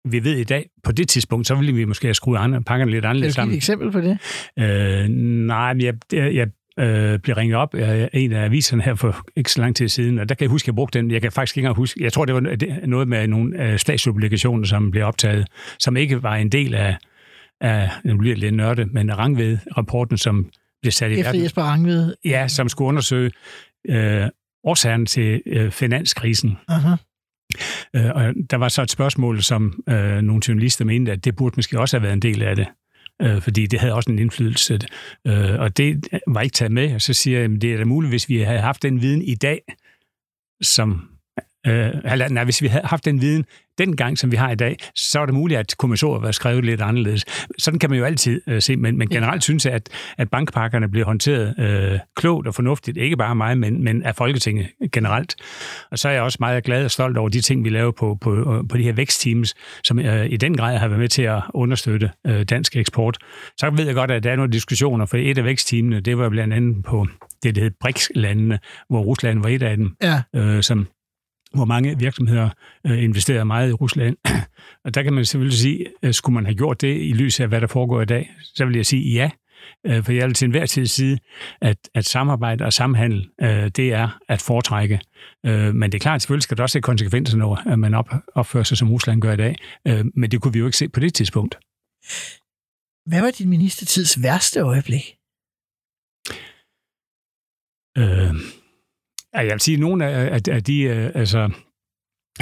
vi 0.09 0.23
ved 0.23 0.37
i 0.37 0.43
dag, 0.43 0.69
på 0.83 0.91
det 0.91 1.09
tidspunkt, 1.09 1.47
så 1.47 1.55
ville 1.55 1.73
vi 1.73 1.85
måske 1.85 2.07
have 2.07 2.13
skruet 2.13 2.37
andre, 2.37 2.63
pakkerne 2.63 2.91
lidt 2.91 3.05
anderledes 3.05 3.35
du 3.35 3.41
give 3.41 3.57
et 3.57 3.63
sammen. 3.63 3.81
eksempel 3.81 3.91
på 3.91 4.01
det? 4.01 4.17
Øh, 4.59 5.07
nej, 5.47 5.73
men 5.73 5.85
jeg, 5.85 5.93
jeg, 6.13 6.47
øh, 6.79 7.19
blev 7.19 7.35
ringet 7.35 7.57
op 7.57 7.75
af 7.75 8.09
en 8.13 8.31
af 8.31 8.45
aviserne 8.45 8.83
her 8.83 8.95
for 8.95 9.25
ikke 9.35 9.51
så 9.51 9.61
lang 9.61 9.75
tid 9.75 9.87
siden, 9.87 10.19
og 10.19 10.29
der 10.29 10.35
kan 10.35 10.43
jeg 10.43 10.49
huske, 10.49 10.65
at 10.65 10.67
jeg 10.67 10.75
brugte 10.75 10.99
den. 10.99 11.11
Jeg 11.11 11.21
kan 11.21 11.31
faktisk 11.31 11.57
ikke 11.57 11.65
engang 11.65 11.77
huske. 11.77 12.03
Jeg 12.03 12.13
tror, 12.13 12.25
det 12.25 12.35
var 12.35 12.85
noget 12.87 13.07
med 13.07 13.27
nogle 13.27 13.63
øh, 13.63 13.79
statsobligationer, 13.79 14.65
som 14.65 14.91
blev 14.91 15.05
optaget, 15.05 15.47
som 15.79 15.97
ikke 15.97 16.23
var 16.23 16.35
en 16.35 16.49
del 16.49 16.75
af, 16.75 16.97
af 17.61 17.89
nu 18.03 18.17
bliver 18.17 18.35
det 18.35 18.41
lidt 18.41 18.55
nørde, 18.55 18.85
men 18.85 19.17
Rangved-rapporten, 19.17 20.17
som 20.17 20.49
blev 20.81 20.91
sat 20.91 21.11
i 21.11 21.13
Efter 21.13 21.23
verden. 21.23 21.43
Jesper 21.43 21.61
Rangved. 21.61 22.15
Ja, 22.25 22.47
som 22.47 22.69
skulle 22.69 22.87
undersøge 22.87 23.31
øh, 23.89 24.27
årsagen 24.63 25.05
til 25.05 25.41
øh, 25.45 25.71
finanskrisen. 25.71 26.57
Aha. 26.67 26.95
Øh, 27.95 28.11
og 28.15 28.33
der 28.49 28.57
var 28.57 28.69
så 28.69 28.81
et 28.81 28.91
spørgsmål, 28.91 29.41
som 29.41 29.83
øh, 29.89 30.21
nogle 30.21 30.41
journalister 30.47 30.85
mente, 30.85 31.11
at 31.11 31.25
det 31.25 31.35
burde 31.35 31.53
måske 31.55 31.79
også 31.79 31.97
have 31.97 32.03
været 32.03 32.13
en 32.13 32.21
del 32.21 32.41
af 32.41 32.55
det. 32.55 32.67
Øh, 33.21 33.41
fordi 33.41 33.65
det 33.65 33.79
havde 33.79 33.93
også 33.93 34.11
en 34.11 34.19
indflydelse. 34.19 34.79
Øh, 35.27 35.59
og 35.59 35.77
det 35.77 36.07
var 36.27 36.41
ikke 36.41 36.53
taget 36.53 36.71
med. 36.71 36.95
Og 36.95 37.01
så 37.01 37.13
siger 37.13 37.39
jeg, 37.39 37.53
at 37.53 37.61
det 37.61 37.73
er 37.73 37.77
da 37.77 37.85
muligt, 37.85 38.11
hvis 38.11 38.29
vi 38.29 38.41
havde 38.41 38.59
haft 38.59 38.83
den 38.83 39.01
viden 39.01 39.21
i 39.21 39.35
dag, 39.35 39.61
som... 40.61 41.09
Øh, 41.67 41.89
eller, 42.05 42.29
nej, 42.29 42.43
hvis 42.43 42.61
vi 42.61 42.67
havde 42.67 42.87
haft 42.87 43.05
den 43.05 43.21
viden 43.21 43.45
dengang, 43.77 44.17
som 44.17 44.31
vi 44.31 44.35
har 44.35 44.51
i 44.51 44.55
dag, 44.55 44.75
så 44.95 45.19
er 45.19 45.25
det 45.25 45.33
muligt, 45.35 45.59
at 45.59 45.75
kommissoriet 45.77 46.23
var 46.23 46.31
skrevet 46.31 46.65
lidt 46.65 46.81
anderledes. 46.81 47.25
Sådan 47.57 47.79
kan 47.79 47.89
man 47.89 47.99
jo 47.99 48.05
altid 48.05 48.41
øh, 48.47 48.61
se, 48.61 48.75
men, 48.75 48.97
men 48.97 49.09
generelt 49.09 49.43
synes 49.43 49.65
jeg, 49.65 49.73
at, 49.73 49.89
at 50.17 50.29
bankpakkerne 50.29 50.89
bliver 50.89 51.05
håndteret 51.05 51.55
øh, 51.59 51.99
klogt 52.15 52.47
og 52.47 52.55
fornuftigt. 52.55 52.97
Ikke 52.97 53.17
bare 53.17 53.29
af 53.29 53.35
mig, 53.35 53.57
men, 53.57 53.83
men 53.83 54.03
af 54.03 54.15
Folketinget 54.15 54.67
generelt. 54.91 55.35
Og 55.91 55.99
så 55.99 56.09
er 56.09 56.13
jeg 56.13 56.21
også 56.21 56.37
meget 56.39 56.63
glad 56.63 56.85
og 56.85 56.91
stolt 56.91 57.17
over 57.17 57.29
de 57.29 57.41
ting, 57.41 57.63
vi 57.63 57.69
laver 57.69 57.91
på, 57.91 58.17
på, 58.21 58.63
på 58.69 58.77
de 58.77 58.83
her 58.83 58.93
vækstteams, 58.93 59.55
som 59.83 59.99
øh, 59.99 60.25
i 60.25 60.37
den 60.37 60.57
grad 60.57 60.77
har 60.77 60.87
været 60.87 60.99
med 60.99 61.09
til 61.09 61.21
at 61.21 61.41
understøtte 61.53 62.11
øh, 62.27 62.43
dansk 62.43 62.75
eksport. 62.75 63.17
Så 63.57 63.69
ved 63.69 63.85
jeg 63.85 63.95
godt, 63.95 64.11
at 64.11 64.23
der 64.23 64.31
er 64.31 64.35
nogle 64.35 64.51
diskussioner, 64.51 65.05
for 65.05 65.17
et 65.17 65.37
af 65.37 65.43
vækstteamene, 65.43 65.99
det 65.99 66.17
var 66.17 66.29
blandt 66.29 66.53
andet 66.53 66.85
på 66.85 67.07
det, 67.43 67.55
der 67.55 67.61
hed 67.61 67.71
BRICS-landene, 67.81 68.59
hvor 68.89 69.01
Rusland 69.01 69.41
var 69.41 69.49
et 69.49 69.63
af 69.63 69.77
dem, 69.77 69.91
Ja. 70.03 70.21
øh, 70.35 70.63
som 70.63 70.87
hvor 71.53 71.65
mange 71.65 71.99
virksomheder 71.99 72.49
øh, 72.87 73.03
investerer 73.03 73.43
meget 73.43 73.69
i 73.69 73.73
Rusland. 73.73 74.17
og 74.85 74.93
der 74.93 75.03
kan 75.03 75.13
man 75.13 75.25
selvfølgelig 75.25 75.57
sige, 75.57 75.85
øh, 76.03 76.13
skulle 76.13 76.33
man 76.33 76.45
have 76.45 76.55
gjort 76.55 76.81
det 76.81 77.01
i 77.01 77.13
lyset 77.13 77.43
af, 77.43 77.49
hvad 77.49 77.61
der 77.61 77.67
foregår 77.67 78.01
i 78.01 78.05
dag, 78.05 78.31
så 78.55 78.65
vil 78.65 78.75
jeg 78.75 78.85
sige 78.85 79.13
ja. 79.13 79.29
Øh, 79.85 80.03
for 80.03 80.11
jeg 80.11 80.25
vil 80.25 80.33
til 80.33 80.45
enhver 80.45 80.65
tid 80.65 80.85
sige, 80.85 81.19
at, 81.61 81.77
at 81.95 82.05
samarbejde 82.05 82.65
og 82.65 82.73
samhandel, 82.73 83.29
øh, 83.41 83.67
det 83.67 83.93
er 83.93 84.19
at 84.29 84.41
foretrække. 84.41 84.99
Øh, 85.45 85.75
men 85.75 85.91
det 85.91 85.97
er 85.97 85.99
klart, 85.99 86.21
selvfølgelig 86.21 86.43
skal 86.43 86.57
der 86.57 86.63
også 86.63 86.73
se 86.73 86.81
konsekvenser, 86.81 87.37
når 87.37 87.75
man 87.75 87.93
op, 87.93 88.09
opfører 88.35 88.63
sig, 88.63 88.77
som 88.77 88.91
Rusland 88.91 89.21
gør 89.21 89.33
i 89.33 89.37
dag. 89.37 89.55
Øh, 89.87 90.05
men 90.15 90.31
det 90.31 90.41
kunne 90.41 90.53
vi 90.53 90.59
jo 90.59 90.65
ikke 90.65 90.77
se 90.77 90.89
på 90.89 90.99
det 90.99 91.13
tidspunkt. 91.13 91.57
Hvad 93.05 93.21
var 93.21 93.31
din 93.31 93.49
ministertids 93.49 94.23
værste 94.23 94.59
øjeblik? 94.59 95.03
Øh, 97.97 98.35
jeg 99.33 99.51
vil 99.51 99.59
sige, 99.59 99.75
at 99.75 99.79
nogle 99.79 100.05
af, 100.05 100.33
af, 100.33 100.53
af 100.55 100.63
de, 100.63 100.81
øh, 100.81 101.11
altså, 101.15 101.49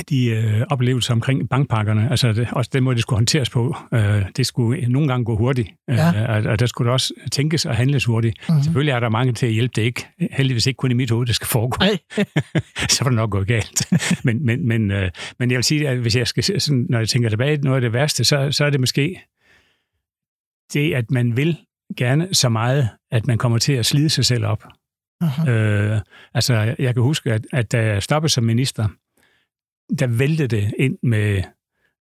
de 0.09 0.25
øh, 0.25 0.61
oplevelser 0.69 1.13
omkring 1.13 1.49
bankpakkerne, 1.49 2.09
altså 2.11 2.33
det, 2.33 2.47
også 2.51 2.71
den 2.73 2.83
måde, 2.83 2.95
det 2.95 3.01
skulle 3.01 3.17
håndteres 3.17 3.49
på, 3.49 3.75
øh, 3.93 4.25
det 4.37 4.45
skulle 4.45 4.87
nogle 4.87 5.07
gange 5.07 5.25
gå 5.25 5.37
hurtigt, 5.37 5.69
ja. 5.87 6.23
øh, 6.23 6.45
og, 6.45 6.51
og 6.51 6.59
der 6.59 6.65
skulle 6.65 6.91
også 6.91 7.13
tænkes 7.31 7.65
og 7.65 7.75
handles 7.75 8.05
hurtigt. 8.05 8.37
Mm-hmm. 8.49 8.63
Selvfølgelig 8.63 8.91
er 8.91 8.99
der 8.99 9.09
mange 9.09 9.33
til 9.33 9.45
at 9.45 9.53
hjælpe 9.53 9.73
det 9.75 9.81
ikke. 9.81 10.07
Heldigvis 10.31 10.67
ikke 10.67 10.77
kun 10.77 10.91
i 10.91 10.93
mit 10.93 11.11
hoved, 11.11 11.27
det 11.27 11.35
skal 11.35 11.47
foregå. 11.47 11.85
så 12.93 13.03
var 13.03 13.09
det 13.09 13.15
nok 13.15 13.29
gået 13.29 13.47
galt. 13.47 13.93
men, 14.25 14.45
men, 14.45 14.67
men, 14.67 14.91
øh, 14.91 15.11
men 15.39 15.51
jeg 15.51 15.57
vil 15.57 15.63
sige, 15.63 15.89
at 15.89 15.97
hvis 15.97 16.15
jeg 16.15 16.27
skal, 16.27 16.61
sådan, 16.61 16.85
når 16.89 16.97
jeg 16.97 17.09
tænker 17.09 17.29
tilbage, 17.29 17.57
noget 17.57 17.75
af 17.75 17.81
det 17.81 17.93
værste, 17.93 18.23
så, 18.23 18.51
så 18.51 18.65
er 18.65 18.69
det 18.69 18.79
måske 18.79 19.21
det, 20.73 20.93
at 20.93 21.11
man 21.11 21.37
vil 21.37 21.57
gerne 21.97 22.33
så 22.33 22.49
meget, 22.49 22.89
at 23.11 23.27
man 23.27 23.37
kommer 23.37 23.57
til 23.57 23.73
at 23.73 23.85
slide 23.85 24.09
sig 24.09 24.25
selv 24.25 24.45
op. 24.45 24.63
Uh-huh. 25.23 25.49
Øh, 25.49 25.99
altså, 26.33 26.75
jeg 26.79 26.93
kan 26.93 27.03
huske, 27.03 27.33
at, 27.33 27.41
at 27.53 27.71
da 27.71 27.85
jeg 27.85 28.03
stoppede 28.03 28.33
som 28.33 28.43
minister, 28.43 28.87
der 29.99 30.07
væltede 30.07 30.47
det 30.47 30.73
ind 30.79 30.97
med, 31.03 31.43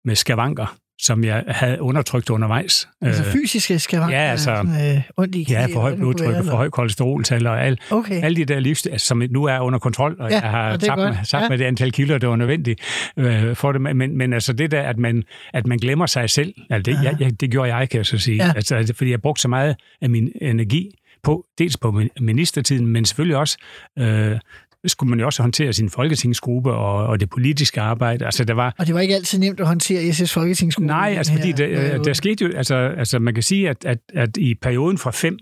med 0.04 0.14
skavanker, 0.14 0.76
som 1.00 1.24
jeg 1.24 1.44
havde 1.48 1.82
undertrykt 1.82 2.30
undervejs. 2.30 2.88
Altså 3.00 3.24
øh, 3.24 3.32
fysiske 3.32 3.78
skavanker? 3.78 4.16
Ja, 4.16 4.22
altså, 4.22 4.50
øh, 4.52 5.02
ondt 5.16 5.34
i 5.34 5.46
ja, 5.50 5.66
for 5.66 5.80
højt 5.80 5.98
blodtryk 5.98 6.34
og 6.34 6.44
for 6.44 6.56
højt 6.56 6.72
kolesteroltal 6.72 7.46
og 7.46 7.64
al, 7.64 7.78
okay. 7.90 8.24
alle 8.24 8.36
de 8.36 8.44
der 8.44 8.60
livs, 8.60 8.86
altså, 8.86 9.06
som 9.06 9.22
nu 9.30 9.44
er 9.44 9.60
under 9.60 9.78
kontrol, 9.78 10.16
og 10.18 10.30
ja, 10.30 10.40
jeg 10.40 10.50
har 10.50 10.76
tabt, 10.76 11.00
med, 11.00 11.16
tabt 11.26 11.42
ja. 11.42 11.48
med 11.48 11.58
det 11.58 11.64
antal 11.64 11.92
kilo, 11.92 12.18
der 12.18 12.26
var 12.26 12.36
nødvendigt 12.36 12.80
øh, 13.16 13.56
for 13.56 13.72
det. 13.72 13.80
Men, 13.80 14.18
men 14.18 14.32
altså 14.32 14.52
det 14.52 14.70
der, 14.70 14.82
at 14.82 14.98
man, 14.98 15.22
at 15.52 15.66
man 15.66 15.78
glemmer 15.78 16.06
sig 16.06 16.30
selv, 16.30 16.54
altså 16.70 16.92
det, 16.92 17.04
jeg, 17.04 17.16
jeg, 17.20 17.40
det 17.40 17.50
gjorde 17.50 17.74
jeg, 17.74 17.88
kan 17.88 17.98
jeg 17.98 18.06
så 18.06 18.18
sige. 18.18 18.44
Ja. 18.44 18.52
Altså, 18.56 18.92
fordi 18.96 19.10
jeg 19.10 19.22
brugte 19.22 19.42
så 19.42 19.48
meget 19.48 19.76
af 20.02 20.10
min 20.10 20.32
energi 20.40 20.90
på, 21.24 21.46
dels 21.58 21.76
på 21.76 22.00
ministertiden, 22.20 22.86
men 22.86 23.04
selvfølgelig 23.04 23.36
også 23.36 23.58
øh, 23.98 24.38
skulle 24.86 25.10
man 25.10 25.20
jo 25.20 25.26
også 25.26 25.42
håndtere 25.42 25.72
sin 25.72 25.90
folketingsgruppe 25.90 26.72
og, 26.72 27.06
og 27.06 27.20
det 27.20 27.30
politiske 27.30 27.80
arbejde. 27.80 28.24
Altså, 28.24 28.44
der 28.44 28.54
var, 28.54 28.74
og 28.78 28.86
det 28.86 28.94
var 28.94 29.00
ikke 29.00 29.14
altid 29.14 29.38
nemt 29.38 29.60
at 29.60 29.66
håndtere 29.66 30.12
SS 30.12 30.32
folketingsgruppe? 30.32 30.86
Nej, 30.86 31.14
altså, 31.18 31.32
fordi 31.32 31.52
der, 31.52 32.02
der 32.02 32.12
skete 32.12 32.44
jo, 32.44 32.52
altså, 32.56 32.76
altså 32.76 33.18
man 33.18 33.34
kan 33.34 33.42
sige, 33.42 33.68
at, 33.70 33.84
at, 33.84 33.98
at 34.14 34.36
i 34.36 34.54
perioden 34.54 34.98
fra 34.98 35.10
fem, 35.10 35.38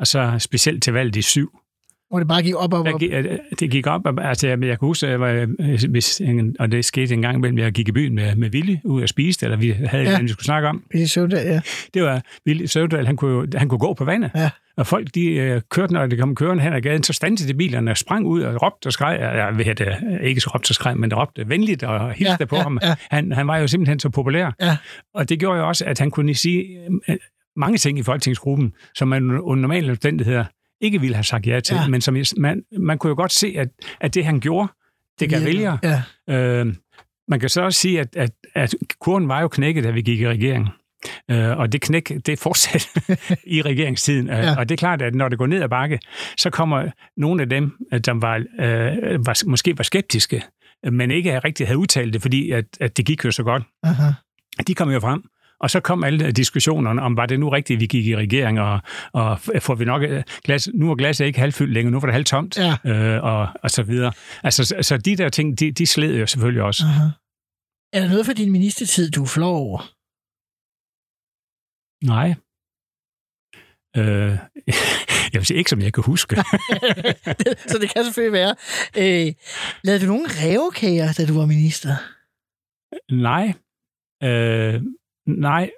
og 0.00 0.06
så 0.06 0.36
specielt 0.38 0.82
til 0.82 0.92
valget 0.92 1.16
i 1.16 1.22
syv, 1.22 1.58
hvor 2.10 2.18
det 2.18 2.28
bare 2.28 2.42
gik 2.42 2.54
op 2.54 2.74
og 2.74 2.80
op? 2.80 3.00
Gik, 3.00 3.10
det 3.60 3.70
gik 3.70 3.86
op. 3.86 4.02
Altså, 4.20 4.48
jeg, 4.48 4.62
jeg 4.62 4.78
kan 4.78 4.86
huske, 4.86 5.06
jeg 5.06 5.20
var, 5.20 5.46
hvis, 5.88 6.22
og 6.58 6.72
det 6.72 6.84
skete 6.84 7.14
en 7.14 7.22
gang 7.22 7.36
imellem, 7.36 7.58
jeg 7.58 7.72
gik 7.72 7.88
i 7.88 7.92
byen 7.92 8.14
med, 8.14 8.36
med 8.36 8.50
Willy 8.54 8.76
ud 8.84 9.02
og 9.02 9.08
spiste, 9.08 9.46
eller 9.46 9.56
vi 9.56 9.70
havde 9.70 10.10
ja. 10.10 10.18
en, 10.18 10.22
vi 10.22 10.28
skulle 10.28 10.44
snakke 10.44 10.68
om. 10.68 10.82
Willy 10.94 11.06
Søvdal, 11.06 11.46
ja. 11.46 11.60
Det 11.94 12.02
var 12.02 12.22
Willy 12.46 12.64
Søvdal, 12.64 13.06
han 13.06 13.16
kunne, 13.16 13.48
han 13.54 13.68
kunne 13.68 13.78
gå 13.78 13.94
på 13.94 14.04
vandet. 14.04 14.30
Ja. 14.34 14.50
Og 14.76 14.86
folk, 14.86 15.14
de 15.14 15.26
øh, 15.26 15.60
kørte, 15.70 15.92
når 15.92 16.06
de 16.06 16.16
kom 16.16 16.34
kørende 16.34 16.62
hen 16.62 16.72
ad 16.72 16.80
gaden, 16.80 17.02
så 17.02 17.12
standede 17.12 17.48
de 17.48 17.54
bilerne 17.54 17.90
og 17.90 17.96
sprang 17.96 18.26
ud 18.26 18.42
og 18.42 18.62
råbte 18.62 18.86
og 18.86 18.92
skreg. 18.92 19.18
Jeg 19.20 19.58
ved 19.58 19.74
det, 19.74 19.96
ikke 20.22 20.40
så 20.40 20.50
råbte 20.54 20.70
og 20.70 20.74
skreg, 20.74 20.96
men 20.96 21.14
råbte 21.14 21.48
venligt 21.48 21.82
og 21.82 22.12
hilste 22.12 22.36
ja, 22.40 22.44
på 22.44 22.56
ja, 22.56 22.62
ham. 22.62 22.78
Ja. 22.82 22.94
Han, 23.10 23.32
han 23.32 23.46
var 23.46 23.56
jo 23.56 23.66
simpelthen 23.66 24.00
så 24.00 24.10
populær. 24.10 24.54
Ja. 24.60 24.76
Og 25.14 25.28
det 25.28 25.38
gjorde 25.38 25.58
jo 25.58 25.68
også, 25.68 25.84
at 25.84 25.98
han 25.98 26.10
kunne 26.10 26.34
sige 26.34 26.78
øh, 27.08 27.16
mange 27.56 27.78
ting 27.78 27.98
i 27.98 28.02
folketingsgruppen, 28.02 28.72
som 28.94 29.08
man 29.08 29.30
under 29.30 29.62
normale 29.62 29.90
omstændigheder 29.90 30.44
ikke 30.80 31.00
ville 31.00 31.16
have 31.16 31.24
sagt 31.24 31.46
ja 31.46 31.60
til, 31.60 31.76
ja. 31.76 31.88
men 31.88 32.00
som 32.00 32.16
man, 32.36 32.62
man 32.78 32.98
kunne 32.98 33.08
jo 33.08 33.16
godt 33.16 33.32
se, 33.32 33.54
at, 33.58 33.68
at 34.00 34.14
det, 34.14 34.24
han 34.24 34.40
gjorde, 34.40 34.68
det 35.20 35.30
gav 35.30 35.44
vælgere. 35.44 35.78
Ja. 35.82 36.02
Øh, 36.30 36.74
man 37.28 37.40
kan 37.40 37.48
så 37.48 37.62
også 37.62 37.80
sige, 37.80 38.00
at, 38.00 38.16
at, 38.16 38.30
at 38.54 38.74
kurven 39.00 39.28
var 39.28 39.40
jo 39.40 39.48
knækket, 39.48 39.84
da 39.84 39.90
vi 39.90 40.02
gik 40.02 40.20
i 40.20 40.28
regering. 40.28 40.68
Øh, 41.30 41.58
og 41.58 41.72
det 41.72 41.80
knæk, 41.80 42.12
det 42.26 42.38
fortsat 42.38 42.88
i 43.56 43.62
regeringstiden. 43.62 44.30
Øh, 44.30 44.38
ja. 44.38 44.56
Og 44.58 44.68
det 44.68 44.74
er 44.74 44.78
klart, 44.78 45.02
at 45.02 45.14
når 45.14 45.28
det 45.28 45.38
går 45.38 45.46
ned 45.46 45.62
ad 45.62 45.68
bakke, 45.68 45.98
så 46.36 46.50
kommer 46.50 46.90
nogle 47.16 47.42
af 47.42 47.48
dem, 47.48 47.72
der 48.04 48.20
var, 48.20 48.36
øh, 48.36 49.26
var, 49.26 49.42
måske 49.46 49.78
var 49.78 49.84
skeptiske, 49.84 50.42
men 50.92 51.10
ikke 51.10 51.38
rigtig 51.38 51.66
havde 51.66 51.78
udtalt 51.78 52.12
det, 52.12 52.22
fordi 52.22 52.50
at, 52.50 52.64
at 52.80 52.96
det 52.96 53.06
gik 53.06 53.24
jo 53.24 53.30
så 53.30 53.42
godt. 53.42 53.62
Aha. 53.82 54.12
De 54.66 54.74
kom 54.74 54.90
jo 54.90 55.00
frem 55.00 55.22
og 55.60 55.70
så 55.70 55.80
kom 55.80 56.04
alle 56.04 56.32
diskussionerne 56.32 57.02
om, 57.02 57.16
var 57.16 57.26
det 57.26 57.40
nu 57.40 57.48
rigtigt, 57.48 57.80
vi 57.80 57.86
gik 57.86 58.06
i 58.06 58.16
regering, 58.16 58.60
og, 58.60 58.80
og 59.12 59.40
får 59.60 59.74
vi 59.74 59.84
nok 59.84 60.02
øh, 60.02 60.22
glas, 60.44 60.68
nu 60.74 60.90
er 60.90 60.94
glasset 60.94 61.24
ikke 61.24 61.38
halvfyldt 61.38 61.72
længere, 61.72 61.92
nu 61.92 62.00
var 62.00 62.06
det 62.06 62.14
halvtomt, 62.14 62.58
ja. 62.58 62.76
øh, 62.84 63.24
og, 63.24 63.48
og 63.62 63.70
så 63.70 63.82
videre. 63.82 64.12
Altså, 64.42 64.64
så, 64.64 64.76
så 64.82 64.96
de 64.96 65.16
der 65.16 65.28
ting, 65.28 65.60
de, 65.60 65.72
de 65.72 65.86
sled 65.86 66.18
jo 66.18 66.26
selvfølgelig 66.26 66.62
også. 66.62 66.82
Uh-huh. 66.82 67.26
Er 67.92 68.00
der 68.00 68.08
noget 68.08 68.26
for 68.26 68.32
din 68.32 68.52
ministertid, 68.52 69.10
du 69.10 69.26
flår 69.26 69.56
over? 69.56 69.78
Nej. 72.04 72.34
Øh, 73.96 74.38
jeg 75.32 75.38
vil 75.40 75.46
sige 75.46 75.58
ikke, 75.58 75.70
som 75.70 75.80
jeg 75.80 75.92
kan 75.92 76.02
huske. 76.02 76.36
så 77.70 77.78
det 77.80 77.90
kan 77.94 78.04
selvfølgelig 78.04 78.32
være. 78.32 78.54
Øh, 78.96 79.32
lavede 79.84 80.02
du 80.02 80.06
nogle 80.06 80.28
revkager, 80.28 81.12
da 81.12 81.26
du 81.26 81.38
var 81.38 81.46
minister? 81.46 81.94
Nej. 83.12 83.46
Øh, 84.22 84.82
Nej, 85.26 85.70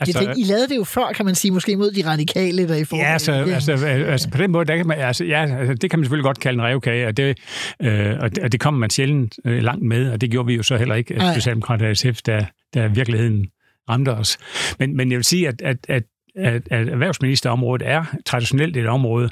Altså, 0.00 0.18
jeg 0.18 0.26
tænker, 0.26 0.46
I 0.46 0.52
lavede 0.52 0.68
det 0.68 0.76
jo 0.76 0.84
før, 0.84 1.12
kan 1.12 1.24
man 1.24 1.34
sige, 1.34 1.50
måske 1.50 1.76
mod 1.76 1.90
de 1.90 2.06
radikale, 2.06 2.68
der 2.68 2.74
i 2.74 2.84
forhold 2.84 3.06
Ja, 3.06 3.12
altså, 3.12 3.32
altså, 3.32 3.86
altså 3.86 4.30
på 4.30 4.38
den 4.38 4.50
måde, 4.50 4.64
der 4.64 4.76
kan 4.76 4.86
man, 4.86 4.98
altså, 4.98 5.24
ja, 5.24 5.56
altså, 5.58 5.74
det 5.74 5.90
kan 5.90 5.98
man 5.98 6.04
selvfølgelig 6.04 6.24
godt 6.24 6.40
kalde 6.40 6.54
en 6.54 6.62
revkage, 6.62 7.06
og 7.06 7.16
det, 7.16 7.38
øh, 7.82 8.16
og 8.20 8.34
det, 8.34 8.44
og 8.44 8.52
det 8.52 8.60
kommer 8.60 8.80
man 8.80 8.90
sjældent 8.90 9.38
øh, 9.44 9.62
langt 9.62 9.82
med, 9.84 10.10
og 10.10 10.20
det 10.20 10.30
gjorde 10.30 10.46
vi 10.46 10.54
jo 10.54 10.62
så 10.62 10.76
heller 10.76 10.94
ikke, 10.94 11.20
Socialdemokrater 11.34 11.88
og 11.88 11.96
SF, 11.96 12.22
da, 12.26 12.46
da 12.74 12.86
virkeligheden 12.86 13.46
ramte 13.88 14.08
os. 14.08 14.38
Men, 14.78 14.96
men 14.96 15.10
jeg 15.10 15.16
vil 15.16 15.24
sige, 15.24 15.48
at, 15.48 15.62
at, 15.62 15.76
at, 15.88 16.02
at, 16.36 16.62
at 16.70 16.88
erhvervsministerområdet 16.88 17.88
er 17.88 18.04
traditionelt 18.26 18.76
et 18.76 18.86
område, 18.86 19.30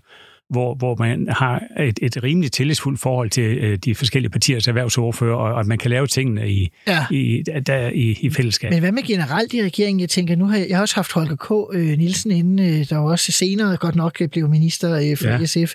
hvor, 0.53 0.75
hvor 0.75 0.97
man 0.99 1.29
har 1.31 1.63
et, 1.81 1.99
et 2.03 2.23
rimeligt 2.23 2.55
tillidsfuldt 2.55 3.01
forhold 3.01 3.31
til 3.31 3.59
øh, 3.59 3.79
de 3.79 3.95
forskellige 3.95 4.31
partiers 4.31 4.69
erhvervsordfører, 4.69 5.37
og, 5.37 5.55
og 5.55 5.61
at 5.61 5.67
man 5.67 5.79
kan 5.79 5.91
lave 5.91 6.07
tingene 6.07 6.51
i, 6.51 6.71
ja. 6.87 7.07
i, 7.11 7.43
der, 7.67 7.89
i, 7.89 8.19
i 8.21 8.31
fællesskab. 8.31 8.71
Men 8.71 8.81
hvad 8.81 8.93
med 8.93 9.03
generelt 9.03 9.55
i 9.55 9.63
regeringen? 9.63 10.01
Jeg 10.01 10.09
tænker, 10.09 10.37
nu 10.37 10.47
har 10.47 10.57
jeg, 10.57 10.69
jeg 10.69 10.77
har 10.77 10.83
også 10.83 10.95
haft 10.95 11.13
Holger 11.13 11.37
K. 11.37 11.77
Øh, 11.77 11.99
Nielsen 11.99 12.31
inde, 12.31 12.63
øh, 12.63 12.89
der 12.89 12.99
også 12.99 13.33
senere 13.33 13.77
godt 13.77 13.95
nok 13.95 14.23
blev 14.31 14.49
minister 14.49 14.95
øh, 14.95 15.17
for 15.17 15.29
ja. 15.29 15.47
SF. 15.47 15.73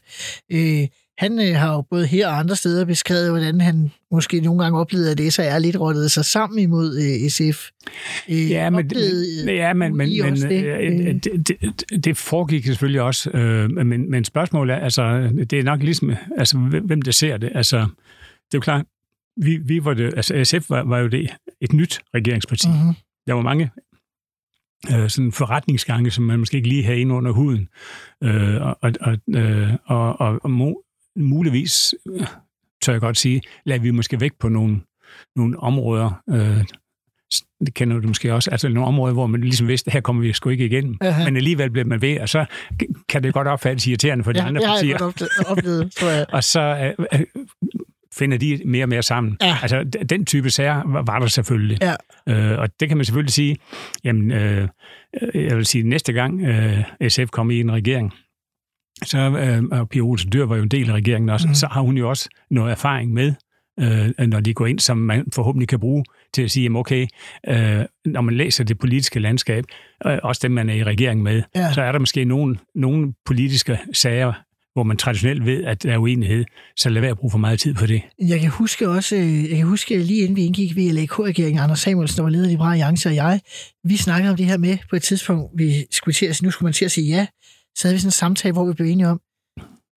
Øh, 0.52 0.88
han 1.18 1.40
øh, 1.40 1.56
har 1.56 1.74
jo 1.74 1.82
både 1.82 2.08
her 2.08 2.28
og 2.28 2.40
andre 2.40 2.56
steder 2.56 2.86
beskrevet, 2.86 3.30
hvordan 3.30 3.62
han 3.62 3.92
måske 4.12 4.40
nogle 4.40 4.64
gange 4.64 4.80
oplevede, 4.80 5.12
at 5.12 5.34
SR 5.34 5.60
lidt 5.60 5.80
rottede 5.80 6.10
sig 6.10 6.26
sammen 6.26 6.60
imod 6.60 6.98
øh, 6.98 7.30
SF. 7.30 7.70
Øh, 8.30 8.50
ja, 8.52 8.70
men, 8.70 8.86
oplevede, 8.86 9.54
ja, 9.54 9.74
men, 9.74 9.98
men, 9.98 10.10
men 10.24 10.36
det? 10.36 10.66
Øh, 10.66 11.16
det, 11.24 11.48
det, 11.48 12.06
det 12.06 12.18
foregik 12.18 12.66
selvfølgelig 12.66 13.02
også. 13.02 13.30
Øh, 13.30 13.70
men, 13.72 14.12
men 14.12 14.26
spørgsmålet 14.26 14.74
er, 14.74 14.80
altså, 14.80 15.30
det 15.50 15.60
er 15.60 15.64
nok 15.64 15.84
ligesom, 15.84 16.14
altså, 16.38 16.58
hvem 16.84 17.02
der 17.02 17.12
ser 17.12 17.38
det. 17.38 17.52
Altså, 17.56 17.78
det 17.78 18.54
er 18.54 18.58
jo 18.58 18.60
klart, 18.60 18.86
vi, 19.38 19.58
vi 19.58 19.86
var 19.86 19.94
det, 19.94 20.14
altså 20.16 20.44
SF 20.44 20.70
var, 20.70 20.84
var 20.84 21.00
jo 21.00 21.08
det, 21.08 21.30
et 21.62 21.74
nyt 21.74 22.00
regeringsparti. 22.16 22.68
Mm-hmm. 22.68 22.96
Der 23.28 23.34
var 23.34 23.42
mange 23.42 23.70
øh, 24.92 25.10
sådan 25.10 25.32
forretningsgange, 25.32 26.12
som 26.12 26.24
man 26.24 26.40
måske 26.40 26.58
ikke 26.58 26.70
lige 26.70 26.84
havde 26.84 27.00
ind 27.00 27.14
under 27.14 27.32
huden. 27.32 27.68
Øh, 28.24 28.62
og, 28.62 28.78
og, 29.02 29.18
øh, 29.36 29.74
og, 29.86 30.20
og, 30.22 30.40
og 30.44 30.52
muligvis, 31.18 31.96
tør 32.82 32.94
jeg 32.94 33.02
godt 33.02 33.18
sige, 33.18 33.42
lader 33.66 33.82
vi 33.82 33.92
måske 33.92 34.20
væk 34.20 34.32
på 34.40 34.50
nogle, 34.50 34.82
nogle 35.36 35.60
områder, 35.60 36.22
øh, 36.30 36.64
det 37.66 37.74
kender 37.74 38.00
du 38.00 38.08
måske 38.08 38.34
også, 38.34 38.52
altså 38.52 38.70
nogle 38.70 38.88
områder, 38.88 39.14
hvor 39.14 39.28
man 39.28 39.42
ligesom 39.42 39.68
vidste, 39.68 39.92
her 39.92 40.02
kommer 40.02 40.22
vi 40.22 40.34
sgu 40.34 40.50
ikke 40.50 40.66
igennem. 40.66 40.98
Uh-huh. 41.04 41.24
Men 41.26 41.38
alligevel 41.38 41.72
bliver 41.72 41.86
man 41.86 42.02
ved, 42.02 42.20
og 42.20 42.30
så 42.30 42.46
kan 43.10 43.24
det 43.24 43.34
godt 43.34 43.48
opfattes 43.48 43.88
irriterende 43.88 44.24
for 44.24 44.32
de 44.32 44.40
ja, 44.40 44.48
andre 44.48 44.62
det 44.62 44.68
partier. 44.68 44.98
Det 44.98 45.30
har 45.38 45.52
oplevet, 45.52 45.92
tror 45.92 46.10
jeg. 46.10 46.26
og 46.34 46.44
så 46.44 46.94
øh, 47.00 47.06
øh, 47.14 47.26
finder 48.14 48.38
de 48.38 48.62
mere 48.66 48.86
og 48.86 48.90
mere 48.90 49.04
sammen. 49.04 49.38
Ja. 49.42 49.58
Altså, 49.62 49.84
den 50.10 50.26
type 50.26 50.50
sager 50.50 50.82
var, 50.86 51.02
var 51.02 51.20
der 51.20 51.28
selvfølgelig. 51.28 51.78
Ja. 51.82 51.96
Øh, 52.30 52.60
og 52.60 52.80
det 52.80 52.88
kan 52.88 52.98
man 52.98 53.06
selvfølgelig 53.06 53.34
sige, 53.34 53.58
jamen, 54.04 54.32
øh, 54.32 54.68
jeg 55.34 55.58
vil 55.58 55.66
sige, 55.66 55.84
næste 55.84 56.14
gang 56.14 56.42
øh, 56.42 57.10
SF 57.10 57.30
kommer 57.32 57.54
i 57.54 57.60
en 57.60 57.72
regering, 57.72 58.14
så, 59.06 59.18
øh, 59.18 59.64
og 59.72 59.90
Pia 59.90 60.02
Olsen 60.02 60.32
Dyr 60.34 60.46
var 60.46 60.56
jo 60.56 60.64
en 60.64 60.70
del 60.70 60.90
af 60.90 60.94
regeringen 60.94 61.30
også, 61.30 61.48
mm. 61.48 61.54
så 61.54 61.68
har 61.72 61.82
hun 61.82 61.98
jo 61.98 62.10
også 62.10 62.30
noget 62.52 62.72
erfaring 62.72 63.14
med, 63.14 63.34
øh, 63.80 64.28
når 64.28 64.40
de 64.40 64.54
går 64.54 64.66
ind, 64.66 64.80
som 64.80 64.98
man 64.98 65.26
forhåbentlig 65.34 65.68
kan 65.68 65.80
bruge 65.80 66.04
til 66.34 66.42
at 66.42 66.52
sige, 66.52 66.64
jamen 66.64 66.80
okay, 66.80 67.08
øh, 67.48 67.86
når 68.06 68.22
man 68.22 68.36
læser 68.36 68.64
det 68.64 68.80
politiske 68.80 69.20
landskab, 69.20 69.64
øh, 70.06 70.18
også 70.24 70.40
dem 70.44 70.52
man 70.52 70.70
er 70.70 70.74
i 70.74 70.84
regering 70.84 71.24
med, 71.24 71.44
ja. 71.56 71.74
så 71.74 71.82
er 71.82 71.92
der 71.92 72.00
måske 72.00 72.26
nogle, 72.26 72.58
nogle 72.76 73.14
politiske 73.26 73.80
sager, 73.94 74.34
hvor 74.74 74.84
man 74.84 74.98
traditionelt 74.98 75.46
ved, 75.46 75.64
at 75.64 75.84
der 75.84 75.94
er 75.94 75.98
uenighed, 75.98 76.46
så 76.76 76.90
lad 76.90 77.02
være 77.02 77.12
at 77.12 77.18
bruge 77.18 77.32
for 77.32 77.38
meget 77.38 77.60
tid 77.60 77.74
på 77.74 77.86
det. 77.86 78.02
Jeg 78.20 78.40
kan 78.40 78.50
huske 78.50 78.90
også, 78.90 79.16
øh, 79.16 79.50
jeg 79.50 79.58
kan 79.58 79.66
huske 79.66 79.98
lige 79.98 80.22
inden 80.22 80.36
vi 80.36 80.46
indgik 80.46 80.76
ved 80.76 80.94
LAK-regeringen, 80.94 81.60
Anders 81.64 81.80
Samuelsen, 81.80 82.18
der 82.18 82.24
var 82.24 82.30
leder 82.30 82.44
af 82.44 82.50
Liberale 82.50 82.72
Alliance, 82.72 83.10
og 83.10 83.16
jeg, 83.16 83.40
vi 83.84 83.98
snakkede 83.98 84.32
om 84.32 84.38
det 84.38 84.46
her 84.46 84.58
med 84.58 84.78
på 84.90 84.96
et 84.96 85.04
tidspunkt, 85.04 85.52
vi 85.58 85.86
skulle 85.92 86.16
til 86.16 86.26
at, 86.26 86.40
nu 86.44 86.52
skulle 86.52 86.68
man 86.68 86.74
til 86.74 86.86
at 86.86 86.92
sige 86.92 87.08
ja, 87.08 87.28
så 87.78 87.88
havde 87.88 87.96
vi 87.96 88.00
sådan 88.00 88.08
en 88.08 88.12
samtale, 88.12 88.54
hvor 88.54 88.66
vi 88.66 88.74
blev 88.74 88.88
enige 88.88 89.08
om, 89.08 89.22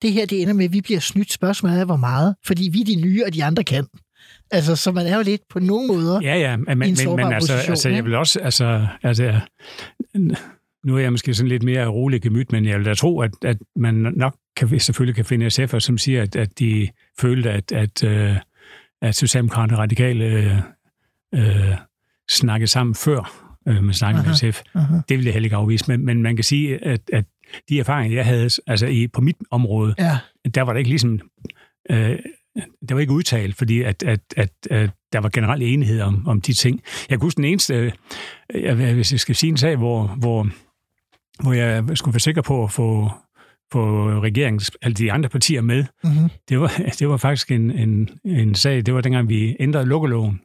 det 0.03 0.13
her, 0.13 0.27
det 0.27 0.43
ender 0.43 0.55
med, 0.55 0.65
at 0.65 0.73
vi 0.73 0.81
bliver 0.81 1.01
snydt. 1.01 1.33
Spørgsmålet 1.33 1.81
er, 1.81 1.85
hvor 1.85 1.97
meget. 1.97 2.35
Fordi 2.47 2.69
vi 2.73 2.81
er 2.81 2.85
de 2.85 2.95
nye, 2.95 3.25
og 3.27 3.35
de 3.35 3.45
andre 3.45 3.65
kan. 3.65 3.87
Altså, 4.51 4.77
så 4.77 4.93
man 4.93 5.07
er 5.07 5.17
jo 5.17 5.23
lidt 5.23 5.43
på 5.51 5.59
nogle 5.59 5.87
måder 5.87 6.21
Ja, 6.23 6.37
ja, 6.37 6.57
men, 6.57 6.79
men, 6.79 6.97
men 7.17 7.33
altså, 7.33 7.55
altså, 7.55 7.89
jeg 7.89 8.05
vil 8.05 8.15
også, 8.15 8.41
altså, 8.41 8.87
altså, 9.03 9.41
nu 10.85 10.97
er 10.97 10.99
jeg 10.99 11.13
måske 11.13 11.35
sådan 11.35 11.49
lidt 11.49 11.63
mere 11.63 11.87
rolig 11.87 12.23
gemyt, 12.23 12.53
men 12.53 12.65
jeg 12.65 12.79
vil 12.79 12.87
da 12.87 12.95
tro, 12.95 13.21
at, 13.21 13.31
at 13.45 13.57
man 13.77 13.95
nok 13.95 14.37
kan, 14.57 14.81
selvfølgelig 14.81 15.15
kan 15.15 15.25
finde 15.25 15.47
SF'er, 15.47 15.79
som 15.79 15.99
siger, 15.99 16.23
at, 16.23 16.37
at 16.37 16.59
de 16.59 16.89
følte, 17.21 17.51
at, 17.51 17.73
at, 17.73 18.05
øh, 18.05 18.37
at 19.03 19.15
Socialdemokraterne 19.15 19.77
og 19.77 19.79
Radikale 19.79 20.25
øh, 20.25 20.57
øh, 21.35 21.77
snakkede 22.31 22.71
sammen 22.71 22.95
før 22.95 23.49
øh, 23.69 23.85
man 23.85 23.95
snakkede 23.95 24.27
med 24.27 24.35
SF. 24.35 24.63
aha. 24.75 24.97
Det 25.09 25.19
vil 25.19 25.25
jeg 25.25 25.33
heller 25.33 25.47
ikke 25.47 25.57
afvise, 25.57 25.85
men, 25.89 26.05
men 26.05 26.23
man 26.23 26.37
kan 26.37 26.45
sige, 26.45 26.85
at, 26.85 27.01
at 27.13 27.25
de 27.69 27.81
erfaringer, 27.81 28.17
jeg 28.17 28.27
havde 28.27 28.51
altså 28.67 28.87
i, 28.87 29.09
på 29.09 29.21
mit 29.21 29.37
område, 29.51 29.95
Ja, 29.99 30.19
der 30.55 30.63
var 30.63 30.73
det 30.73 30.81
ikke 30.81 30.91
ligesom... 30.91 31.21
Øh, 31.91 32.19
der 32.89 32.95
var 32.95 33.01
ikke 33.01 33.13
udtalt, 33.13 33.57
fordi 33.57 33.83
at, 33.83 34.03
at, 34.03 34.21
at, 34.37 34.53
at 34.71 34.91
der 35.13 35.19
var 35.19 35.29
generelt 35.29 35.63
enighed 35.63 36.01
om, 36.01 36.29
om 36.29 36.41
de 36.41 36.53
ting. 36.53 36.83
Jeg 37.11 37.19
kan 37.19 37.27
huske 37.27 37.37
den 37.37 37.45
eneste, 37.45 37.75
øh, 37.75 37.93
jeg, 38.63 38.95
hvis 38.95 39.13
jeg 39.13 39.21
skal 39.21 39.35
sige 39.35 39.51
en 39.51 39.57
sag, 39.57 39.77
hvor, 39.77 40.07
hvor, 40.07 40.49
hvor 41.43 41.53
jeg 41.53 41.85
skulle 41.95 42.15
være 42.15 42.21
sikker 42.21 42.43
på 42.43 42.65
at 42.65 42.73
få, 42.73 43.11
få 43.73 44.11
regeringens, 44.21 44.71
altså 44.83 45.03
de 45.03 45.13
andre 45.13 45.29
partier 45.29 45.61
med, 45.61 45.85
mm-hmm. 46.05 46.29
det 46.49 46.61
var, 46.61 46.73
det 46.99 47.09
var 47.09 47.17
faktisk 47.17 47.51
en, 47.51 47.71
en, 47.71 48.09
en 48.25 48.55
sag, 48.55 48.87
det 48.87 48.95
var 48.95 49.01
dengang, 49.01 49.29
vi 49.29 49.57
ændrede 49.61 49.87
lukkeloven. 49.87 50.41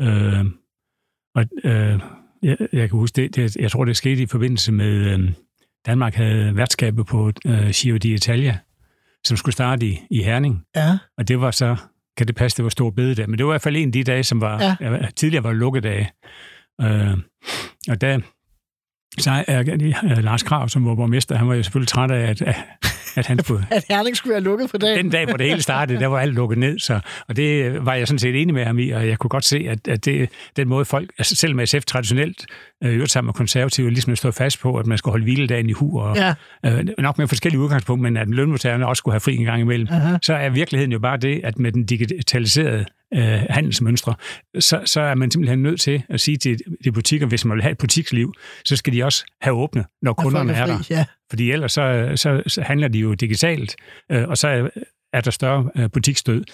Øh, 0.00 0.44
og 1.34 1.44
øh, 1.64 2.00
jeg, 2.42 2.56
jeg 2.72 2.88
kan 2.88 2.98
huske, 2.98 3.16
det, 3.16 3.36
det, 3.36 3.56
jeg 3.56 3.70
tror, 3.70 3.84
det 3.84 3.96
skete 3.96 4.22
i 4.22 4.26
forbindelse 4.26 4.72
med, 4.72 5.12
øh, 5.12 5.32
Danmark 5.88 6.14
havde 6.14 6.56
værtskabet 6.56 7.06
på 7.06 7.32
øh, 7.46 7.68
Giro 7.70 7.98
d'Italia, 8.04 8.54
som 9.26 9.36
skulle 9.36 9.52
starte 9.52 9.86
i, 9.86 10.00
i 10.10 10.22
Herning. 10.22 10.62
ja. 10.76 10.98
Og 11.18 11.28
det 11.28 11.40
var 11.40 11.50
så, 11.50 11.76
kan 12.16 12.26
det 12.26 12.36
passe, 12.36 12.56
det 12.56 12.62
var 12.62 12.68
stor 12.68 12.90
bededag, 12.90 13.30
men 13.30 13.38
det 13.38 13.46
var 13.46 13.52
i 13.52 13.54
hvert 13.54 13.62
fald 13.62 13.76
en 13.76 13.88
af 13.88 13.92
de 13.92 14.04
dage, 14.04 14.22
som 14.24 14.40
var, 14.40 14.62
Ja. 14.62 14.76
ja. 14.80 15.06
tidligere 15.16 15.44
var 15.44 15.52
lukkedage. 15.52 16.10
Øh, 16.80 17.16
og 17.88 18.00
der, 18.00 18.20
så 19.18 19.44
er 19.48 19.60
øh, 20.18 20.24
Lars 20.24 20.42
Krav, 20.42 20.68
som 20.68 20.86
var 20.86 20.94
borgmester, 20.94 21.36
han 21.36 21.48
var 21.48 21.54
jo 21.54 21.62
selvfølgelig 21.62 21.88
træt 21.88 22.10
af, 22.10 22.30
at, 22.30 22.42
at 23.16 23.26
han 23.26 23.38
skulle, 23.38 23.66
At 23.70 23.84
Herning 23.88 24.16
skulle 24.16 24.32
være 24.32 24.42
lukket 24.42 24.70
på 24.70 24.78
dagen. 24.78 25.04
den 25.04 25.10
dag, 25.10 25.26
hvor 25.26 25.36
det 25.36 25.46
hele 25.46 25.62
startede, 25.62 26.00
der 26.00 26.06
var 26.06 26.18
alt 26.20 26.34
lukket 26.34 26.58
ned. 26.58 26.78
Så, 26.78 27.00
og 27.28 27.36
det 27.36 27.78
var 27.86 27.94
jeg 27.94 28.08
sådan 28.08 28.18
set 28.18 28.42
enig 28.42 28.54
med 28.54 28.64
ham 28.64 28.78
i, 28.78 28.90
og 28.90 29.08
jeg 29.08 29.18
kunne 29.18 29.28
godt 29.30 29.44
se, 29.44 29.66
at, 29.68 29.88
at 29.88 30.04
det, 30.04 30.28
den 30.56 30.68
måde 30.68 30.84
folk, 30.84 31.10
altså 31.18 31.36
selv 31.36 31.54
med 31.56 31.66
SF 31.66 31.84
traditionelt, 31.86 32.46
øh, 32.84 33.06
sammen 33.06 33.26
med 33.26 33.34
konservative, 33.34 33.90
ligesom 33.90 34.16
stod 34.16 34.32
fast 34.32 34.60
på, 34.60 34.76
at 34.76 34.86
man 34.86 34.98
skulle 34.98 35.12
holde 35.12 35.24
hviledagen 35.24 35.70
i 35.70 35.72
hu, 35.72 36.00
og 36.00 36.16
Ja, 36.16 36.34
øh, 36.66 36.86
nok 36.98 37.18
med 37.18 37.28
forskellige 37.28 37.60
udgangspunkter, 37.60 38.10
men 38.10 38.16
at 38.16 38.28
lønmodtagerne 38.28 38.86
også 38.86 38.98
skulle 38.98 39.12
have 39.12 39.20
fri 39.20 39.36
en 39.36 39.44
gang 39.44 39.60
imellem, 39.60 39.88
aha. 39.90 40.16
så 40.22 40.34
er 40.34 40.48
virkeligheden 40.48 40.92
jo 40.92 40.98
bare 40.98 41.16
det, 41.16 41.40
at 41.44 41.58
med 41.58 41.72
den 41.72 41.86
digitaliserede 41.86 42.84
øh, 43.14 43.42
handelsmønstre, 43.50 44.14
så, 44.58 44.82
så 44.84 45.00
er 45.00 45.14
man 45.14 45.30
simpelthen 45.30 45.62
nødt 45.62 45.80
til 45.80 46.02
at 46.08 46.20
sige 46.20 46.36
til 46.36 46.58
de 46.84 46.92
butikker, 46.92 47.26
hvis 47.26 47.44
man 47.44 47.54
vil 47.54 47.62
have 47.62 47.72
et 47.72 47.78
butiksliv, 47.78 48.34
så 48.64 48.76
skal 48.76 48.92
de 48.92 49.04
også 49.04 49.24
have 49.40 49.56
åbne, 49.56 49.84
når 50.02 50.12
kunderne 50.12 50.54
folk 50.54 50.70
er 50.70 50.74
der. 50.74 50.82
fri, 50.82 50.94
Ja. 50.94 51.04
Fordi 51.30 51.50
ellers 51.52 51.72
så, 51.72 52.12
så, 52.16 52.42
så 52.46 52.62
handler 52.62 52.88
de 52.88 52.98
jo 52.98 53.14
digitalt, 53.14 53.76
øh, 54.12 54.28
og 54.28 54.38
så 54.38 54.48
er, 54.48 54.68
er 55.12 55.20
der 55.20 55.30
større 55.30 55.70
øh, 55.76 55.90
butiksdød. 55.90 56.44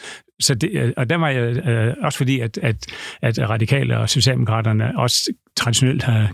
Så 0.40 0.54
det, 0.54 0.70
øh, 0.72 0.92
og 0.96 1.10
der 1.10 1.16
var 1.16 1.28
jeg 1.28 1.66
øh, 1.66 1.94
også 2.02 2.18
fordi, 2.18 2.40
at, 2.40 2.58
at, 2.58 2.86
at 3.22 3.50
radikale 3.50 3.98
og 3.98 4.10
socialdemokraterne 4.10 4.98
også 4.98 5.32
traditionelt 5.56 6.02
har 6.02 6.32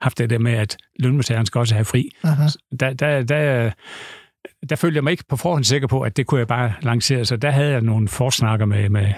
haft 0.00 0.18
det 0.18 0.30
der 0.30 0.38
med, 0.38 0.52
at 0.52 0.76
lønmodtageren 0.98 1.46
skal 1.46 1.58
også 1.58 1.74
have 1.74 1.84
fri. 1.84 2.10
Aha. 2.24 2.48
Der, 2.80 2.92
der, 2.92 3.22
der, 3.22 3.70
der 4.68 4.76
følte 4.76 4.96
jeg 4.96 5.04
mig 5.04 5.10
ikke 5.10 5.24
på 5.28 5.36
forhånd 5.36 5.64
sikker 5.64 5.88
på, 5.88 6.00
at 6.00 6.16
det 6.16 6.26
kunne 6.26 6.38
jeg 6.38 6.48
bare 6.48 6.72
lancere. 6.82 7.24
Så 7.24 7.36
der 7.36 7.50
havde 7.50 7.70
jeg 7.70 7.80
nogle 7.80 8.08
forsnakker 8.08 8.66
med, 8.66 8.88
med, 8.88 9.12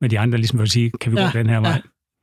med 0.00 0.08
de 0.08 0.18
andre, 0.18 0.38
ligesom 0.38 0.60
at 0.60 0.70
sige, 0.70 0.90
kan 0.90 1.12
vi 1.12 1.16
Ja, 1.20 1.30
gå 1.32 1.38
den 1.38 1.48
her 1.48 1.60
vej? 1.60 1.70
ja. 1.70 1.80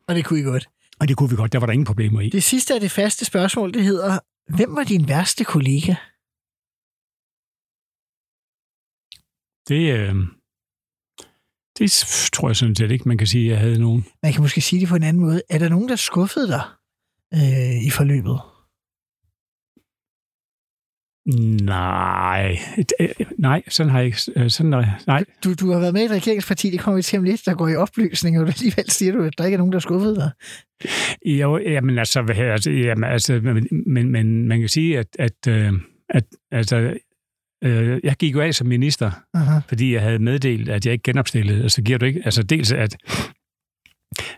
Og 0.07 0.15
det 0.15 0.25
kunne 0.25 0.39
I 0.39 0.43
godt. 0.43 0.69
Og 0.99 1.07
det 1.07 1.17
kunne 1.17 1.29
vi 1.29 1.35
godt, 1.35 1.53
der 1.53 1.59
var 1.59 1.65
der 1.65 1.73
ingen 1.73 1.85
problemer 1.85 2.21
i. 2.21 2.29
Det 2.29 2.43
sidste 2.43 2.73
af 2.73 2.79
det 2.79 2.91
faste 2.91 3.25
spørgsmål, 3.25 3.73
det 3.73 3.83
hedder, 3.83 4.19
hvem 4.55 4.75
var 4.75 4.83
din 4.83 5.07
værste 5.07 5.43
kollega? 5.43 5.95
Det, 9.69 9.93
øh, 9.99 10.15
det 11.77 11.91
tror 12.33 12.49
jeg 12.49 12.55
sådan 12.55 12.75
set 12.75 12.91
ikke, 12.91 13.07
man 13.07 13.17
kan 13.17 13.27
sige, 13.27 13.45
at 13.45 13.51
jeg 13.51 13.59
havde 13.59 13.79
nogen. 13.79 14.05
Man 14.23 14.33
kan 14.33 14.41
måske 14.41 14.61
sige 14.61 14.79
det 14.79 14.87
på 14.89 14.95
en 14.95 15.03
anden 15.03 15.21
måde. 15.23 15.41
Er 15.49 15.57
der 15.59 15.69
nogen, 15.69 15.89
der 15.89 15.95
skuffede 15.95 16.47
dig 16.47 16.63
øh, 17.33 17.85
i 17.87 17.89
forløbet? 17.89 18.39
Nej, 21.25 22.57
øh, 22.99 23.09
nej, 23.37 23.61
sådan 23.69 23.89
har 23.89 23.97
jeg 23.99 24.05
ikke. 24.05 24.17
øh, 24.35 24.49
Sådan, 24.49 24.73
er- 24.73 25.01
nej, 25.07 25.23
Du, 25.43 25.53
du 25.53 25.71
har 25.71 25.79
været 25.79 25.93
med 25.93 26.01
i 26.01 26.05
et 26.05 26.11
regeringsparti, 26.11 26.69
det 26.69 26.79
kommer 26.79 26.95
vi 26.95 27.01
til 27.01 27.19
om 27.19 27.23
lidt, 27.25 27.41
der 27.45 27.53
går 27.55 27.67
i 27.67 27.75
opløsning, 27.75 28.39
og 28.39 28.47
alligevel 28.47 28.89
siger 28.91 29.11
du, 29.13 29.23
at 29.23 29.33
der 29.37 29.45
ikke 29.45 29.53
er 29.53 29.57
nogen, 29.57 29.73
der 29.73 29.79
skuffede 29.79 30.15
dig. 30.15 30.31
jo, 31.25 31.57
jamen 31.57 31.99
altså, 31.99 32.25
altså, 32.37 32.71
jamen, 32.71 33.03
altså 33.03 33.39
men, 33.43 33.67
men, 33.87 34.11
men 34.11 34.47
man 34.47 34.59
kan 34.59 34.69
sige, 34.69 34.99
at, 34.99 35.07
at, 35.19 35.47
øh, 35.47 35.73
at 36.09 36.23
altså, 36.51 36.97
øh, 37.63 37.99
jeg 38.03 38.15
gik 38.15 38.33
jo 38.33 38.39
af 38.41 38.55
som 38.55 38.67
minister, 38.67 39.11
Aha. 39.33 39.59
fordi 39.67 39.93
jeg 39.93 40.01
havde 40.01 40.19
meddelt, 40.19 40.69
at 40.69 40.85
jeg 40.85 40.93
ikke 40.93 41.03
genopstillede. 41.03 41.63
Altså 41.63 41.81
giver 41.81 41.97
du 41.97 42.05
ikke, 42.05 42.21
altså 42.25 42.43
dels 42.43 42.71
at, 42.71 42.97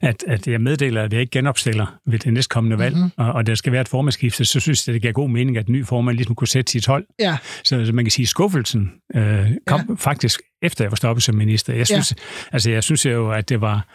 at, 0.02 0.24
at 0.28 0.48
jeg 0.48 0.62
meddeler, 0.62 1.04
at 1.04 1.14
jeg 1.14 1.22
ikke 1.22 1.32
genopstiller 1.32 1.98
ved 2.08 2.20
det 2.20 2.34
næstkommende 2.34 2.78
valg, 2.78 2.96
Mhm. 2.96 3.04
mm-hmm. 3.04 3.26
og, 3.26 3.34
og 3.34 3.48
der 3.48 3.56
skal 3.56 3.72
være 3.72 3.82
et 3.82 3.88
formandskifte, 3.88 4.46
så 4.46 4.60
synes 4.60 4.88
jeg, 4.88 4.94
det 4.94 5.02
giver 5.02 5.14
god 5.14 5.30
mening, 5.30 5.58
at 5.58 5.66
den 5.66 5.74
nye 5.74 5.86
formand 5.86 6.18
ligesom 6.18 6.36
kunne 6.36 6.48
sætte 6.48 6.72
sit 6.72 6.86
hold. 6.88 7.06
Ja, 7.20 7.38
Så, 7.64 7.86
så 7.86 7.94
man 7.94 8.06
kan 8.06 8.12
sige, 8.12 8.24
at 8.24 8.28
skuffelsen 8.30 8.92
øh, 9.16 9.46
kom 9.68 9.82
ja. 9.90 9.94
faktisk 9.98 10.42
efter 10.62 10.84
jeg 10.84 10.92
var 10.92 10.96
stoppet 10.96 11.24
som 11.24 11.36
minister. 11.36 11.74
Jeg 11.74 11.88
synes, 11.88 12.12
ja. 12.18 12.46
altså, 12.52 12.72
jeg 12.72 12.84
synes 12.84 13.06
jo, 13.06 13.32
at 13.32 13.50
det 13.50 13.62
var 13.62 13.88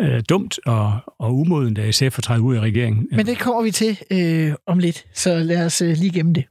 øh, 0.00 0.22
dumt 0.28 0.58
og, 0.66 0.98
og 1.20 1.34
umodent 1.36 1.78
af 1.78 1.94
SF 1.94 2.18
at 2.18 2.24
træde 2.24 2.40
ud 2.40 2.56
af 2.56 2.60
regeringen. 2.60 3.08
men 3.12 3.26
det 3.26 3.38
kommer 3.38 3.62
vi 3.62 3.70
til 3.70 3.98
øh, 4.12 4.52
om 4.66 4.78
lidt, 4.78 5.04
så 5.14 5.38
lad 5.38 5.66
os 5.66 5.82
øh, 5.82 5.96
lige 5.96 6.10
gemme 6.12 6.32
det. 6.32 6.44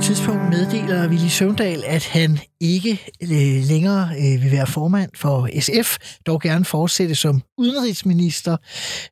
Et 0.00 0.04
tidspunkt 0.04 0.42
meddeler 0.50 1.08
Willy 1.08 1.28
Søvndal, 1.28 1.84
at 1.86 2.06
han 2.06 2.38
ikke 2.60 3.00
øh, 3.22 3.62
længere 3.68 4.08
øh, 4.16 4.42
vil 4.42 4.50
være 4.52 4.66
formand 4.66 5.10
for 5.14 5.48
SF, 5.60 5.96
dog 6.26 6.40
gerne 6.40 6.64
fortsætte 6.64 7.14
som 7.14 7.42
udenrigsminister. 7.58 8.56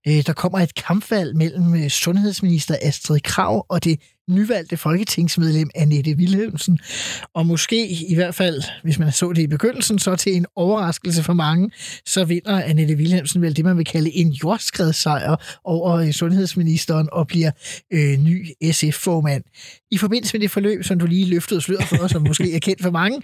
Øh, 0.08 0.26
der 0.26 0.32
kommer 0.32 0.58
et 0.58 0.74
kampvalg 0.74 1.36
mellem 1.36 1.88
sundhedsminister 1.88 2.76
Astrid 2.82 3.20
Krav 3.20 3.66
og 3.68 3.84
det 3.84 4.00
nyvalgte 4.28 4.76
folketingsmedlem 4.76 5.70
Annette 5.74 6.10
Wilhelmsen. 6.10 6.78
Og 7.34 7.46
måske 7.46 7.88
i 7.88 8.14
hvert 8.14 8.34
fald, 8.34 8.62
hvis 8.82 8.98
man 8.98 9.12
så 9.12 9.32
det 9.32 9.42
i 9.42 9.46
begyndelsen, 9.46 9.98
så 9.98 10.16
til 10.16 10.36
en 10.36 10.46
overraskelse 10.56 11.22
for 11.22 11.32
mange, 11.32 11.70
så 12.06 12.24
vinder 12.24 12.62
Annette 12.62 12.94
Wilhelmsen 12.94 13.42
vel 13.42 13.56
det, 13.56 13.64
man 13.64 13.76
vil 13.76 13.84
kalde 13.84 14.14
en 14.14 14.28
jordskredssejr 14.28 15.60
over 15.64 15.92
øh, 15.92 16.12
sundhedsministeren 16.12 17.08
og 17.12 17.26
bliver 17.26 17.50
øh, 17.92 18.18
ny 18.18 18.46
SF-formand. 18.72 19.44
I 19.90 19.98
forbindelse 19.98 20.34
med 20.34 20.40
det 20.40 20.50
forløb, 20.50 20.84
som 20.84 20.98
du 20.98 21.06
lige 21.06 21.26
løftede 21.26 21.60
sløret 21.60 21.84
for, 21.84 22.06
som 22.06 22.22
måske 22.22 22.54
er 22.54 22.58
kendt 22.58 22.82
for 22.82 22.90
mange, 22.90 23.22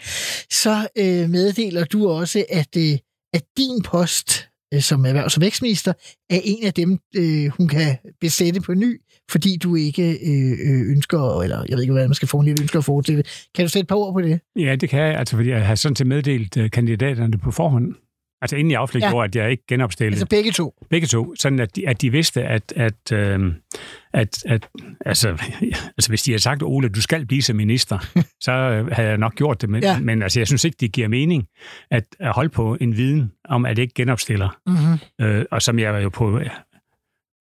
så 0.50 0.88
øh, 0.98 1.30
meddeler 1.30 1.84
du 1.84 2.08
også, 2.08 2.44
at, 2.50 2.76
øh, 2.76 2.98
at 3.34 3.42
din 3.56 3.82
post 3.82 4.48
Øh, 4.74 4.80
som 4.80 5.06
erhvervs- 5.06 5.36
og 5.36 5.40
vækstminister 5.40 5.92
er 6.30 6.40
en 6.44 6.66
af 6.66 6.74
dem, 6.74 6.98
øh, 7.16 7.46
hun 7.46 7.68
kan 7.68 7.96
besætte 8.20 8.60
på 8.60 8.74
ny, 8.74 9.00
fordi 9.30 9.56
du 9.56 9.74
ikke 9.74 10.10
øh, 10.10 10.52
øh 10.52 10.90
ønsker, 10.90 11.40
eller 11.42 11.64
jeg 11.68 11.76
ved 11.76 11.82
ikke, 11.82 11.92
hvad 11.92 12.08
man 12.08 12.14
skal 12.14 12.28
formulere, 12.28 12.56
ønsker 12.60 12.78
at 12.78 12.84
fortsætte. 12.84 13.24
Kan 13.54 13.64
du 13.64 13.68
sætte 13.68 13.80
et 13.80 13.88
par 13.88 13.96
ord 13.96 14.12
på 14.12 14.20
det? 14.20 14.40
Ja, 14.56 14.76
det 14.76 14.88
kan 14.88 15.00
jeg, 15.00 15.18
altså, 15.18 15.36
fordi 15.36 15.50
jeg 15.50 15.66
har 15.66 15.74
sådan 15.74 15.96
set 15.96 16.06
meddelt 16.06 16.56
øh, 16.56 16.70
kandidaterne 16.70 17.38
på 17.38 17.50
forhånd. 17.50 17.94
Altså 18.44 18.56
inden 18.56 18.70
jeg 18.70 18.80
afflægte, 18.80 19.08
Ja. 19.08 19.24
at 19.24 19.36
jeg 19.36 19.50
ikke 19.50 19.62
genopstillede. 19.68 20.12
Altså 20.14 20.26
begge 20.26 20.50
to. 20.50 20.74
Begge 20.90 21.06
to, 21.06 21.34
sådan 21.38 21.60
at 21.60 21.76
de, 21.76 21.88
at 21.88 22.02
de 22.02 22.10
vidste, 22.12 22.42
at, 22.42 22.72
at, 22.76 23.12
øh, 23.12 23.52
at, 24.14 24.44
at 24.46 24.68
altså, 25.06 25.28
altså 25.96 26.08
hvis 26.10 26.22
de 26.22 26.30
havde 26.30 26.42
sagt, 26.42 26.62
Ole, 26.62 26.88
du 26.88 27.00
skal 27.02 27.26
blive 27.26 27.42
som 27.42 27.56
minister, 27.56 27.98
så 28.40 28.52
øh, 28.52 28.86
havde 28.92 29.08
jeg 29.08 29.18
nok 29.18 29.34
gjort 29.34 29.60
det. 29.60 29.68
Men, 29.70 29.82
Ja. 29.82 30.00
men 30.00 30.22
altså, 30.22 30.40
jeg 30.40 30.46
synes 30.46 30.64
ikke, 30.64 30.76
det 30.80 30.92
giver 30.92 31.08
mening 31.08 31.46
at, 31.90 32.04
at 32.20 32.32
holde 32.34 32.48
på 32.48 32.76
en 32.80 32.96
viden 32.96 33.32
om, 33.48 33.66
at 33.66 33.76
det 33.76 33.82
ikke 33.82 33.94
genopstiller. 33.94 34.56
Mm-hmm. 34.66 35.26
Øh, 35.26 35.44
og 35.50 35.62
som 35.62 35.78
jeg 35.78 36.02
jo 36.02 36.08
på, 36.08 36.40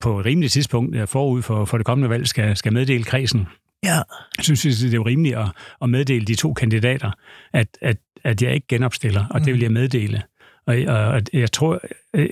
på 0.02 0.20
et 0.20 0.26
rimeligt 0.26 0.54
tidspunkt 0.54 0.96
øh, 0.96 1.08
forud 1.08 1.42
for, 1.42 1.66
for 1.66 1.78
det 1.78 1.86
kommende 1.86 2.10
valg 2.10 2.28
skal, 2.28 2.58
skal 2.58 2.74
meddele 2.74 3.04
kredsen. 3.04 3.48
Ja. 3.84 3.96
Jeg 4.38 4.44
synes, 4.46 4.62
det 4.62 4.90
er 4.90 4.94
jo 4.94 5.04
rimeligt 5.06 5.38
at, 5.38 5.46
at 5.82 5.90
meddele 5.90 6.26
de 6.26 6.36
to 6.36 6.54
kandidater, 6.54 7.12
at, 7.54 7.68
at, 7.82 7.98
at 8.24 8.42
jeg 8.42 8.54
ikke 8.54 8.68
genopstiller, 8.68 9.26
og 9.30 9.46
det 9.46 9.54
vil 9.54 9.62
jeg 9.62 9.72
meddele. 9.72 10.22
Og, 10.68 10.76
og, 10.88 10.98
og 11.08 11.22
jeg 11.34 11.52
tror, 11.52 11.80
øh, 12.16 12.30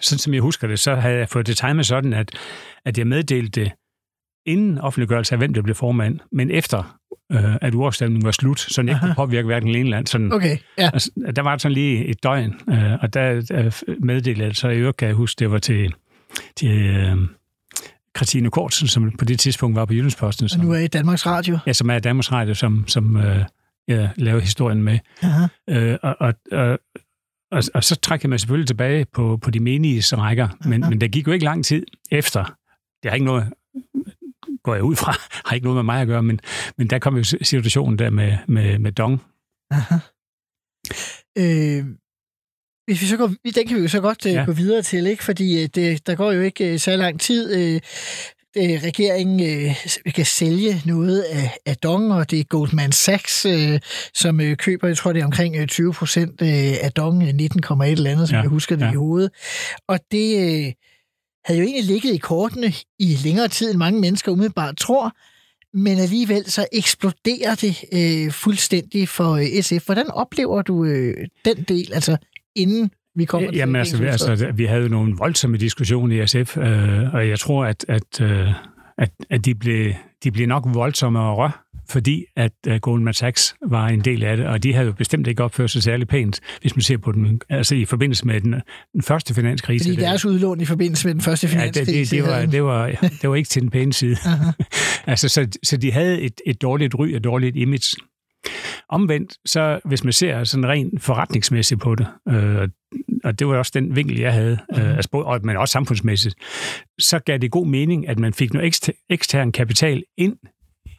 sådan 0.00 0.18
som 0.18 0.34
jeg 0.34 0.42
husker 0.42 0.68
det, 0.68 0.78
så 0.78 0.94
havde 0.94 1.16
jeg 1.16 1.28
fået 1.28 1.46
det 1.46 1.56
timet 1.56 1.86
sådan, 1.86 2.12
at, 2.12 2.30
at 2.84 2.98
jeg 2.98 3.06
meddelte 3.06 3.60
det 3.60 3.72
inden 4.46 4.78
offentliggørelse 4.78 5.34
af, 5.34 5.38
hvem 5.38 5.54
der 5.54 5.62
blev 5.62 5.74
formand, 5.74 6.18
men 6.32 6.50
efter, 6.50 6.98
øh, 7.32 7.56
at 7.60 7.74
uafstemningen 7.74 8.24
var 8.26 8.30
slut, 8.32 8.60
så 8.60 8.80
jeg 8.82 8.88
ikke 8.90 9.00
kunne 9.00 9.14
påvirke 9.14 9.46
hverken 9.46 9.66
den 9.66 9.76
ene 9.76 9.84
eller 9.84 9.96
anden. 9.96 10.06
Sådan, 10.06 10.32
Okay, 10.32 10.56
ja. 10.78 10.90
altså, 10.92 11.10
der 11.36 11.42
var 11.42 11.58
sådan 11.58 11.72
lige 11.72 12.04
et 12.06 12.22
døgn, 12.22 12.54
øh, 12.70 12.92
og 13.00 13.14
der 13.14 13.42
øh, 13.52 13.72
meddelte 14.04 14.42
jeg, 14.42 14.56
så 14.56 14.68
i 14.68 14.76
øvrigt 14.78 14.96
kan 14.96 15.08
jeg 15.08 15.14
huske, 15.16 15.38
det 15.38 15.50
var 15.50 15.58
til, 15.58 15.94
til 16.56 16.68
øh, 16.70 17.16
Christine 18.16 18.50
Kortsen, 18.50 18.88
som 18.88 19.10
på 19.18 19.24
det 19.24 19.38
tidspunkt 19.40 19.76
var 19.76 19.84
på 19.84 19.92
Jyllandsposten, 19.92 20.44
Og 20.44 20.50
som, 20.50 20.60
nu 20.64 20.72
er 20.72 20.78
i 20.78 20.86
Danmarks 20.86 21.26
Radio. 21.26 21.58
ja, 21.66 21.72
som 21.72 21.90
er 21.90 21.98
Danmarks 21.98 22.32
Radio, 22.32 22.54
som, 22.54 22.84
som 22.88 23.16
øh, 23.16 23.44
jeg 23.88 24.10
lavede 24.16 24.42
historien 24.42 24.82
med. 24.82 24.98
Aha. 25.22 25.46
Øh, 25.70 25.98
og, 26.02 26.16
og, 26.20 26.34
og, 26.52 26.78
og, 27.50 27.62
og 27.74 27.84
så 27.84 27.96
trækker 27.96 28.28
mig 28.28 28.40
selvfølgelig 28.40 28.66
tilbage 28.66 29.04
på, 29.12 29.36
på 29.36 29.50
de 29.50 29.60
menige 29.60 30.16
rækker, 30.16 30.48
men, 30.68 30.80
men 30.80 31.00
der 31.00 31.08
gik 31.08 31.26
jo 31.26 31.32
ikke 31.32 31.44
lang 31.44 31.64
tid 31.64 31.86
efter. 32.10 32.44
Det 33.02 33.10
har 33.10 33.14
ikke 33.14 33.26
noget, 33.26 33.52
går 34.62 34.74
jeg 34.74 34.82
ud 34.84 34.96
fra, 34.96 35.12
har 35.48 35.54
ikke 35.54 35.64
noget 35.64 35.76
med 35.76 35.82
mig 35.82 36.00
at 36.00 36.06
gøre, 36.08 36.22
men, 36.22 36.40
men 36.78 36.90
der 36.90 36.98
kom 36.98 37.16
jo 37.16 37.24
situationen 37.24 37.98
der 37.98 38.10
med, 38.10 38.36
med, 38.48 38.78
med 38.78 38.92
Dong. 38.92 39.22
Aha. 39.70 39.94
Øh, 41.38 41.84
hvis 42.86 43.02
vi 43.02 43.06
så 43.06 43.16
går, 43.16 43.26
den 43.54 43.66
kan 43.68 43.76
vi 43.76 43.82
jo 43.82 43.88
så 43.88 44.00
godt 44.00 44.26
øh, 44.26 44.32
Ja. 44.32 44.44
gå 44.44 44.52
videre 44.52 44.82
til, 44.82 45.06
ikke? 45.06 45.24
fordi 45.24 45.62
øh, 45.62 45.68
det, 45.74 46.06
der 46.06 46.14
går 46.14 46.32
jo 46.32 46.40
ikke 46.40 46.72
øh, 46.72 46.78
så 46.78 46.96
lang 46.96 47.20
tid. 47.20 47.74
Øh, 47.74 47.80
øh, 48.56 48.82
regeringen 48.82 49.40
øh, 49.40 50.12
kan 50.14 50.26
sælge 50.26 50.82
noget 50.86 51.20
af, 51.22 51.56
af 51.66 51.76
Dong, 51.76 52.12
og 52.12 52.30
det 52.30 52.40
er 52.40 52.44
Goldman 52.44 52.92
Sachs, 52.92 53.46
øh, 53.46 53.80
som 54.14 54.40
øh, 54.40 54.56
køber, 54.56 54.88
jeg 54.88 54.96
tror 54.96 55.12
det 55.12 55.20
er 55.20 55.24
omkring 55.24 55.56
øh, 55.56 55.66
20 55.66 55.92
procent 55.92 56.42
øh, 56.42 56.74
af 56.82 56.92
Dong, 56.92 57.22
øh, 57.22 57.28
19,1 57.28 57.84
eller 57.84 58.10
andet, 58.10 58.28
som 58.28 58.36
Ja, 58.36 58.40
jeg 58.40 58.48
husker 58.48 58.76
det 58.76 58.84
ja. 58.84 58.92
i 58.92 58.94
hovedet. 58.94 59.30
Og 59.88 59.98
det 60.12 60.36
øh, 60.36 60.72
havde 61.44 61.60
jo 61.60 61.66
egentlig 61.66 61.84
ligget 61.84 62.14
i 62.14 62.18
kortene 62.18 62.72
i 62.98 63.18
længere 63.24 63.48
tid, 63.48 63.70
end 63.70 63.78
mange 63.78 64.00
mennesker 64.00 64.32
umiddelbart 64.32 64.76
tror, 64.76 65.12
men 65.74 65.98
alligevel 65.98 66.50
så 66.50 66.66
eksploderer 66.72 67.54
det 67.54 67.84
øh, 67.92 68.32
fuldstændig 68.32 69.08
for 69.08 69.30
øh, 69.32 69.62
SF. 69.62 69.86
Hvordan 69.86 70.10
oplever 70.10 70.62
du 70.62 70.84
øh, 70.84 71.26
den 71.44 71.62
del, 71.62 71.92
altså 71.94 72.16
inden 72.56 72.90
vi 73.16 73.24
kommer 73.24 73.50
til 73.50 73.56
Jamen 73.58 73.76
altså, 73.76 74.04
altså, 74.04 74.52
vi 74.54 74.64
havde 74.64 74.82
jo 74.82 74.88
nogle 74.88 75.14
voldsomme 75.18 75.56
diskussioner 75.56 76.22
i 76.22 76.26
SF, 76.26 76.56
øh, 76.58 77.14
og 77.14 77.28
jeg 77.28 77.38
tror, 77.38 77.64
at, 77.64 77.84
at, 77.88 78.20
øh, 78.20 78.48
at, 78.98 79.10
at 79.30 79.44
de, 79.44 79.54
blev, 79.54 79.92
de 80.24 80.30
blev 80.30 80.46
nok 80.46 80.64
voldsommere, 80.74 81.50
fordi 81.88 82.24
at 82.36 82.52
uh, 82.68 82.74
Goldman 82.76 83.14
Sachs 83.14 83.54
var 83.68 83.88
en 83.88 84.00
del 84.00 84.24
af 84.24 84.36
det, 84.36 84.46
og 84.46 84.62
de 84.62 84.72
havde 84.74 84.86
jo 84.86 84.92
bestemt 84.92 85.26
ikke 85.26 85.44
opført 85.44 85.70
sig 85.70 85.82
særlig 85.82 86.08
pænt, 86.08 86.40
hvis 86.60 86.76
man 86.76 86.82
ser 86.82 86.96
på 86.98 87.12
den, 87.12 87.40
altså 87.48 87.74
i 87.74 87.84
forbindelse 87.84 88.26
med 88.26 88.40
den, 88.40 88.54
den 88.92 89.02
første 89.02 89.34
finanskrise. 89.34 89.84
Fordi 89.84 89.96
der- 90.00 90.08
deres 90.08 90.24
udlån 90.24 90.60
i 90.60 90.64
forbindelse 90.64 91.06
med 91.06 91.14
den 91.14 91.20
første 91.22 91.46
Ja, 91.46 91.52
det, 91.52 91.60
finanskrise. 91.76 92.16
det, 92.16 92.22
det, 92.22 92.30
var, 92.30 92.34
havde- 92.34 92.52
det, 92.52 92.62
var, 92.62 92.86
det 93.22 93.30
var 93.30 93.34
ikke 93.36 93.48
til 93.48 93.62
den 93.62 93.70
pæne 93.70 93.92
side. 93.92 94.16
altså, 95.06 95.28
så, 95.28 95.48
så 95.62 95.76
de 95.76 95.92
havde 95.92 96.20
et, 96.20 96.40
et 96.46 96.62
dårligt 96.62 96.94
ry 96.94 97.14
og 97.14 97.24
dårligt 97.24 97.56
image. 97.56 97.96
Omvendt, 98.88 99.36
så 99.46 99.80
hvis 99.84 100.04
man 100.04 100.12
ser 100.12 100.44
sådan 100.44 100.68
rent 100.68 101.02
forretningsmæssigt 101.02 101.80
på 101.80 101.94
det, 101.94 102.06
øh, 102.28 102.68
og 103.24 103.38
det 103.38 103.46
var 103.46 103.56
også 103.56 103.72
den 103.74 103.96
vinkel, 103.96 104.18
jeg 104.20 104.32
havde, 104.32 104.58
øh, 104.78 104.96
altså, 104.96 105.10
både- 105.10 105.40
men 105.46 105.56
også 105.56 105.72
samfundsmæssigt, 105.72 106.34
så 107.00 107.18
gav 107.18 107.38
det 107.38 107.50
god 107.50 107.66
mening, 107.66 108.08
at 108.08 108.18
man 108.18 108.32
fik 108.34 108.52
noget 108.52 108.66
ekster, 108.66 108.92
ekstern 109.10 109.52
kapital 109.52 110.02
ind 110.18 110.36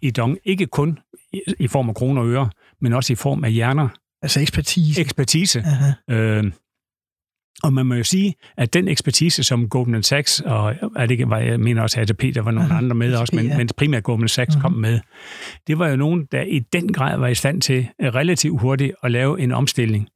i 0.01 0.11
Dong, 0.11 0.37
ikke 0.43 0.65
kun 0.65 0.99
i, 1.33 1.41
i 1.59 1.67
form 1.67 1.89
af 1.89 1.95
kroner 1.95 2.21
og 2.21 2.29
øre, 2.29 2.49
men 2.81 2.93
også 2.93 3.13
i 3.13 3.15
form 3.15 3.43
af 3.43 3.51
hjerner, 3.51 3.87
Altså 4.23 4.39
ekspertise. 4.41 5.01
ekspertise. 5.01 5.59
Aha. 5.59 5.91
Øh, 6.15 6.51
og 7.63 7.73
man 7.73 7.85
må 7.85 7.95
jo 7.95 8.03
sige, 8.03 8.35
at 8.57 8.73
den 8.73 8.87
ekspertise, 8.87 9.43
som 9.43 9.69
Goldman 9.69 10.03
Sachs, 10.03 10.39
og 10.39 10.75
er 10.95 11.05
det 11.05 11.29
var, 11.29 11.37
jeg 11.37 11.59
mener 11.59 11.81
også, 11.81 11.99
at 12.01 12.09
ATP, 12.11 12.35
der 12.35 12.41
var 12.41 12.51
nogle 12.51 12.69
Aha, 12.69 12.77
andre 12.77 12.95
med 12.95 13.13
også, 13.15 13.35
men, 13.35 13.45
ja. 13.45 13.57
men 13.57 13.69
primært 13.77 14.03
Goldman 14.03 14.29
Sachs 14.29 14.55
kom 14.61 14.71
med, 14.73 14.99
det 15.67 15.79
var 15.79 15.87
jo 15.87 15.95
nogen, 15.95 16.27
der 16.31 16.41
i 16.41 16.59
den 16.59 16.93
grad 16.93 17.17
var 17.17 17.27
i 17.27 17.35
stand 17.35 17.61
til 17.61 17.87
relativt 18.01 18.61
hurtigt 18.61 18.93
at 19.03 19.11
lave 19.11 19.39
en 19.39 19.51
omstilling 19.51 20.07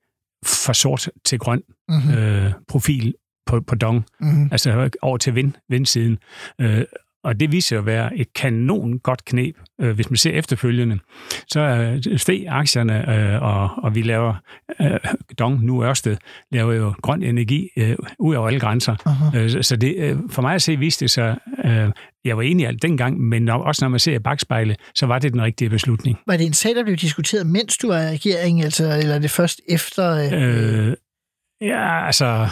fra 0.45 0.73
sort 0.73 1.09
til 1.25 1.39
grøn 1.39 1.61
Mhm. 1.89 2.13
øh, 2.17 2.51
profil 2.67 3.13
på, 3.45 3.61
på 3.61 3.75
Dong, 3.75 4.05
Mhm. 4.21 4.49
altså 4.51 4.89
over 5.01 5.17
til 5.17 5.35
vind, 5.35 5.53
vindsiden. 5.69 6.17
Øh, 6.61 6.81
og 7.25 7.39
det 7.39 7.51
viser 7.51 7.79
at 7.79 7.85
være 7.85 8.17
et 8.17 8.33
kanon 8.33 8.99
godt 8.99 9.25
knep. 9.25 9.55
Øh, 9.81 9.95
hvis 9.95 10.09
man 10.09 10.17
ser 10.17 10.31
efterfølgende, 10.31 10.99
så 11.47 11.59
øh, 11.59 12.17
steg 12.19 12.45
aktierne, 12.47 13.15
øh, 13.15 13.41
og, 13.41 13.69
og 13.83 13.95
vi 13.95 14.01
laver, 14.01 14.33
Dong, 15.39 15.63
nu 15.65 15.83
Ørsted, 15.83 16.17
laver 16.51 16.73
jo 16.73 16.93
grøn 17.01 17.23
energi 17.23 17.69
ud 18.19 18.35
over 18.35 18.47
alle 18.47 18.59
grænser. 18.59 18.95
Aha. 19.05 19.61
Så- 19.61 19.75
det, 19.75 20.19
for 20.29 20.41
mig 20.41 20.55
at 20.55 20.61
se, 20.61 20.75
viste 20.77 21.05
det 21.05 21.11
sig, 21.11 21.37
jeg 22.25 22.37
var 22.37 22.43
enig 22.43 22.63
i 22.63 22.67
alt 22.67 22.81
dengang, 22.81 23.19
men 23.19 23.49
også 23.49 23.85
når 23.85 23.89
man 23.89 23.99
ser 23.99 24.15
i 24.15 24.19
bagspejlet, 24.19 24.77
så 24.95 25.05
var 25.05 25.19
det 25.19 25.33
den 25.33 25.41
rigtige 25.41 25.69
beslutning. 25.69 26.17
Var 26.27 26.37
det 26.37 26.45
en 26.45 26.53
sag, 26.53 26.75
der 26.75 26.83
blev 26.83 26.95
diskuteret, 26.95 27.47
mens 27.47 27.77
du 27.77 27.87
var 27.87 27.99
i 28.01 28.11
regeringen, 28.11 28.63
altså, 28.63 28.97
eller 29.01 29.15
er 29.15 29.19
det 29.19 29.31
først 29.31 29.61
efter? 29.69 30.29
Øh, 30.33 30.93
ja, 31.61 32.05
altså... 32.05 32.47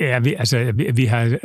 Ja, 0.00 0.18
vi, 0.18 0.34
altså, 0.34 0.72
vi, 0.74 0.90
vi 0.94 1.04
har 1.04 1.38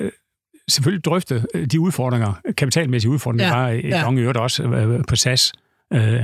selvfølgelig 0.70 1.06
drøftet 1.06 1.46
øh, 1.56 1.66
de 1.66 1.80
udfordringer, 1.80 2.34
kapitalmæssige 2.58 3.12
udfordringer, 3.12 3.48
Ja, 3.48 3.62
var 3.62 3.70
i 3.70 3.82
ja. 3.88 3.98
ja. 3.98 4.04
Dong 4.04 4.18
i 4.18 4.22
øvrigt 4.22 4.38
også 4.38 4.64
øh, 4.64 5.04
på 5.08 5.16
SAS. 5.16 5.54
Øh, 5.94 6.24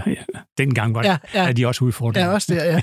dengang 0.58 0.96
var 0.96 1.04
ja, 1.04 1.18
ja, 1.34 1.46
ja. 1.46 1.52
de 1.52 1.68
også 1.68 1.86
ja, 1.86 1.88
udfordringer. 1.88 2.30
også 2.32 2.54
der, 2.54 2.82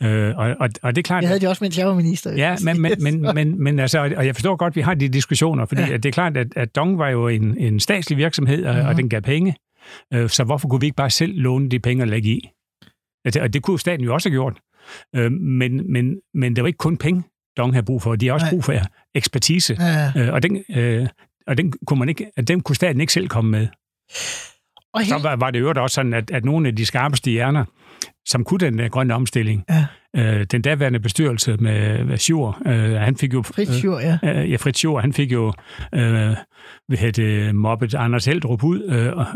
ja. 0.00 0.08
øh, 0.28 0.36
og, 0.38 0.54
og, 0.60 0.68
og 0.82 0.96
det 0.96 1.02
er 1.02 1.02
klart, 1.02 1.22
Jeg 1.22 1.28
havde 1.28 1.40
det 1.40 1.48
også, 1.48 1.64
mens 1.64 1.78
jeg 1.78 1.86
var 1.86 1.94
minister. 1.94 2.32
Ja, 2.32 2.56
men, 2.64 2.80
men, 2.82 2.92
men, 3.04 3.22
men, 3.34 3.62
men 3.62 3.78
altså, 3.78 4.12
og 4.16 4.26
jeg 4.26 4.34
forstår 4.34 4.56
godt, 4.56 4.72
at 4.72 4.76
vi 4.76 4.80
har 4.80 4.94
de 4.94 5.08
diskussioner, 5.08 5.66
fordi 5.66 5.80
Ja. 5.82 5.88
ja. 5.88 5.96
det 5.96 6.06
er 6.06 6.12
klart, 6.12 6.36
at, 6.36 6.46
at 6.56 6.76
Dong 6.76 6.98
var 6.98 7.08
jo 7.08 7.28
en, 7.28 7.58
en 7.58 7.80
statslig 7.80 8.18
virksomhed, 8.18 8.64
og, 8.64 8.74
Mhm. 8.74 8.86
og 8.86 8.96
den 8.96 9.08
gav 9.08 9.20
penge. 9.22 9.54
Øh, 10.14 10.28
Så 10.28 10.44
hvorfor 10.44 10.68
kunne 10.68 10.80
vi 10.80 10.86
ikke 10.86 10.96
bare 10.96 11.10
selv 11.10 11.32
låne 11.36 11.68
de 11.68 11.78
penge 11.78 12.02
og 12.04 12.08
lægge 12.08 12.28
i? 12.28 12.48
Og 13.24 13.34
det, 13.34 13.42
og 13.42 13.52
det 13.54 13.62
kunne 13.62 13.78
staten 13.78 14.04
jo 14.04 14.14
også 14.14 14.28
have 14.28 14.34
gjort. 14.34 14.58
Øh, 15.16 15.32
Men, 15.32 15.92
men, 15.92 16.16
men 16.34 16.56
det 16.56 16.62
var 16.62 16.66
ikke 16.68 16.76
kun 16.78 16.96
penge, 16.96 17.22
Dong 17.56 17.72
havde 17.72 17.86
brug 17.86 18.02
for. 18.02 18.16
De 18.16 18.26
har 18.26 18.32
også 18.34 18.44
Nej. 18.46 18.50
brug 18.50 18.64
for 18.64 18.74
ekspertise. 19.14 19.76
Ja. 19.80 20.12
Øh, 20.16 20.32
Og 20.32 20.42
den, 20.42 20.64
øh, 20.76 21.06
og 21.46 21.58
den 21.58 21.72
kunne, 21.86 21.98
man 21.98 22.08
ikke, 22.08 22.26
den 22.48 22.60
kunne 22.60 22.76
staten 22.76 23.00
ikke 23.00 23.12
selv 23.12 23.28
komme 23.28 23.50
med. 23.50 23.66
Og 24.94 25.02
Så 25.02 25.14
helt, 25.14 25.24
var, 25.24 25.36
var 25.36 25.50
det 25.50 25.60
jo 25.60 25.72
også 25.76 25.94
sådan, 25.94 26.14
at, 26.14 26.30
at 26.30 26.44
nogle 26.44 26.68
af 26.68 26.76
de 26.76 26.86
skarpeste 26.86 27.30
hjerner, 27.30 27.64
som 28.26 28.44
kunne 28.44 28.58
den 28.58 28.78
der 28.78 28.88
grønne 28.88 29.14
omstilling, 29.14 29.64
Ja. 29.70 29.86
øh, 30.16 30.44
den 30.50 30.62
daværende 30.62 31.00
bestyrelse 31.00 31.56
med, 31.56 32.04
med 32.04 32.18
Sjur, 32.18 32.62
øh, 32.66 32.92
han 32.92 33.16
fik 33.16 33.34
jo... 33.34 33.42
Fritz 33.42 33.84
Jur, 33.84 34.00
ja. 34.00 34.18
Øh, 34.24 34.50
ja, 34.50 34.56
Fritz 34.56 34.84
Jor, 34.84 35.00
han 35.00 35.12
fik 35.12 35.32
jo 35.32 35.52
øh, 35.94 36.36
hvad 36.88 36.98
hedder 36.98 37.52
mobbet 37.52 37.94
Anders 37.94 38.24
Heldrup 38.24 38.64
ud, 38.64 38.82
øh, 38.88 39.12
og, 39.16 39.26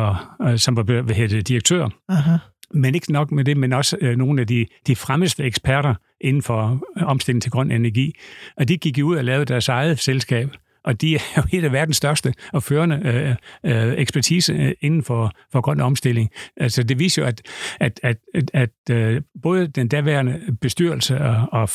og, 0.00 0.16
og, 0.40 0.60
som 0.60 0.76
var 0.76 0.82
hvad 0.82 1.14
hedder 1.14 1.40
direktør. 1.42 1.88
Aha. 2.08 2.36
Men 2.74 2.94
ikke 2.94 3.12
nok 3.12 3.30
med 3.32 3.44
det, 3.44 3.56
men 3.56 3.72
også 3.72 3.96
øh, 4.00 4.16
nogle 4.16 4.40
af 4.40 4.46
de, 4.46 4.66
de 4.86 4.96
fremmeste 4.96 5.44
eksperter 5.44 5.94
inden 6.20 6.42
for 6.42 6.84
øh, 6.98 7.06
omstilling 7.06 7.42
til 7.42 7.52
grøn 7.52 7.70
energi. 7.70 8.14
Og 8.56 8.68
de 8.68 8.78
gik 8.78 8.98
ud 9.04 9.16
og 9.16 9.24
lavede 9.24 9.44
deres 9.44 9.68
eget 9.68 9.98
selskab. 9.98 10.48
Og 10.84 11.00
de 11.00 11.14
er 11.16 11.20
jo 11.36 11.42
et 11.52 11.64
af 11.64 11.72
verdens 11.72 11.96
største 11.96 12.34
og 12.52 12.62
førende 12.62 13.00
øh, 13.04 13.86
øh, 13.88 13.94
ekspertise 13.98 14.52
øh, 14.52 14.72
inden 14.80 15.02
for, 15.02 15.32
for 15.52 15.60
grøn 15.60 15.80
omstilling. 15.80 16.30
Altså 16.56 16.82
det 16.82 16.98
viser 16.98 17.22
jo, 17.22 17.28
at, 17.28 17.42
at, 17.80 18.00
at, 18.02 18.16
at, 18.34 18.50
at 18.54 18.96
øh, 18.96 19.22
både 19.42 19.68
den 19.68 19.88
daværende 19.88 20.56
bestyrelse 20.60 21.18
og, 21.18 21.48
og 21.52 21.68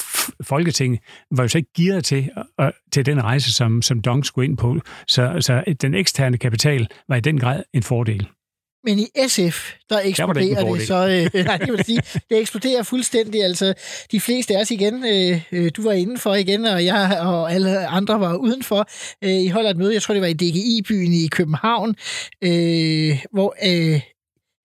Folketinget 0.43 0.99
var 1.31 1.43
jo 1.43 1.47
så 1.47 1.57
ikke 1.57 1.73
gearet 1.77 2.05
til, 2.05 2.29
øh, 2.61 2.71
til 2.91 3.05
den 3.05 3.23
rejse, 3.23 3.53
som, 3.53 3.81
som 3.81 4.01
Dong 4.01 4.25
skulle 4.25 4.47
ind 4.47 4.57
på. 4.57 4.79
Så, 5.07 5.37
så 5.39 5.75
den 5.81 5.93
eksterne 5.93 6.37
kapital 6.37 6.87
var 7.09 7.15
i 7.15 7.21
den 7.21 7.39
grad 7.39 7.63
en 7.73 7.83
fordel. 7.83 8.27
Men 8.83 8.99
i 8.99 9.07
SF, 9.27 9.71
der 9.89 9.97
det 9.97 10.07
eksploderer 10.07 10.73
det, 10.73 10.87
så... 10.87 11.29
Øh, 11.35 11.45
nej, 11.45 11.57
det 11.57 11.71
vil 11.73 11.85
sige, 11.85 12.01
det 12.29 12.39
eksploderer 12.39 12.83
fuldstændig. 12.83 13.43
Altså, 13.43 13.73
de 14.11 14.19
fleste 14.19 14.55
af 14.55 14.61
os 14.61 14.71
igen, 14.71 15.05
øh, 15.05 15.43
øh, 15.51 15.71
du 15.75 15.83
var 15.83 15.91
indenfor 15.91 16.35
igen, 16.35 16.65
og 16.65 16.85
jeg 16.85 17.19
og 17.21 17.53
alle 17.53 17.87
andre 17.87 18.19
var 18.19 18.35
udenfor. 18.35 18.87
Øh, 19.23 19.41
I 19.41 19.47
holder 19.47 19.69
et 19.69 19.77
møde, 19.77 19.93
jeg 19.93 20.01
tror, 20.01 20.13
det 20.13 20.21
var 20.21 20.27
i 20.27 20.33
DGI-byen 20.33 21.13
i 21.13 21.27
København, 21.27 21.95
øh, 22.43 23.23
hvor... 23.31 23.55
Øh, 23.63 24.01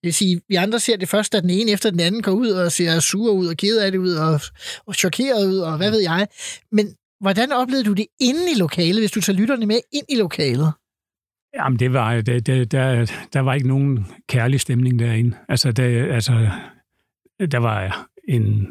det 0.01 0.07
vil 0.07 0.13
sige, 0.13 0.41
vi 0.49 0.55
andre 0.55 0.79
ser 0.79 0.97
det 0.97 1.09
først, 1.09 1.33
da 1.33 1.41
den 1.41 1.49
ene 1.49 1.71
efter 1.71 1.89
den 1.89 1.99
anden 1.99 2.21
går 2.21 2.31
ud 2.31 2.49
og 2.49 2.71
ser 2.71 2.99
sur 2.99 3.31
ud 3.31 3.47
og 3.47 3.57
ked 3.57 3.77
af 3.77 3.91
det 3.91 3.97
ud 3.97 4.13
og, 4.13 4.41
og 4.87 4.95
chokeret 4.95 5.47
ud, 5.47 5.57
og 5.57 5.77
hvad 5.77 5.91
ved 5.91 5.99
jeg. 5.99 6.27
Men 6.71 6.95
hvordan 7.21 7.51
oplevede 7.51 7.85
du 7.85 7.93
det 7.93 8.05
inde 8.19 8.51
i 8.51 8.59
lokalet, 8.59 9.01
hvis 9.01 9.11
du 9.11 9.21
tager 9.21 9.37
lytterne 9.37 9.65
med 9.65 9.79
ind 9.93 10.05
i 10.09 10.15
lokalet? 10.15 10.71
Jamen, 11.55 11.79
det 11.79 11.93
var, 11.93 12.21
det, 12.21 12.47
det, 12.47 12.71
der, 12.71 13.11
der 13.33 13.39
var 13.39 13.53
ikke 13.53 13.67
nogen 13.67 14.07
kærlig 14.29 14.59
stemning 14.59 14.99
derinde. 14.99 15.37
Altså, 15.49 15.71
det, 15.71 16.11
altså 16.11 16.49
der 17.51 17.57
var 17.57 18.07
en, 18.27 18.67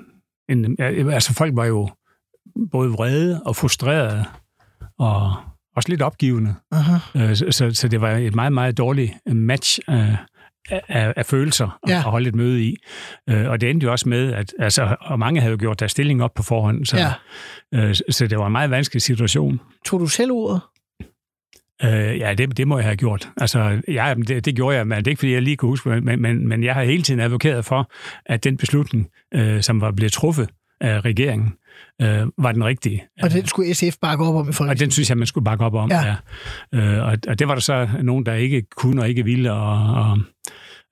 en... 0.48 0.76
Altså, 1.12 1.34
folk 1.34 1.56
var 1.56 1.64
jo 1.64 1.90
både 2.70 2.90
vrede 2.90 3.42
og 3.42 3.56
frustrerede, 3.56 4.24
og 4.98 5.34
også 5.76 5.88
lidt 5.88 6.02
opgivende. 6.02 6.54
Aha. 6.72 6.96
Øh, 7.30 7.36
Så, 7.36 7.70
så, 7.74 7.88
det 7.88 8.00
var 8.00 8.10
et 8.10 8.34
meget, 8.34 8.52
meget 8.52 8.78
dårligt 8.78 9.12
match 9.26 9.78
af, 9.88 10.16
af, 10.70 11.12
af 11.16 11.26
følelser 11.26 11.78
at, 11.82 11.90
Ja. 11.90 11.96
at 11.96 12.02
holde 12.02 12.28
et 12.28 12.34
møde 12.34 12.64
i. 12.64 12.76
Øh, 13.30 13.48
og 13.48 13.60
det 13.60 13.70
endte 13.70 13.84
jo 13.84 13.90
også 13.92 14.08
med, 14.08 14.32
at 14.32 14.54
altså, 14.58 14.96
og 15.00 15.18
mange 15.18 15.40
havde 15.40 15.50
jo 15.50 15.56
gjort 15.60 15.80
deres 15.80 15.92
stilling 15.92 16.22
op 16.22 16.34
på 16.34 16.42
forhånd, 16.42 16.84
så, 16.86 16.96
Ja. 16.96 17.12
øh, 17.74 17.94
så 18.10 18.26
det 18.26 18.38
var 18.38 18.46
en 18.46 18.52
meget 18.52 18.70
vanskelig 18.70 19.02
situation. 19.02 19.60
Tog 19.86 20.00
du 20.00 20.06
selv 20.06 20.32
ordet? 20.32 20.60
Øh, 21.84 22.18
ja, 22.18 22.34
det, 22.34 22.56
det 22.56 22.68
må 22.68 22.78
jeg 22.78 22.84
have 22.84 22.96
gjort. 22.96 23.28
Altså, 23.36 23.80
ja, 23.88 24.14
det, 24.28 24.44
det 24.44 24.54
gjorde 24.56 24.76
jeg, 24.76 24.86
men 24.86 24.98
det 24.98 25.06
er 25.06 25.10
ikke, 25.10 25.20
fordi 25.20 25.32
jeg 25.32 25.42
lige 25.42 25.56
kunne 25.56 25.68
huske, 25.68 26.00
men, 26.00 26.22
men, 26.22 26.48
men 26.48 26.64
jeg 26.64 26.74
har 26.74 26.82
hele 26.82 27.02
tiden 27.02 27.20
advokeret 27.20 27.64
for, 27.64 27.90
at 28.26 28.44
den 28.44 28.56
beslutning, 28.56 29.08
øh, 29.34 29.62
som 29.62 29.80
var 29.80 29.90
blevet 29.90 30.12
truffet 30.12 30.48
af 30.80 31.00
regeringen, 31.04 31.52
øh, 32.02 32.26
var 32.38 32.52
den 32.52 32.64
rigtige. 32.64 33.04
Og 33.22 33.32
den 33.32 33.46
skulle 33.46 33.74
SF 33.74 33.96
bakke 34.02 34.24
op 34.24 34.34
om 34.34 34.46
i 34.46 34.48
Og 34.48 34.54
Folketinget. 34.54 34.80
den 34.80 34.90
synes 34.90 35.08
jeg, 35.10 35.18
man 35.18 35.26
skulle 35.26 35.44
bakke 35.44 35.64
op 35.64 35.74
om. 35.74 35.90
Ja. 35.90 36.06
Ja. 36.06 36.14
Ja. 36.72 36.98
Øh, 36.98 37.06
og, 37.06 37.16
og 37.28 37.38
det 37.38 37.48
var 37.48 37.54
der 37.54 37.60
så 37.60 37.88
nogen, 38.02 38.26
der 38.26 38.34
ikke 38.34 38.62
kunne 38.76 39.02
og 39.02 39.08
ikke 39.08 39.24
ville. 39.24 39.52
Og, 39.52 39.94
og, 39.94 40.18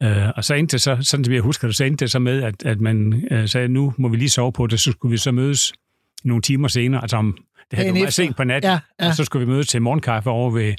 øh, 0.02 0.28
og 0.36 0.44
så 0.44 0.54
endte 0.54 0.72
det 0.72 0.80
så, 0.80 0.96
sådan 1.00 1.24
som 1.24 1.34
jeg 1.34 1.42
husker 1.42 1.68
det, 1.68 1.76
så 1.76 1.84
endte 1.84 2.04
det 2.04 2.10
så 2.12 2.18
med, 2.18 2.42
at, 2.42 2.64
at 2.64 2.80
man 2.80 3.24
øh, 3.30 3.48
sagde, 3.48 3.68
nu 3.68 3.94
må 3.98 4.08
vi 4.08 4.16
lige 4.16 4.28
sove 4.30 4.52
på 4.52 4.66
det, 4.66 4.80
så 4.80 4.92
skulle 4.92 5.10
vi 5.12 5.16
så 5.18 5.32
mødes 5.32 5.72
nogle 6.24 6.42
timer 6.42 6.68
senere, 6.68 7.02
altså 7.02 7.16
om 7.16 7.36
det 7.70 7.78
Dagen 7.78 7.94
var 7.94 8.00
meget 8.00 8.14
sent 8.14 8.36
på 8.36 8.44
natten, 8.44 8.70
Ja, 8.70 8.78
ja. 9.00 9.08
og 9.08 9.14
så 9.14 9.24
skulle 9.24 9.46
vi 9.46 9.52
mødes 9.52 9.68
til 9.68 9.82
morgenkaffe 9.82 10.30
over 10.30 10.50
ved 10.50 10.74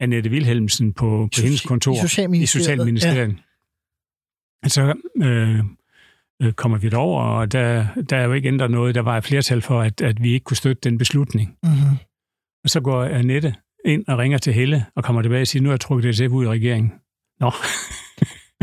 Annette 0.00 0.30
Wilhelmsen 0.30 0.92
på, 0.92 1.04
på 1.06 1.28
Soci- 1.36 1.42
hendes 1.42 1.60
kontor 1.60 1.94
i 1.94 1.98
Socialministeriet, 2.08 2.62
i 2.62 2.64
Socialministeriet. 2.64 3.36
Ja. 4.64 4.68
Så 4.68 4.94
øh, 5.22 5.58
øh, 6.42 6.52
kommer 6.52 6.78
vi 6.78 6.88
derover, 6.88 7.22
og 7.22 7.52
der, 7.52 7.86
der 8.10 8.16
er 8.16 8.24
jo 8.24 8.32
ikke 8.32 8.48
ændret 8.48 8.70
noget. 8.70 8.94
Der 8.94 9.00
var 9.00 9.18
et 9.18 9.24
flertal 9.24 9.62
for, 9.62 9.80
at, 9.80 10.00
at 10.00 10.22
vi 10.22 10.32
ikke 10.32 10.44
kunne 10.44 10.56
støtte 10.56 10.80
den 10.90 10.98
beslutning. 10.98 11.56
Mm-hmm. 11.62 11.96
Og 12.64 12.70
så 12.70 12.80
går 12.80 13.04
Annette 13.04 13.54
ind 13.84 14.04
og 14.08 14.18
ringer 14.18 14.38
til 14.38 14.52
Helle 14.52 14.86
og 14.96 15.04
kommer 15.04 15.22
tilbage 15.22 15.42
og 15.42 15.46
siger, 15.46 15.62
nu 15.62 15.68
har 15.68 15.72
jeg 15.72 15.80
trukket 15.80 16.16
SF 16.16 16.22
ud 16.30 16.44
i 16.44 16.48
regeringen. 16.48 16.92
Nå, 17.40 17.50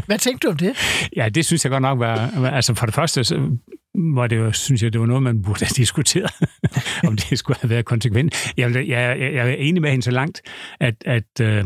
Hvad 0.05 0.17
tænkte 0.19 0.47
du 0.47 0.51
om 0.51 0.57
det? 0.57 0.73
ja, 1.15 1.29
det 1.29 1.45
synes 1.45 1.65
jeg 1.65 1.71
godt 1.71 1.81
nok 1.81 1.99
var... 1.99 2.45
Altså 2.45 2.73
for 2.73 2.85
det 2.85 2.95
første, 2.95 3.23
så 3.23 3.57
var 3.95 4.27
det 4.27 4.37
jo, 4.37 4.51
synes 4.51 4.83
jeg, 4.83 4.93
det 4.93 5.01
var 5.01 5.07
noget, 5.07 5.23
man 5.23 5.41
burde 5.41 5.65
have 5.65 5.73
diskuteret, 5.77 6.31
om 7.07 7.15
det 7.15 7.39
skulle 7.39 7.57
have 7.61 7.69
været 7.69 7.85
konsekvent. 7.85 8.53
Jeg, 8.57 8.75
jeg, 8.75 8.87
jeg, 8.87 9.33
jeg 9.33 9.49
er 9.49 9.53
enig 9.53 9.81
med 9.81 9.89
hende 9.89 10.03
så 10.03 10.11
langt, 10.11 10.41
at, 10.79 10.95
at, 11.05 11.23
øh, 11.41 11.65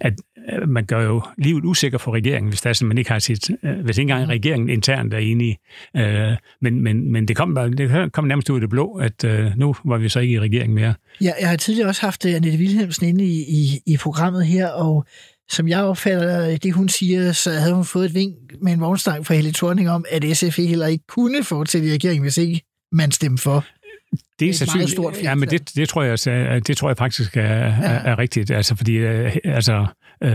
at 0.00 0.14
øh, 0.52 0.68
man 0.68 0.84
gør 0.86 1.02
jo 1.02 1.22
livet 1.38 1.64
usikker 1.64 1.98
for 1.98 2.12
regeringen, 2.14 2.48
hvis, 2.48 2.60
der 2.60 2.70
er 2.70 2.74
sådan, 2.74 2.88
man 2.88 2.98
ikke 2.98 3.10
har 3.10 3.18
sit, 3.18 3.50
øh, 3.64 3.78
hvis 3.84 3.98
ikke 3.98 4.10
engang 4.12 4.28
regeringen 4.28 4.68
internt 4.68 5.14
er 5.14 5.18
enige. 5.18 5.58
Øh, 5.96 6.36
men, 6.60 6.82
men, 6.82 7.12
men 7.12 7.28
det 7.28 7.36
kom, 7.36 7.54
bare- 7.54 7.70
det 7.70 8.12
kom 8.12 8.24
nærmest 8.24 8.50
ud 8.50 8.56
af 8.56 8.60
det 8.60 8.70
blå, 8.70 8.92
at 8.94 9.24
øh, 9.24 9.56
nu 9.56 9.74
var 9.84 9.98
vi 9.98 10.08
så 10.08 10.20
ikke 10.20 10.34
i 10.34 10.40
regeringen 10.40 10.74
mere. 10.74 10.94
Jeg, 11.20 11.34
jeg 11.40 11.48
har 11.48 11.56
tidligere 11.56 11.88
også 11.88 12.00
haft 12.02 12.24
øh, 12.26 12.34
Annette 12.34 12.58
Wilhelmsen 12.58 13.06
inde 13.08 13.24
i, 13.24 13.38
i, 13.48 13.80
i 13.86 13.96
programmet 13.96 14.46
her, 14.46 14.68
og 14.68 15.04
som 15.50 15.68
jeg 15.68 15.82
opfatter 15.82 16.56
det, 16.58 16.72
hun 16.72 16.88
siger, 16.88 17.32
så 17.32 17.50
havde 17.50 17.74
hun 17.74 17.84
fået 17.84 18.04
et 18.06 18.14
vink 18.14 18.34
med 18.62 18.72
en 18.72 18.80
vognstang 18.80 19.26
fra 19.26 19.34
Helle 19.34 19.52
Thorning 19.52 19.90
om, 19.90 20.04
at 20.10 20.36
SF 20.36 20.56
heller 20.58 20.86
ikke 20.86 21.04
kunne 21.08 21.44
fortsætte 21.44 21.88
i 21.88 21.92
regeringen, 21.92 22.22
hvis 22.22 22.36
ikke 22.38 22.62
man 22.92 23.10
stemte 23.10 23.42
for. 23.42 23.64
Det 24.12 24.20
er, 24.20 24.20
et 24.34 24.40
meget 24.40 24.56
sandsynligt- 24.56 24.90
stort 24.90 25.16
Ja, 25.22 25.34
men 25.34 25.48
det, 25.50 25.74
det, 25.76 25.88
tror 25.88 26.02
jeg, 26.02 26.18
så- 26.18 26.60
det 26.66 26.76
tror 26.76 26.88
jeg 26.88 26.96
faktisk 26.96 27.36
er, 27.36 27.42
er, 27.42 27.98
er 28.12 28.18
rigtigt. 28.18 28.50
Altså, 28.50 28.76
fordi 28.76 28.92
øh, 28.92 29.36
altså, 29.44 29.86
øh, 30.22 30.30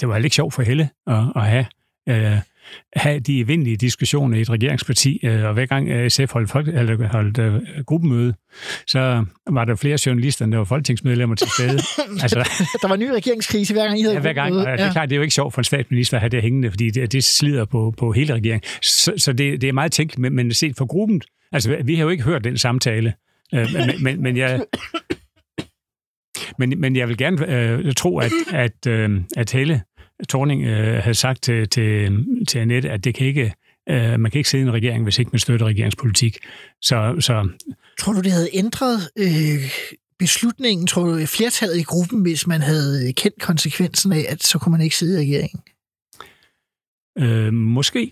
det 0.00 0.08
var 0.08 0.16
ikke 0.16 0.34
sjovt 0.36 0.54
for 0.54 0.62
Helle 0.62 0.88
at, 1.06 1.22
at 1.36 1.42
have, 1.46 1.66
øh, 2.08 2.38
have 2.96 3.20
de 3.20 3.40
evindelige 3.40 3.76
diskussioner 3.76 4.38
i 4.38 4.40
et 4.40 4.50
regeringsparti, 4.50 5.20
øh, 5.22 5.44
og 5.44 5.52
hver 5.52 5.66
gang 5.66 5.88
øh, 5.88 6.10
SF 6.10 6.32
holdt, 6.32 6.50
folk, 6.50 6.68
eller 6.68 7.08
holdt 7.08 7.38
øh, 7.38 7.84
gruppemøde, 7.86 8.34
så 8.86 9.24
var 9.50 9.64
der 9.64 9.74
flere 9.74 9.98
journalister, 10.06 10.44
end 10.44 10.52
der 10.52 10.58
var 10.58 10.64
folketingsmedlemmer 10.64 11.36
til 11.36 11.48
stede. 11.48 11.78
altså, 12.22 12.38
Der 12.82 12.88
var 12.88 12.94
en 12.94 13.00
ny 13.00 13.08
regeringskrise, 13.10 13.74
hver 13.74 13.86
gang 13.86 13.98
I 13.98 14.02
havde 14.02 14.14
Ja, 14.14 14.20
hver 14.20 14.32
gang. 14.32 14.54
Og 14.56 14.66
det 14.66 14.80
er 14.80 14.92
klart, 14.92 15.08
det 15.08 15.14
er 15.14 15.16
jo 15.16 15.22
ikke 15.22 15.34
sjovt 15.34 15.54
for 15.54 15.60
en 15.60 15.64
statsminister 15.64 16.16
at 16.16 16.20
have 16.20 16.28
det 16.28 16.42
hængende, 16.42 16.70
fordi 16.70 16.90
det, 16.90 17.12
det 17.12 17.24
slider 17.24 17.64
på, 17.64 17.94
på 17.98 18.12
hele 18.12 18.34
regeringen. 18.34 18.62
Så, 18.82 19.12
så 19.18 19.32
det, 19.32 19.60
det 19.60 19.68
er 19.68 19.72
meget 19.72 19.92
tænkeligt, 19.92 20.20
men, 20.20 20.34
men 20.34 20.54
set 20.54 20.76
for 20.76 20.86
gruppen, 20.86 21.22
altså 21.52 21.76
vi 21.84 21.94
har 21.94 22.02
jo 22.02 22.08
ikke 22.08 22.24
hørt 22.24 22.44
den 22.44 22.58
samtale, 22.58 23.14
øh, 23.54 23.66
men, 23.72 24.02
men, 24.02 24.22
men 24.22 24.36
jeg... 24.36 24.60
Men, 26.58 26.80
men 26.80 26.96
jeg 26.96 27.08
vil 27.08 27.16
gerne 27.16 27.56
øh, 27.56 27.94
tro, 27.94 28.18
at, 28.18 28.32
at, 28.52 28.86
øh, 28.86 29.20
at 29.36 29.52
Helle 29.52 29.82
Thorning 30.28 30.64
øh, 30.64 31.02
havde 31.02 31.14
sagt 31.14 31.42
til, 31.42 31.68
til, 31.68 32.24
til 32.48 32.58
Annette, 32.58 32.90
at 32.90 33.04
det 33.04 33.14
kan 33.14 33.26
ikke, 33.26 33.54
øh, 33.88 34.20
man 34.20 34.30
kan 34.30 34.38
ikke 34.38 34.50
sidde 34.50 34.64
i 34.64 34.66
en 34.66 34.72
regering, 34.72 35.02
hvis 35.02 35.18
ikke 35.18 35.30
man 35.32 35.38
støtter 35.38 35.66
regeringspolitik. 35.66 36.38
Så, 36.82 37.16
så 37.20 37.48
Tror 37.98 38.12
du, 38.12 38.20
det 38.20 38.32
havde 38.32 38.48
ændret 38.52 39.10
øh, 39.18 39.70
beslutningen, 40.18 40.86
tror 40.86 41.04
du, 41.04 41.26
flertallet 41.26 41.76
i 41.76 41.82
gruppen, 41.82 42.22
hvis 42.22 42.46
man 42.46 42.60
havde 42.60 43.12
kendt 43.12 43.42
konsekvensen 43.42 44.12
af, 44.12 44.24
at 44.28 44.42
så 44.42 44.58
kunne 44.58 44.72
man 44.72 44.80
ikke 44.80 44.96
sidde 44.96 45.24
i 45.24 45.26
regeringen? 45.26 45.60
Øh, 47.18 47.52
måske. 47.52 48.10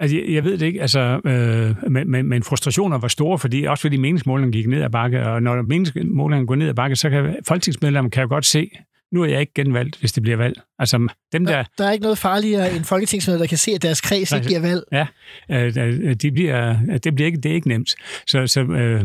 Altså, 0.00 0.16
jeg, 0.16 0.34
jeg 0.34 0.44
ved 0.44 0.58
det 0.58 0.66
ikke, 0.66 0.80
altså, 0.80 1.20
øh, 1.24 1.90
men, 1.90 2.10
men, 2.10 2.28
men 2.28 2.42
frustrationer 2.42 2.98
var 2.98 3.08
store, 3.08 3.38
fordi, 3.38 3.64
også 3.64 3.82
fordi 3.82 3.96
meningsmålene 3.96 4.52
gik 4.52 4.66
ned 4.66 4.82
ad 4.82 4.90
bakke, 4.90 5.26
og 5.26 5.42
når 5.42 5.62
meningsmålene 5.62 6.46
går 6.46 6.54
ned 6.54 6.68
ad 6.68 6.74
bakke, 6.74 6.96
så 6.96 7.10
kan 7.10 7.36
folketingsmedlemmer 7.48 8.10
kan 8.10 8.22
jo 8.22 8.28
godt 8.28 8.46
se, 8.46 8.70
nu 9.12 9.22
er 9.22 9.26
jeg 9.26 9.40
ikke 9.40 9.52
genvalgt, 9.54 9.96
hvis 10.00 10.12
det 10.12 10.22
bliver 10.22 10.36
valg. 10.36 10.60
Altså, 10.78 11.08
dem 11.32 11.46
der, 11.46 11.64
Der, 11.78 11.84
er 11.84 11.92
ikke 11.92 12.02
noget 12.02 12.18
farligere 12.18 12.76
end 12.76 12.84
folketingsmedlemmer, 12.84 13.44
der 13.44 13.48
kan 13.48 13.58
se, 13.58 13.70
at 13.70 13.82
deres 13.82 14.00
kreds 14.00 14.32
ikke 14.32 14.48
giver 14.48 14.60
valg. 14.60 14.82
ja, 14.92 15.06
øh, 15.50 15.74
der- 15.74 16.14
de 16.14 16.32
bliver, 16.32 16.76
det, 17.04 17.14
bliver 17.14 17.26
ikke, 17.26 17.38
det 17.40 17.50
er 17.50 17.54
ikke 17.54 17.68
nemt. 17.68 17.94
Så, 18.26 18.46
så 18.46 18.60
øh, 18.62 19.04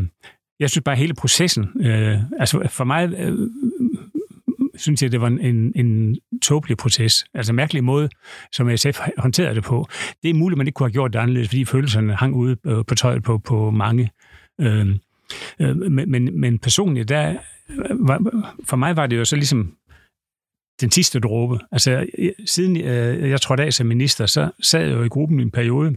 jeg 0.59 0.69
synes 0.69 0.83
bare, 0.83 0.95
hele 0.95 1.13
processen, 1.13 1.67
øh, 1.81 2.17
altså 2.39 2.67
for 2.69 2.83
mig, 2.83 3.13
øh, 3.17 3.37
synes 4.75 5.03
jeg, 5.03 5.11
det 5.11 5.21
var 5.21 5.27
en, 5.27 5.39
en, 5.39 5.71
en 5.75 6.17
tåbelig 6.41 6.77
proces. 6.77 7.25
Altså 7.33 7.51
en 7.51 7.55
mærkelig 7.55 7.83
måde, 7.83 8.09
som 8.51 8.77
SF 8.77 8.99
håndterede 9.17 9.55
det 9.55 9.63
på. 9.63 9.87
Det 10.23 10.29
er 10.29 10.33
muligt, 10.33 10.57
man 10.57 10.67
ikke 10.67 10.75
kunne 10.75 10.87
have 10.87 10.93
gjort 10.93 11.13
det 11.13 11.19
anderledes, 11.19 11.47
fordi 11.49 11.65
følelserne 11.65 12.15
hang 12.15 12.35
ude 12.35 12.57
øh, 12.65 12.85
på 12.87 12.95
tøjet 12.95 13.23
på, 13.23 13.37
på 13.37 13.71
mange. 13.71 14.09
Øh, 14.61 14.87
øh, 15.59 15.75
men, 15.91 16.11
men, 16.11 16.39
men 16.39 16.59
personligt, 16.59 17.09
der, 17.09 17.29
øh, 17.69 18.07
var, 18.07 18.45
for 18.65 18.77
mig 18.77 18.95
var 18.95 19.07
det 19.07 19.17
jo 19.17 19.25
så 19.25 19.35
ligesom 19.35 19.73
den 20.83 20.91
sidste 20.91 21.19
dråbe. 21.19 21.59
Altså, 21.71 22.05
siden 22.45 22.77
øh, 22.77 23.29
jeg 23.29 23.41
trådte 23.41 23.63
af 23.63 23.73
som 23.73 23.87
minister, 23.87 24.25
så 24.25 24.51
sad 24.61 24.81
jeg 24.87 24.91
jo 24.91 25.03
i 25.03 25.07
gruppen 25.07 25.39
i 25.39 25.43
en 25.43 25.51
periode, 25.51 25.95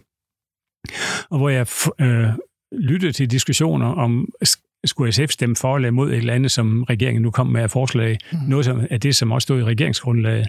og 1.31 1.39
hvor 1.39 1.49
jeg 1.49 1.67
øh, 2.01 2.29
lyttede 2.73 3.13
til 3.13 3.31
diskussioner 3.31 3.87
om, 3.87 4.29
sk- 4.49 4.81
skulle 4.85 5.13
SF 5.13 5.29
stemme 5.31 5.57
for 5.57 5.77
eller 5.77 5.89
imod 5.89 6.11
et 6.11 6.17
eller 6.17 6.35
andet, 6.35 6.51
som 6.51 6.83
regeringen 6.83 7.23
nu 7.23 7.31
kom 7.31 7.47
med 7.47 7.63
af 7.63 7.71
forslag. 7.71 8.19
Mm. 8.33 8.39
Noget 8.49 8.65
som, 8.65 8.87
af 8.91 9.01
det, 9.01 9.17
som 9.17 9.33
også 9.33 9.47
stod 9.47 9.61
i 9.61 9.65
regeringsgrundlaget. 9.65 10.49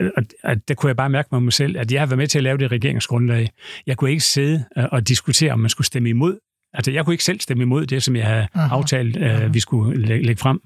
Og, 0.00 0.10
og, 0.16 0.22
og 0.44 0.68
der 0.68 0.74
kunne 0.74 0.88
jeg 0.88 0.96
bare 0.96 1.10
mærke 1.10 1.28
med 1.32 1.40
mig 1.40 1.52
selv, 1.52 1.78
at 1.78 1.92
jeg 1.92 2.00
har 2.00 2.06
været 2.06 2.18
med 2.18 2.26
til 2.26 2.38
at 2.38 2.42
lave 2.44 2.58
det 2.58 2.72
regeringsgrundlag. 2.72 3.48
Jeg 3.86 3.96
kunne 3.96 4.10
ikke 4.10 4.24
sidde 4.24 4.64
øh, 4.78 4.84
og 4.92 5.08
diskutere, 5.08 5.52
om 5.52 5.60
man 5.60 5.70
skulle 5.70 5.86
stemme 5.86 6.08
imod 6.08 6.38
Altså, 6.74 6.90
jeg 6.90 7.04
kunne 7.04 7.14
ikke 7.14 7.24
selv 7.24 7.40
stemme 7.40 7.62
imod 7.62 7.86
det, 7.86 8.02
som 8.02 8.16
jeg 8.16 8.26
havde 8.26 8.46
Aha. 8.54 8.74
aftalt, 8.74 9.16
øh, 9.16 9.54
vi 9.54 9.60
skulle 9.60 10.06
læ- 10.06 10.20
lægge 10.22 10.40
frem. 10.40 10.60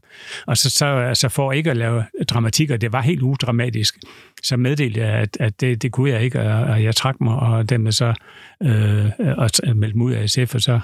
Og 0.46 0.56
så, 0.56 0.70
så 0.70 0.86
altså 0.86 1.28
for 1.28 1.52
ikke 1.52 1.70
at 1.70 1.76
lave 1.76 2.04
dramatik, 2.28 2.70
og 2.70 2.80
det 2.80 2.92
var 2.92 3.00
helt 3.02 3.22
udramatisk, 3.22 3.98
så 4.42 4.56
meddelte 4.56 5.00
jeg, 5.00 5.10
at, 5.10 5.36
at 5.40 5.60
det, 5.60 5.82
det 5.82 5.92
kunne 5.92 6.10
jeg 6.10 6.22
ikke, 6.22 6.40
og, 6.42 6.62
og 6.64 6.82
jeg 6.82 6.94
trak 6.96 7.20
mig, 7.20 7.36
og 7.36 7.68
dermed 7.68 7.92
så 7.92 8.14
øh, 8.62 9.04
og 9.38 9.76
meldte 9.76 9.98
mig 9.98 10.04
ud 10.06 10.12
af 10.12 10.30
SF, 10.30 10.54
og 10.54 10.60
så 10.60 10.80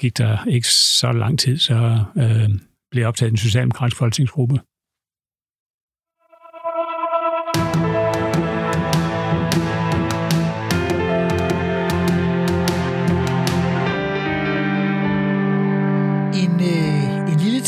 gik 0.00 0.18
der 0.18 0.44
ikke 0.48 0.68
så 0.68 1.12
lang 1.12 1.38
tid, 1.38 1.58
så 1.58 2.04
øh, 2.16 2.48
blev 2.90 3.00
jeg 3.02 3.08
optaget 3.08 3.28
i 3.28 3.30
den 3.30 3.36
socialdemokratiske 3.38 3.98
folketingsgruppe. 3.98 4.58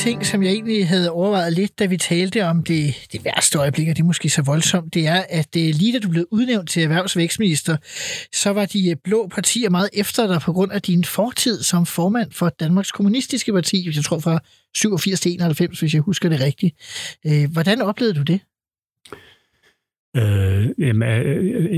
Ting, 0.02 0.26
som 0.26 0.42
jeg 0.42 0.52
egentlig 0.52 0.88
havde 0.88 1.10
overvejet 1.10 1.52
lidt, 1.52 1.78
da 1.78 1.86
vi 1.86 1.96
talte 1.96 2.46
om 2.46 2.62
det, 2.62 3.08
det 3.12 3.24
værste 3.24 3.58
øjeblik, 3.58 3.88
og 3.88 3.96
det 3.96 4.02
er 4.02 4.06
måske 4.06 4.28
så 4.28 4.42
voldsomt, 4.42 4.94
det 4.94 5.06
er, 5.06 5.22
at 5.28 5.56
øh, 5.56 5.62
lige 5.62 5.92
da 5.92 5.98
du 5.98 6.08
blev 6.08 6.26
udnævnt 6.30 6.70
til 6.70 6.82
erhvervsvækstminister, 6.82 7.76
så 8.32 8.50
var 8.50 8.66
de 8.66 8.90
øh, 8.90 8.96
blå 9.04 9.28
partier 9.34 9.70
meget 9.70 9.88
efter 9.92 10.26
dig 10.26 10.40
på 10.40 10.52
grund 10.52 10.72
af 10.72 10.82
din 10.82 11.04
fortid 11.04 11.62
som 11.62 11.86
formand 11.86 12.32
for 12.32 12.48
Danmarks 12.48 12.92
Kommunistiske 12.92 13.52
Parti, 13.52 13.90
jeg 13.96 14.04
tror 14.04 14.18
fra 14.18 14.38
87 14.74 15.20
til 15.20 15.32
91, 15.32 15.80
hvis 15.80 15.94
jeg 15.94 16.02
husker 16.02 16.28
det 16.28 16.40
rigtigt. 16.40 16.76
Øh, 17.26 17.52
hvordan 17.52 17.82
oplevede 17.82 18.14
du 18.14 18.22
det? 18.22 18.40
Øh, 20.16 20.68
jamen, 20.78 21.08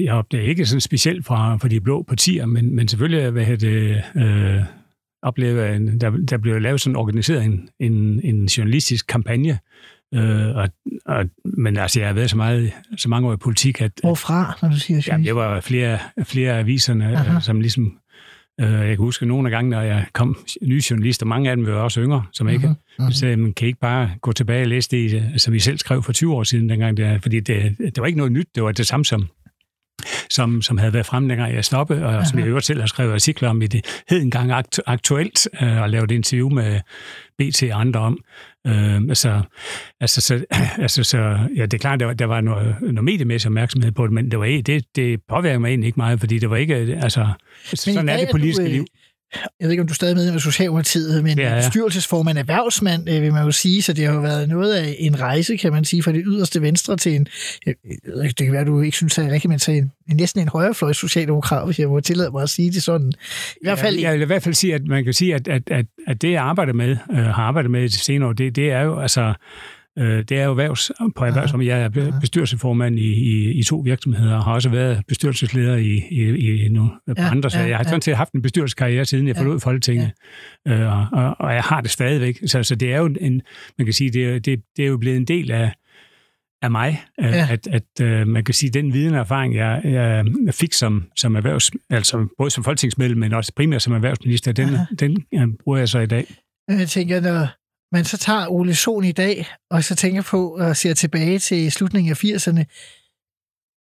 jeg 0.05 0.15
oplevede 0.15 0.49
ikke 0.49 0.67
sådan 0.67 0.81
specielt 0.81 1.27
fra, 1.27 1.57
fra 1.57 1.69
de 1.69 1.81
blå 1.81 2.03
partier, 2.03 2.47
men, 2.47 2.77
men 2.77 2.89
selvfølgelig 2.89 3.31
hvad 3.31 3.45
hedder 3.45 3.71
det, 3.71 4.03
øh, 4.23 4.63
jeg, 5.39 5.77
en- 5.77 6.01
der, 6.01 6.11
der 6.11 6.37
blev 6.39 6.61
lavet 6.61 6.81
sådan 6.81 6.97
organiseret 6.97 7.45
en, 7.45 7.69
en, 7.81 8.21
en 8.25 8.45
journalistisk 8.47 9.07
kampagne, 9.07 9.59
øh, 10.15 10.57
og, 10.57 10.69
og, 11.07 11.25
men 11.45 11.77
altså, 11.77 12.01
jeg 12.01 12.09
har 12.09 12.15
været 12.15 12.31
så, 12.31 12.37
meget, 12.37 12.73
så 12.97 13.09
mange 13.09 13.29
år 13.29 13.33
i 13.33 13.37
politik, 13.37 13.81
at, 13.81 13.85
at 13.85 13.93
Hvorfra, 14.03 14.59
når 14.63 14.69
du 14.69 14.77
siger 14.79 15.01
Jamen, 15.09 15.27
det 15.27 15.35
var 15.35 15.61
flere, 15.61 15.99
flere 16.25 16.53
af 16.53 16.59
aviserne, 16.59 17.05
Aha. 17.17 17.37
øh, 17.37 17.43
som 17.43 17.61
ligesom... 17.61 17.99
Øh, 18.61 18.67
jeg 18.73 18.87
kan 18.89 18.97
huske 18.97 19.27
nogle 19.27 19.49
af 19.49 19.51
gange, 19.51 19.71
når 19.71 19.81
jeg 19.81 20.07
kom 20.13 20.37
nye 20.63 20.83
journalister, 20.91 21.27
mange 21.27 21.51
af 21.51 21.57
dem 21.57 21.67
var 21.67 21.73
også 21.73 22.01
yngre, 22.01 22.25
som 22.33 22.49
ikke 22.49 22.67
Mhm, 22.67 22.77
mhm. 22.99 23.13
så 23.13 23.27
man 23.27 23.53
kan 23.53 23.67
I 23.67 23.69
ikke 23.69 23.81
bare 23.81 24.11
gå 24.21 24.33
tilbage 24.33 24.63
og 24.63 24.67
læse 24.69 24.91
det, 24.91 25.25
som 25.43 25.55
I 25.55 25.59
selv 25.59 25.79
skrev 25.79 26.03
for 26.03 26.13
20 26.13 26.35
år 26.35 26.43
siden 26.43 26.69
dengang. 26.69 26.97
Der, 26.97 27.19
fordi 27.19 27.41
det, 27.41 27.77
det 27.79 27.99
var 27.99 28.07
ikke 28.07 28.17
noget 28.17 28.33
nyt, 28.33 28.47
det 28.55 28.63
var 28.63 28.73
det 28.73 28.87
samme 28.87 29.05
som, 29.05 29.27
som, 30.31 30.63
som 30.63 30.79
havde 30.79 30.93
været 30.93 31.07
fremme 31.07 31.29
dengang 31.29 31.55
jeg 31.55 31.65
stoppe, 31.65 32.07
og 32.07 32.27
som 32.27 32.39
jeg 32.39 32.47
øvrigt 32.49 32.67
selv 32.67 32.81
har 32.81 32.87
skrevet 32.87 33.13
artikler 33.13 33.49
om 33.49 33.63
i 33.63 33.67
det 33.67 34.03
hed 34.11 34.23
engang 34.23 34.53
akt, 34.53 34.81
aktuelt, 34.87 35.49
øh, 35.63 35.81
og 35.83 35.91
lavet 35.91 36.11
interview 36.11 36.49
med 36.51 36.81
BT 37.39 37.63
og 37.73 37.81
andre 37.81 38.01
om. 38.01 38.19
Øh, 38.67 38.95
altså, 38.95 39.41
altså, 40.01 40.21
så, 40.21 40.45
altså, 40.85 41.03
så, 41.05 41.39
ja, 41.57 41.63
det 41.63 41.75
er 41.75 41.79
klart, 41.79 42.01
der 42.01 42.07
var, 42.07 42.13
der 42.15 42.25
var 42.27 42.41
noget, 42.41 42.77
noget 42.81 43.05
mediemæssig 43.05 43.49
opmærksomhed 43.49 43.93
på 43.93 44.05
det, 44.07 44.13
men 44.13 44.31
det, 44.31 44.39
var, 44.39 44.45
ikke- 44.45 44.63
det, 44.63 44.85
det 44.97 45.21
påvirker 45.29 45.59
mig 45.59 45.69
egentlig 45.69 45.87
ikke 45.87 45.97
meget, 46.01 46.21
fordi 46.21 46.39
det 46.39 46.51
var 46.51 46.57
ikke, 46.57 46.75
altså, 47.03 47.29
sådan 47.65 48.09
er 48.09 48.17
det 48.19 48.29
politiske 48.31 48.63
du, 48.63 48.69
øh, 48.69 48.73
liv. 48.75 48.85
Jeg 49.61 49.67
ved 49.67 49.71
ikke, 49.71 49.81
om 49.81 49.87
du 49.87 49.93
er 49.93 49.95
stadig 49.95 50.17
med 50.17 50.37
i 50.37 50.39
Socialdemokratiet, 50.39 51.25
men 51.25 51.39
er 51.39 51.55
jeg. 51.55 51.63
bestyrelsesformand, 51.65 52.39
erhvervsmand, 52.39 53.11
øh, 53.11 53.23
vil 53.23 53.33
man 53.33 53.45
jo 53.45 53.51
sige, 53.51 53.83
så 53.83 53.93
det 53.93 54.07
har 54.07 54.15
jo 54.15 54.21
været 54.21 54.49
noget 54.49 54.75
af 54.75 54.97
en 54.99 55.21
rejse, 55.21 55.57
kan 55.57 55.73
man 55.73 55.85
sige, 55.85 56.03
fra 56.03 56.13
det 56.13 56.23
yderste 56.27 56.63
venstre 56.63 56.97
til 56.97 57.15
en, 57.15 57.29
jeg 57.67 57.75
det 58.05 58.37
kan 58.37 58.53
være, 58.53 58.61
at 58.61 58.67
du 58.67 58.81
ikke 58.81 58.97
synes, 58.97 59.15
det 59.15 59.27
er 59.27 59.31
rigtigt, 59.31 59.49
men 59.49 59.59
til 59.59 59.77
en, 59.77 59.93
en 60.11 60.17
næsten 60.17 60.41
en 60.41 60.49
højrefløjs 60.49 60.97
socialdemokrat, 60.97 61.67
hvis 61.67 61.79
jeg 61.79 61.89
må 61.89 62.01
tillade 62.01 62.31
mig 62.31 62.43
at 62.43 62.51
sige 62.51 62.71
det 62.71 62.83
sådan. 62.83 63.13
I 63.57 63.59
hvert 63.63 63.79
fald, 63.79 63.95
Jeg, 63.95 64.03
jeg 64.03 64.13
vil 64.13 64.23
i 64.23 64.27
hvert 64.27 64.43
fald 64.43 64.55
sige, 64.55 64.75
at 64.75 64.87
man 64.87 65.05
kan 65.05 65.13
sige, 65.13 65.35
at, 65.35 65.49
at, 65.49 65.63
at, 65.71 65.87
at 66.07 66.23
det, 66.23 66.31
jeg 66.31 66.43
arbejder 66.43 66.73
med, 66.73 66.97
øh, 67.11 67.17
har 67.17 67.43
arbejdet 67.43 67.71
med 67.71 67.85
i 67.85 67.89
de 67.89 67.99
senere 67.99 68.29
år, 68.29 68.33
det, 68.33 68.57
det 68.57 68.71
er 68.71 68.81
jo 68.81 69.01
altså 69.01 69.35
øh, 69.99 70.25
det 70.29 70.33
er 70.33 70.45
jo 70.45 70.51
erhvervs, 70.51 70.93
på 71.17 71.25
erhvervsområdet. 71.25 71.69
Jeg 71.71 71.83
er 71.83 71.89
be- 71.89 72.13
bestyrelsesformand 72.21 72.99
i, 72.99 73.13
i, 73.13 73.51
i 73.51 73.63
to 73.63 73.77
virksomheder, 73.79 74.37
og 74.37 74.45
har 74.45 74.53
også 74.53 74.69
været 74.69 75.03
bestyrelsesleder 75.09 75.77
i, 75.77 76.03
i, 76.11 76.65
i 76.65 76.69
nogle 76.69 76.91
på 77.09 77.15
Ja, 77.19 77.31
andre, 77.31 77.51
så 77.51 77.59
ja, 77.59 77.65
jeg 77.69 77.77
har 77.77 77.85
ja. 77.85 77.89
sådan 77.89 78.03
set 78.03 78.17
haft 78.17 78.33
en 78.33 78.43
bestyrelseskarriere, 78.43 79.05
siden 79.05 79.29
jeg 79.29 79.37
forlod 79.37 79.61
Folketinget, 79.61 80.11
øh, 80.69 80.81
og, 80.99 81.07
og, 81.13 81.37
og 81.41 81.55
jeg 81.55 81.63
har 81.63 81.81
det 81.81 81.91
stadigvæk. 81.91 82.39
Så, 82.47 82.63
så 82.63 82.75
det 82.75 82.93
er 82.93 82.99
jo 82.99 83.07
en, 83.21 83.43
man 83.79 83.85
kan 83.85 83.93
sige, 83.93 84.11
det 84.11 84.25
er, 84.25 84.39
det, 84.39 84.61
det 84.77 84.85
er 84.85 84.89
jo 84.89 84.97
blevet 84.97 85.17
en 85.17 85.25
del 85.25 85.51
af, 85.51 85.73
af 86.63 86.71
mig, 86.71 87.03
øh, 87.21 87.27
Ja. 87.27 87.49
at, 87.51 87.67
at 87.67 88.01
øh, 88.07 88.29
man 88.29 88.45
kan 88.45 88.55
sige, 88.55 88.71
den 88.71 88.93
viden 88.93 89.15
og 89.15 89.21
erfaring, 89.21 89.55
jeg, 89.55 89.81
jeg 89.85 90.55
fik 90.55 90.73
som, 90.73 91.05
som 91.17 91.35
erhvervs, 91.37 91.71
altså 91.91 92.27
både 92.39 92.51
som 92.51 92.65
folketingsmedlem, 92.65 93.19
men 93.19 93.33
også 93.33 93.53
primært 93.57 93.83
som 93.83 93.93
erhvervsminister, 93.93 94.53
den, 94.53 94.69
Aha. 94.69 94.85
den 94.99 95.25
øh, 95.35 95.49
bruger 95.65 95.79
jeg 95.79 95.89
så 95.89 95.99
i 95.99 96.07
dag. 96.07 96.25
Jeg 96.69 96.89
tænker, 96.89 97.21
når 97.21 97.49
man 97.95 98.05
så 98.05 98.19
tager 98.19 98.49
Ole 98.49 98.75
Sohn 98.75 99.05
i 99.05 99.13
dag, 99.13 99.47
og 99.71 99.85
så 99.85 99.95
tænker 99.95 100.23
på 100.23 100.57
og 100.57 100.77
ser 100.77 100.95
tilbage 100.95 101.39
til 101.39 101.73
slutningen 101.73 102.11
af 102.11 102.25
80'erne, 102.25 102.65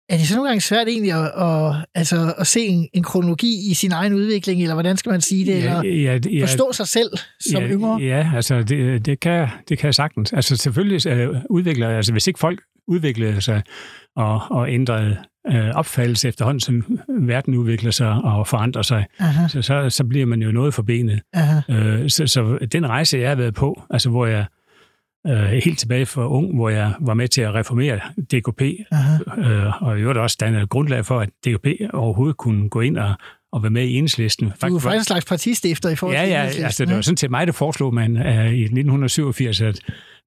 er 0.10 0.18
det 0.18 0.28
så 0.28 0.36
nogle 0.36 0.50
gange 0.50 0.62
svært 0.62 0.88
egentlig 0.88 1.12
at, 1.12 1.26
at, 1.26 1.86
altså, 1.96 2.34
at 2.38 2.48
se 2.48 2.60
en, 2.60 2.90
en 2.94 3.04
kronologi 3.04 3.72
i 3.72 3.74
sin 3.74 3.92
egen 3.92 4.14
udvikling, 4.14 4.62
eller 4.62 4.74
hvordan 4.74 4.98
skal 4.98 5.10
man 5.10 5.22
sige 5.22 5.46
det, 5.46 5.58
eller 5.58 5.84
ja, 5.84 6.20
ja, 6.32 6.44
forstå 6.44 6.72
sig 6.74 6.88
selv 6.88 7.10
som 7.40 7.64
ja, 7.64 7.70
yngre? 7.70 8.02
Ja, 8.02 8.32
altså 8.36 8.64
det, 8.64 9.06
det, 9.06 9.20
kan, 9.20 9.48
det 9.70 9.78
kan 9.78 9.86
jeg 9.86 9.96
sagtens. 9.96 10.34
Altså 10.34 10.56
selvfølgelig 10.56 11.08
øh, 11.08 11.36
udvikler, 11.50 11.90
altså 11.90 12.12
hvis 12.12 12.28
ikke 12.28 12.40
folk 12.40 12.62
udviklede 12.88 13.42
sig 13.42 13.62
og, 14.16 14.42
og 14.52 14.70
ændrede 14.70 15.18
øh, 15.52 15.70
opfattelse 15.76 16.28
efterhånden, 16.28 16.60
som 16.60 17.00
verden 17.10 17.56
udvikler 17.56 17.92
sig 17.92 18.10
og 18.12 18.48
forandrer 18.48 18.82
sig, 18.82 19.06
Aha, 19.20 19.48
så, 19.48 19.62
så, 19.62 19.90
så 19.90 20.04
bliver 20.04 20.26
man 20.26 20.42
jo 20.42 20.52
noget 20.52 20.74
forbenet. 20.74 21.22
Øh, 21.70 22.10
så, 22.10 22.28
så 22.28 22.58
den 22.72 22.88
rejse, 22.90 23.18
jeg 23.18 23.30
har 23.30 23.36
været 23.36 23.54
på, 23.54 23.82
altså 23.90 24.10
hvor 24.10 24.26
jeg 24.26 24.46
øh, 25.28 25.44
helt 25.44 25.80
tilbage 25.80 26.06
fra 26.06 26.28
ung, 26.28 26.56
hvor 26.56 26.70
jeg 26.70 26.94
var 27.02 27.14
med 27.14 27.28
til 27.28 27.42
at 27.42 27.54
reformere 27.54 28.00
DKP, 28.34 28.62
aha. 28.92 29.18
øh, 29.38 29.84
og 29.84 29.98
i 30.00 30.02
øvrigt 30.02 30.20
også 30.20 30.38
danne 30.40 30.68
grundlag 30.68 31.06
for, 31.06 31.20
at 31.20 31.30
DKP 31.48 31.68
overhovedet 31.94 32.38
kunne 32.38 32.70
gå 32.70 32.82
ind 32.82 32.98
og, 32.98 33.14
og 33.52 33.64
være 33.64 33.70
med 33.72 33.84
i 33.84 33.94
enhedslisten. 33.94 34.46
Du 34.62 34.74
var- 34.74 34.80
faktisk 34.80 35.00
en 35.02 35.04
slags 35.06 35.26
partistifter 35.26 35.90
i 35.90 35.96
forhold 35.96 36.18
Ja, 36.18 36.24
til 36.24 36.32
ja, 36.60 36.66
altså 36.66 36.86
det 36.86 36.96
var 36.96 37.02
sådan 37.02 37.18
set 37.18 37.32
mig, 37.32 37.48
der 37.48 37.54
foreslog 37.54 37.94
man 37.94 38.18
uh, 38.18 38.54
i 38.54 38.64
1987, 38.64 39.62
at 39.62 39.80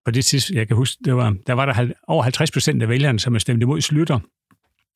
på 0.05 0.11
det 0.11 0.25
tidspunkt, 0.25 0.59
jeg 0.59 0.69
kan 0.69 0.77
huske, 0.77 0.97
det 1.05 1.17
var, 1.17 1.35
der 1.47 1.53
var 1.53 1.67
der 1.67 1.87
over 2.09 2.23
50 2.23 2.51
procent 2.51 2.83
af 2.83 2.89
vælgerne, 2.89 3.19
som 3.19 3.39
stemte 3.39 3.65
imod 3.65 3.81
Slytter. 3.81 4.19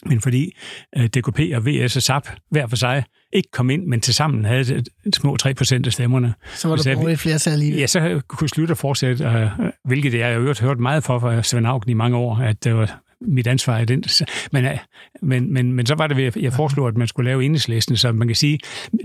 Men 0.07 0.21
fordi 0.21 0.57
uh, 0.99 1.05
DKP 1.05 1.41
og 1.55 1.67
VS 1.67 1.97
og 1.97 2.03
SAP 2.03 2.29
hver 2.51 2.67
for 2.67 2.77
sig 2.77 3.05
ikke 3.33 3.49
kom 3.53 3.71
ind, 3.71 3.87
men 3.87 4.01
tilsammen 4.01 4.45
havde 4.45 4.65
det- 4.65 4.89
små 5.15 5.37
3 5.37 5.55
procent 5.55 5.87
af 5.87 5.93
stemmerne, 5.93 6.35
Så 6.55 6.69
var 6.69 6.77
der 6.77 6.95
borgerligt 6.95 7.21
flertal 7.21 7.53
alligevel. 7.53 7.81
ja, 7.81 7.87
så 7.87 8.21
kunne 8.29 8.49
Slytter 8.49 8.75
fortsætte, 8.75 9.27
uh, 9.27 9.67
hvilket 9.85 10.15
jeg 10.15 10.27
har 10.27 10.35
øvrigt 10.41 10.61
hørt 10.61 10.79
meget 10.79 11.05
for 11.05 11.19
fra 11.19 11.43
Svend 11.43 11.67
Augen 11.67 11.89
i 11.89 11.95
mange 11.95 12.17
år, 12.17 12.37
at 12.37 12.65
det 12.65 12.75
var 12.75 13.01
mit 13.21 13.47
ansvar 13.47 13.79
i 13.79 13.85
den. 13.85 14.05
Men, 14.53 14.65
uh, 14.65 14.71
men, 15.23 15.53
men, 15.53 15.73
men 15.73 15.87
så 15.87 15.95
var 15.95 16.07
det, 16.07 16.17
ved, 16.17 16.33
jeg 16.43 16.53
foreslog, 16.53 16.89
at 16.89 16.97
man 16.97 17.09
skulle 17.09 17.31
lave 17.31 17.45
enhedslisten, 17.45 17.97
så 17.97 18.13
man 18.13 18.29
kan 18.29 18.35
sige, 18.37 18.59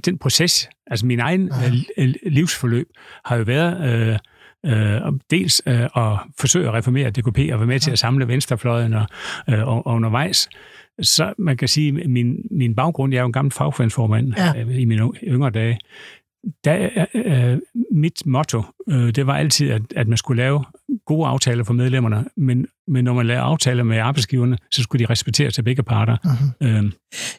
den 0.06 0.18
proces, 0.18 0.70
altså 0.88 1.06
min 1.06 1.20
egen 1.20 1.52
øh, 1.98 2.14
livsforløb, 2.26 2.88
har 3.26 3.36
jo 3.36 3.44
været 3.44 3.90
øh, 3.90 4.18
øh, 4.66 5.02
dels 5.32 5.62
øh, 5.68 5.82
at 5.84 6.18
forsøge 6.40 6.68
at 6.68 6.74
reformere 6.74 7.10
DKP 7.10 7.38
og 7.54 7.60
være 7.60 7.68
med 7.68 7.80
til 7.80 7.92
at 7.92 8.00
samle 8.00 8.28
venstrefløjen 8.28 8.94
og, 8.94 9.06
øh, 9.50 9.68
og, 9.68 9.88
og 9.88 9.94
undervejs. 9.96 10.50
Så 11.02 11.34
man 11.38 11.58
kan 11.58 11.68
sige, 11.68 12.02
at 12.04 12.10
min, 12.10 12.36
min 12.52 12.76
baggrund, 12.76 13.14
jeg 13.14 13.18
er 13.20 13.24
jo 13.24 13.28
en 13.28 13.34
gammel 13.34 13.52
fagforeningsformand 13.52 14.34
Ja. 14.38 14.54
ja. 14.56 14.66
i 14.66 14.86
mine 14.86 15.12
yngre 15.24 15.50
dage, 15.50 15.80
der, 16.64 17.06
øh, 17.16 17.58
mit 17.92 18.26
motto, 18.26 18.62
øh, 18.90 19.16
det 19.16 19.28
var 19.28 19.36
altid, 19.38 19.70
at, 19.72 19.82
at 19.96 20.08
man 20.08 20.18
skulle 20.18 20.44
lave 20.44 20.64
gode 21.06 21.28
aftaler 21.28 21.64
for 21.64 21.74
medlemmerne, 21.74 22.26
men, 22.38 22.68
men 22.88 23.04
når 23.04 23.14
man 23.14 23.26
lavede 23.26 23.42
aftaler 23.44 23.84
med 23.84 23.98
arbejdsgiverne, 23.98 24.58
så 24.72 24.84
skulle 24.84 25.06
de 25.06 25.10
respekteres 25.12 25.58
af 25.58 25.64
begge 25.64 25.84
parter. 25.84 26.18
Mhm. 26.62 26.68
Øh, 26.68 26.92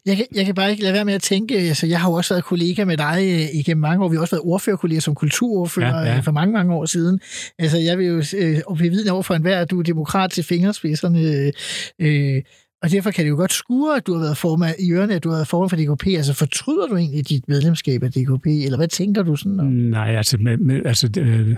Jeg 0.07 0.16
kan, 0.16 0.26
jeg 0.34 0.46
kan 0.46 0.54
bare 0.54 0.70
ikke 0.70 0.82
lade 0.82 0.94
være 0.94 1.04
med 1.04 1.14
at 1.14 1.22
tænke, 1.22 1.59
altså 1.59 1.86
jeg 1.86 2.00
har 2.00 2.11
jo 2.11 2.14
også 2.14 2.34
været 2.34 2.44
kollega 2.44 2.84
med 2.84 2.96
dig 2.96 3.18
øh, 3.22 3.59
igennem 3.61 3.80
mange 3.80 4.04
år, 4.04 4.09
vi 4.09 4.16
har 4.16 4.20
også 4.20 4.36
været 4.36 4.44
ordførerkolleger 4.44 5.00
som 5.00 5.14
kulturordfører 5.14 5.88
Ja, 6.00 6.02
ja, 6.04 6.14
ja. 6.14 6.20
for 6.20 6.32
mange, 6.32 6.52
mange 6.52 6.74
år 6.74 6.84
siden. 6.84 7.20
Altså 7.59 7.78
jeg 7.78 7.98
vil 7.98 8.07
jo 8.07 8.22
øh, 8.36 8.76
bevidne 8.78 9.12
over 9.12 9.22
for 9.22 9.34
enhver, 9.34 9.61
at 9.61 9.70
du 9.70 9.78
er 9.78 9.82
demokrat 9.82 10.30
til 10.30 10.44
fingerspidserne, 10.44 11.52
øh, 12.00 12.42
og 12.87 12.93
derfor 12.93 13.11
kan 13.11 13.24
det 13.24 13.30
jo 13.30 13.37
godt 13.37 13.53
skure, 13.53 13.97
at 13.97 14.07
du 14.07 14.12
har 14.12 14.20
været 14.20 14.37
formand 14.37 14.76
i 14.78 14.93
ørerne, 14.93 15.14
at 15.14 15.24
du 15.24 15.28
har 15.28 15.37
været 15.37 15.49
formand 15.49 15.70
for 15.70 15.76
DKP. 15.76 16.07
Altså 16.07 16.34
fortryder 16.34 16.87
du 16.87 16.97
egentlig 16.97 17.28
dit 17.28 17.49
medlemskab 17.49 18.03
af 18.03 18.11
DKP, 18.11 18.47
eller 18.47 18.76
hvad 18.76 18.89
tænker 18.89 19.22
du 19.22 19.37
sådan? 19.37 19.61
om? 19.61 19.66
Nej, 19.66 20.16
altså, 20.16 20.39
med, 20.39 20.57
med, 20.57 20.87
altså 20.87 21.09
det, 21.09 21.22
øh, 21.22 21.49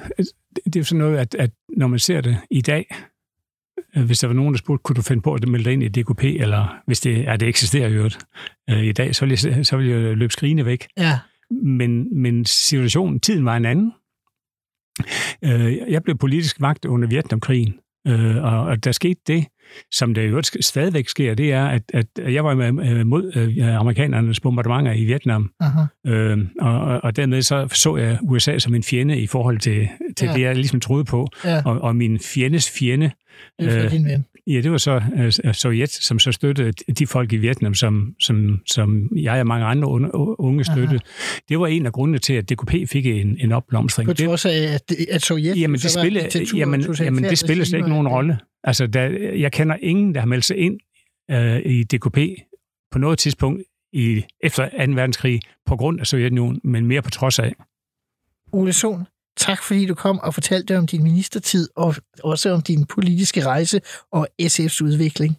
det 0.64 0.76
er 0.76 0.80
jo 0.80 0.84
sådan 0.84 0.98
noget, 0.98 1.18
at, 1.18 1.34
at 1.34 1.50
når 1.76 1.86
man 1.86 1.98
ser 1.98 2.20
det 2.20 2.36
i 2.50 2.60
dag, 2.60 2.94
øh, 3.96 4.04
hvis 4.04 4.18
der 4.18 4.26
var 4.26 4.34
nogen, 4.34 4.54
der 4.54 4.58
spurgte, 4.58 4.82
kunne 4.82 4.96
du 4.96 5.02
finde 5.02 5.22
på 5.22 5.34
at 5.34 5.48
melde 5.48 5.64
dig 5.64 5.72
ind 5.72 5.82
i 5.82 5.88
DKP, 5.88 6.24
eller 6.24 6.80
hvis 6.86 7.00
det, 7.00 7.24
ja, 7.24 7.36
det 7.36 7.48
eksisterer 7.48 7.88
jo 7.88 8.10
øh, 8.70 8.84
i 8.84 8.92
dag, 8.92 9.14
så 9.14 9.26
vil, 9.26 9.38
jeg, 9.44 9.66
så 9.66 9.76
vil 9.76 9.86
jeg 9.88 10.16
løbe 10.16 10.32
skrigende 10.32 10.64
væk. 10.64 10.86
Ja, 10.96 11.18
Men, 11.50 12.20
men 12.22 12.44
situationen, 12.44 13.20
tiden 13.20 13.44
var 13.44 13.56
en 13.56 13.64
anden. 13.64 13.92
Øh, 15.44 15.76
jeg 15.92 16.02
blev 16.02 16.18
politisk 16.18 16.60
vagt 16.60 16.84
under 16.84 17.08
Vietnamkrigen, 17.08 17.74
øh, 18.06 18.36
og, 18.36 18.60
og 18.60 18.84
der 18.84 18.92
skete 18.92 19.20
det, 19.26 19.46
som 19.92 20.14
der 20.14 20.22
jo 20.22 20.42
stadigvæk 20.60 21.08
sker, 21.08 21.34
det 21.34 21.52
er, 21.52 21.64
at, 21.66 21.82
at 21.94 22.06
jeg 22.34 22.44
var 22.44 22.54
med, 22.54 22.90
øh, 22.90 23.06
mod 23.06 23.32
øh, 23.36 23.76
amerikanernes 23.80 24.40
bombardementer 24.40 24.92
i 24.92 25.04
Vietnam, 25.04 25.50
aha. 25.60 25.80
Øh, 26.06 26.38
og, 26.60 26.80
og- 27.02 27.16
dermed 27.16 27.42
så 27.42 27.68
så 27.72 27.96
jeg 27.96 28.18
USA 28.22 28.58
som 28.58 28.74
en 28.74 28.82
fjende 28.82 29.18
i 29.20 29.26
forhold 29.26 29.58
til, 29.58 29.88
til 30.16 30.26
Ja. 30.26 30.32
det, 30.34 30.40
jeg 30.40 30.54
ligesom 30.54 30.80
troede 30.80 31.04
på. 31.04 31.28
Ja, 31.44 31.62
Og, 31.64 31.80
og 31.80 31.96
min 31.96 32.18
fjendes 32.20 32.70
fjende, 32.78 33.10
det 33.60 33.84
øh, 33.84 33.90
din 33.90 34.04
ven. 34.04 34.24
ja, 34.46 34.60
det 34.60 34.70
var 34.70 34.78
så 34.78 35.02
øh, 35.44 35.54
Sovjet, 35.54 35.90
som 35.90 36.18
så 36.18 36.32
støttede 36.32 36.72
de 36.72 37.06
folk 37.06 37.32
i 37.32 37.36
Vietnam, 37.36 37.74
som, 37.74 38.14
som, 38.20 38.58
som 38.66 39.08
jeg 39.16 39.40
og 39.40 39.46
mange 39.46 39.66
andre 39.66 39.88
unge- 39.88 40.64
støttede. 40.64 41.00
Det 41.48 41.58
var 41.60 41.66
en 41.66 41.86
af 41.86 41.92
grundene 41.92 42.18
til, 42.18 42.32
at 42.34 42.50
DKP 42.50 42.74
fik 42.92 43.06
en, 43.06 43.36
en 43.40 43.52
opblomstring. 43.52 44.06
På 44.06 44.12
Det, 44.12 44.26
trods 44.26 44.46
af, 44.46 44.50
at, 44.74 44.82
at 45.10 45.22
Sovjet 45.22 45.60
jamen, 45.60 45.78
det 45.80 45.96
og 45.96 46.56
jamen, 46.58 46.84
jamen, 47.00 47.24
det 47.24 47.38
spiller 47.38 47.64
slet 47.64 47.78
ikke 47.78 47.88
nogen 47.88 48.08
rolle. 48.08 48.38
Altså, 48.64 48.86
der, 48.86 49.02
jeg 49.34 49.52
kender 49.52 49.76
ingen, 49.76 50.14
der 50.14 50.20
har 50.20 50.26
meldt 50.26 50.44
sig 50.44 50.56
ind 50.56 50.80
øh, 51.30 51.58
i 51.58 51.84
DKP 51.84 52.18
på 52.90 52.98
noget 52.98 53.18
tidspunkt 53.18 53.62
i, 53.92 54.24
efter 54.40 54.86
2. 54.86 54.92
verdenskrig 54.92 55.40
på 55.66 55.76
grund 55.76 56.00
af 56.00 56.06
Sovjetunionen, 56.06 56.60
men 56.64 56.86
mere 56.86 57.02
på 57.02 57.10
trods 57.10 57.38
af. 57.38 57.54
Ole 58.52 58.72
Sohn, 58.72 59.06
tak 59.36 59.62
fordi 59.62 59.86
du 59.86 59.94
kom 59.94 60.18
og 60.18 60.34
fortalte 60.34 60.78
om 60.78 60.86
din 60.86 61.02
ministertid, 61.02 61.68
og 61.76 61.94
også 62.22 62.50
om 62.50 62.62
din 62.62 62.86
politiske 62.86 63.44
rejse 63.44 63.80
og 64.10 64.28
SF's 64.42 64.84
udvikling. 64.84 65.38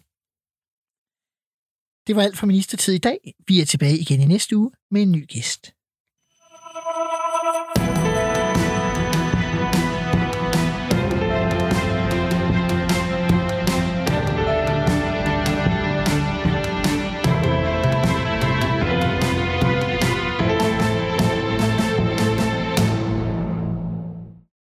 Det 2.06 2.16
var 2.16 2.22
alt 2.22 2.38
for 2.38 2.46
ministertid 2.46 2.94
i 2.94 2.98
dag. 2.98 3.34
Vi 3.48 3.60
er 3.60 3.64
tilbage 3.64 3.98
igen 3.98 4.20
i 4.20 4.26
næste 4.26 4.56
uge 4.56 4.70
med 4.90 5.02
en 5.02 5.12
ny 5.12 5.26
gæst. 5.26 5.74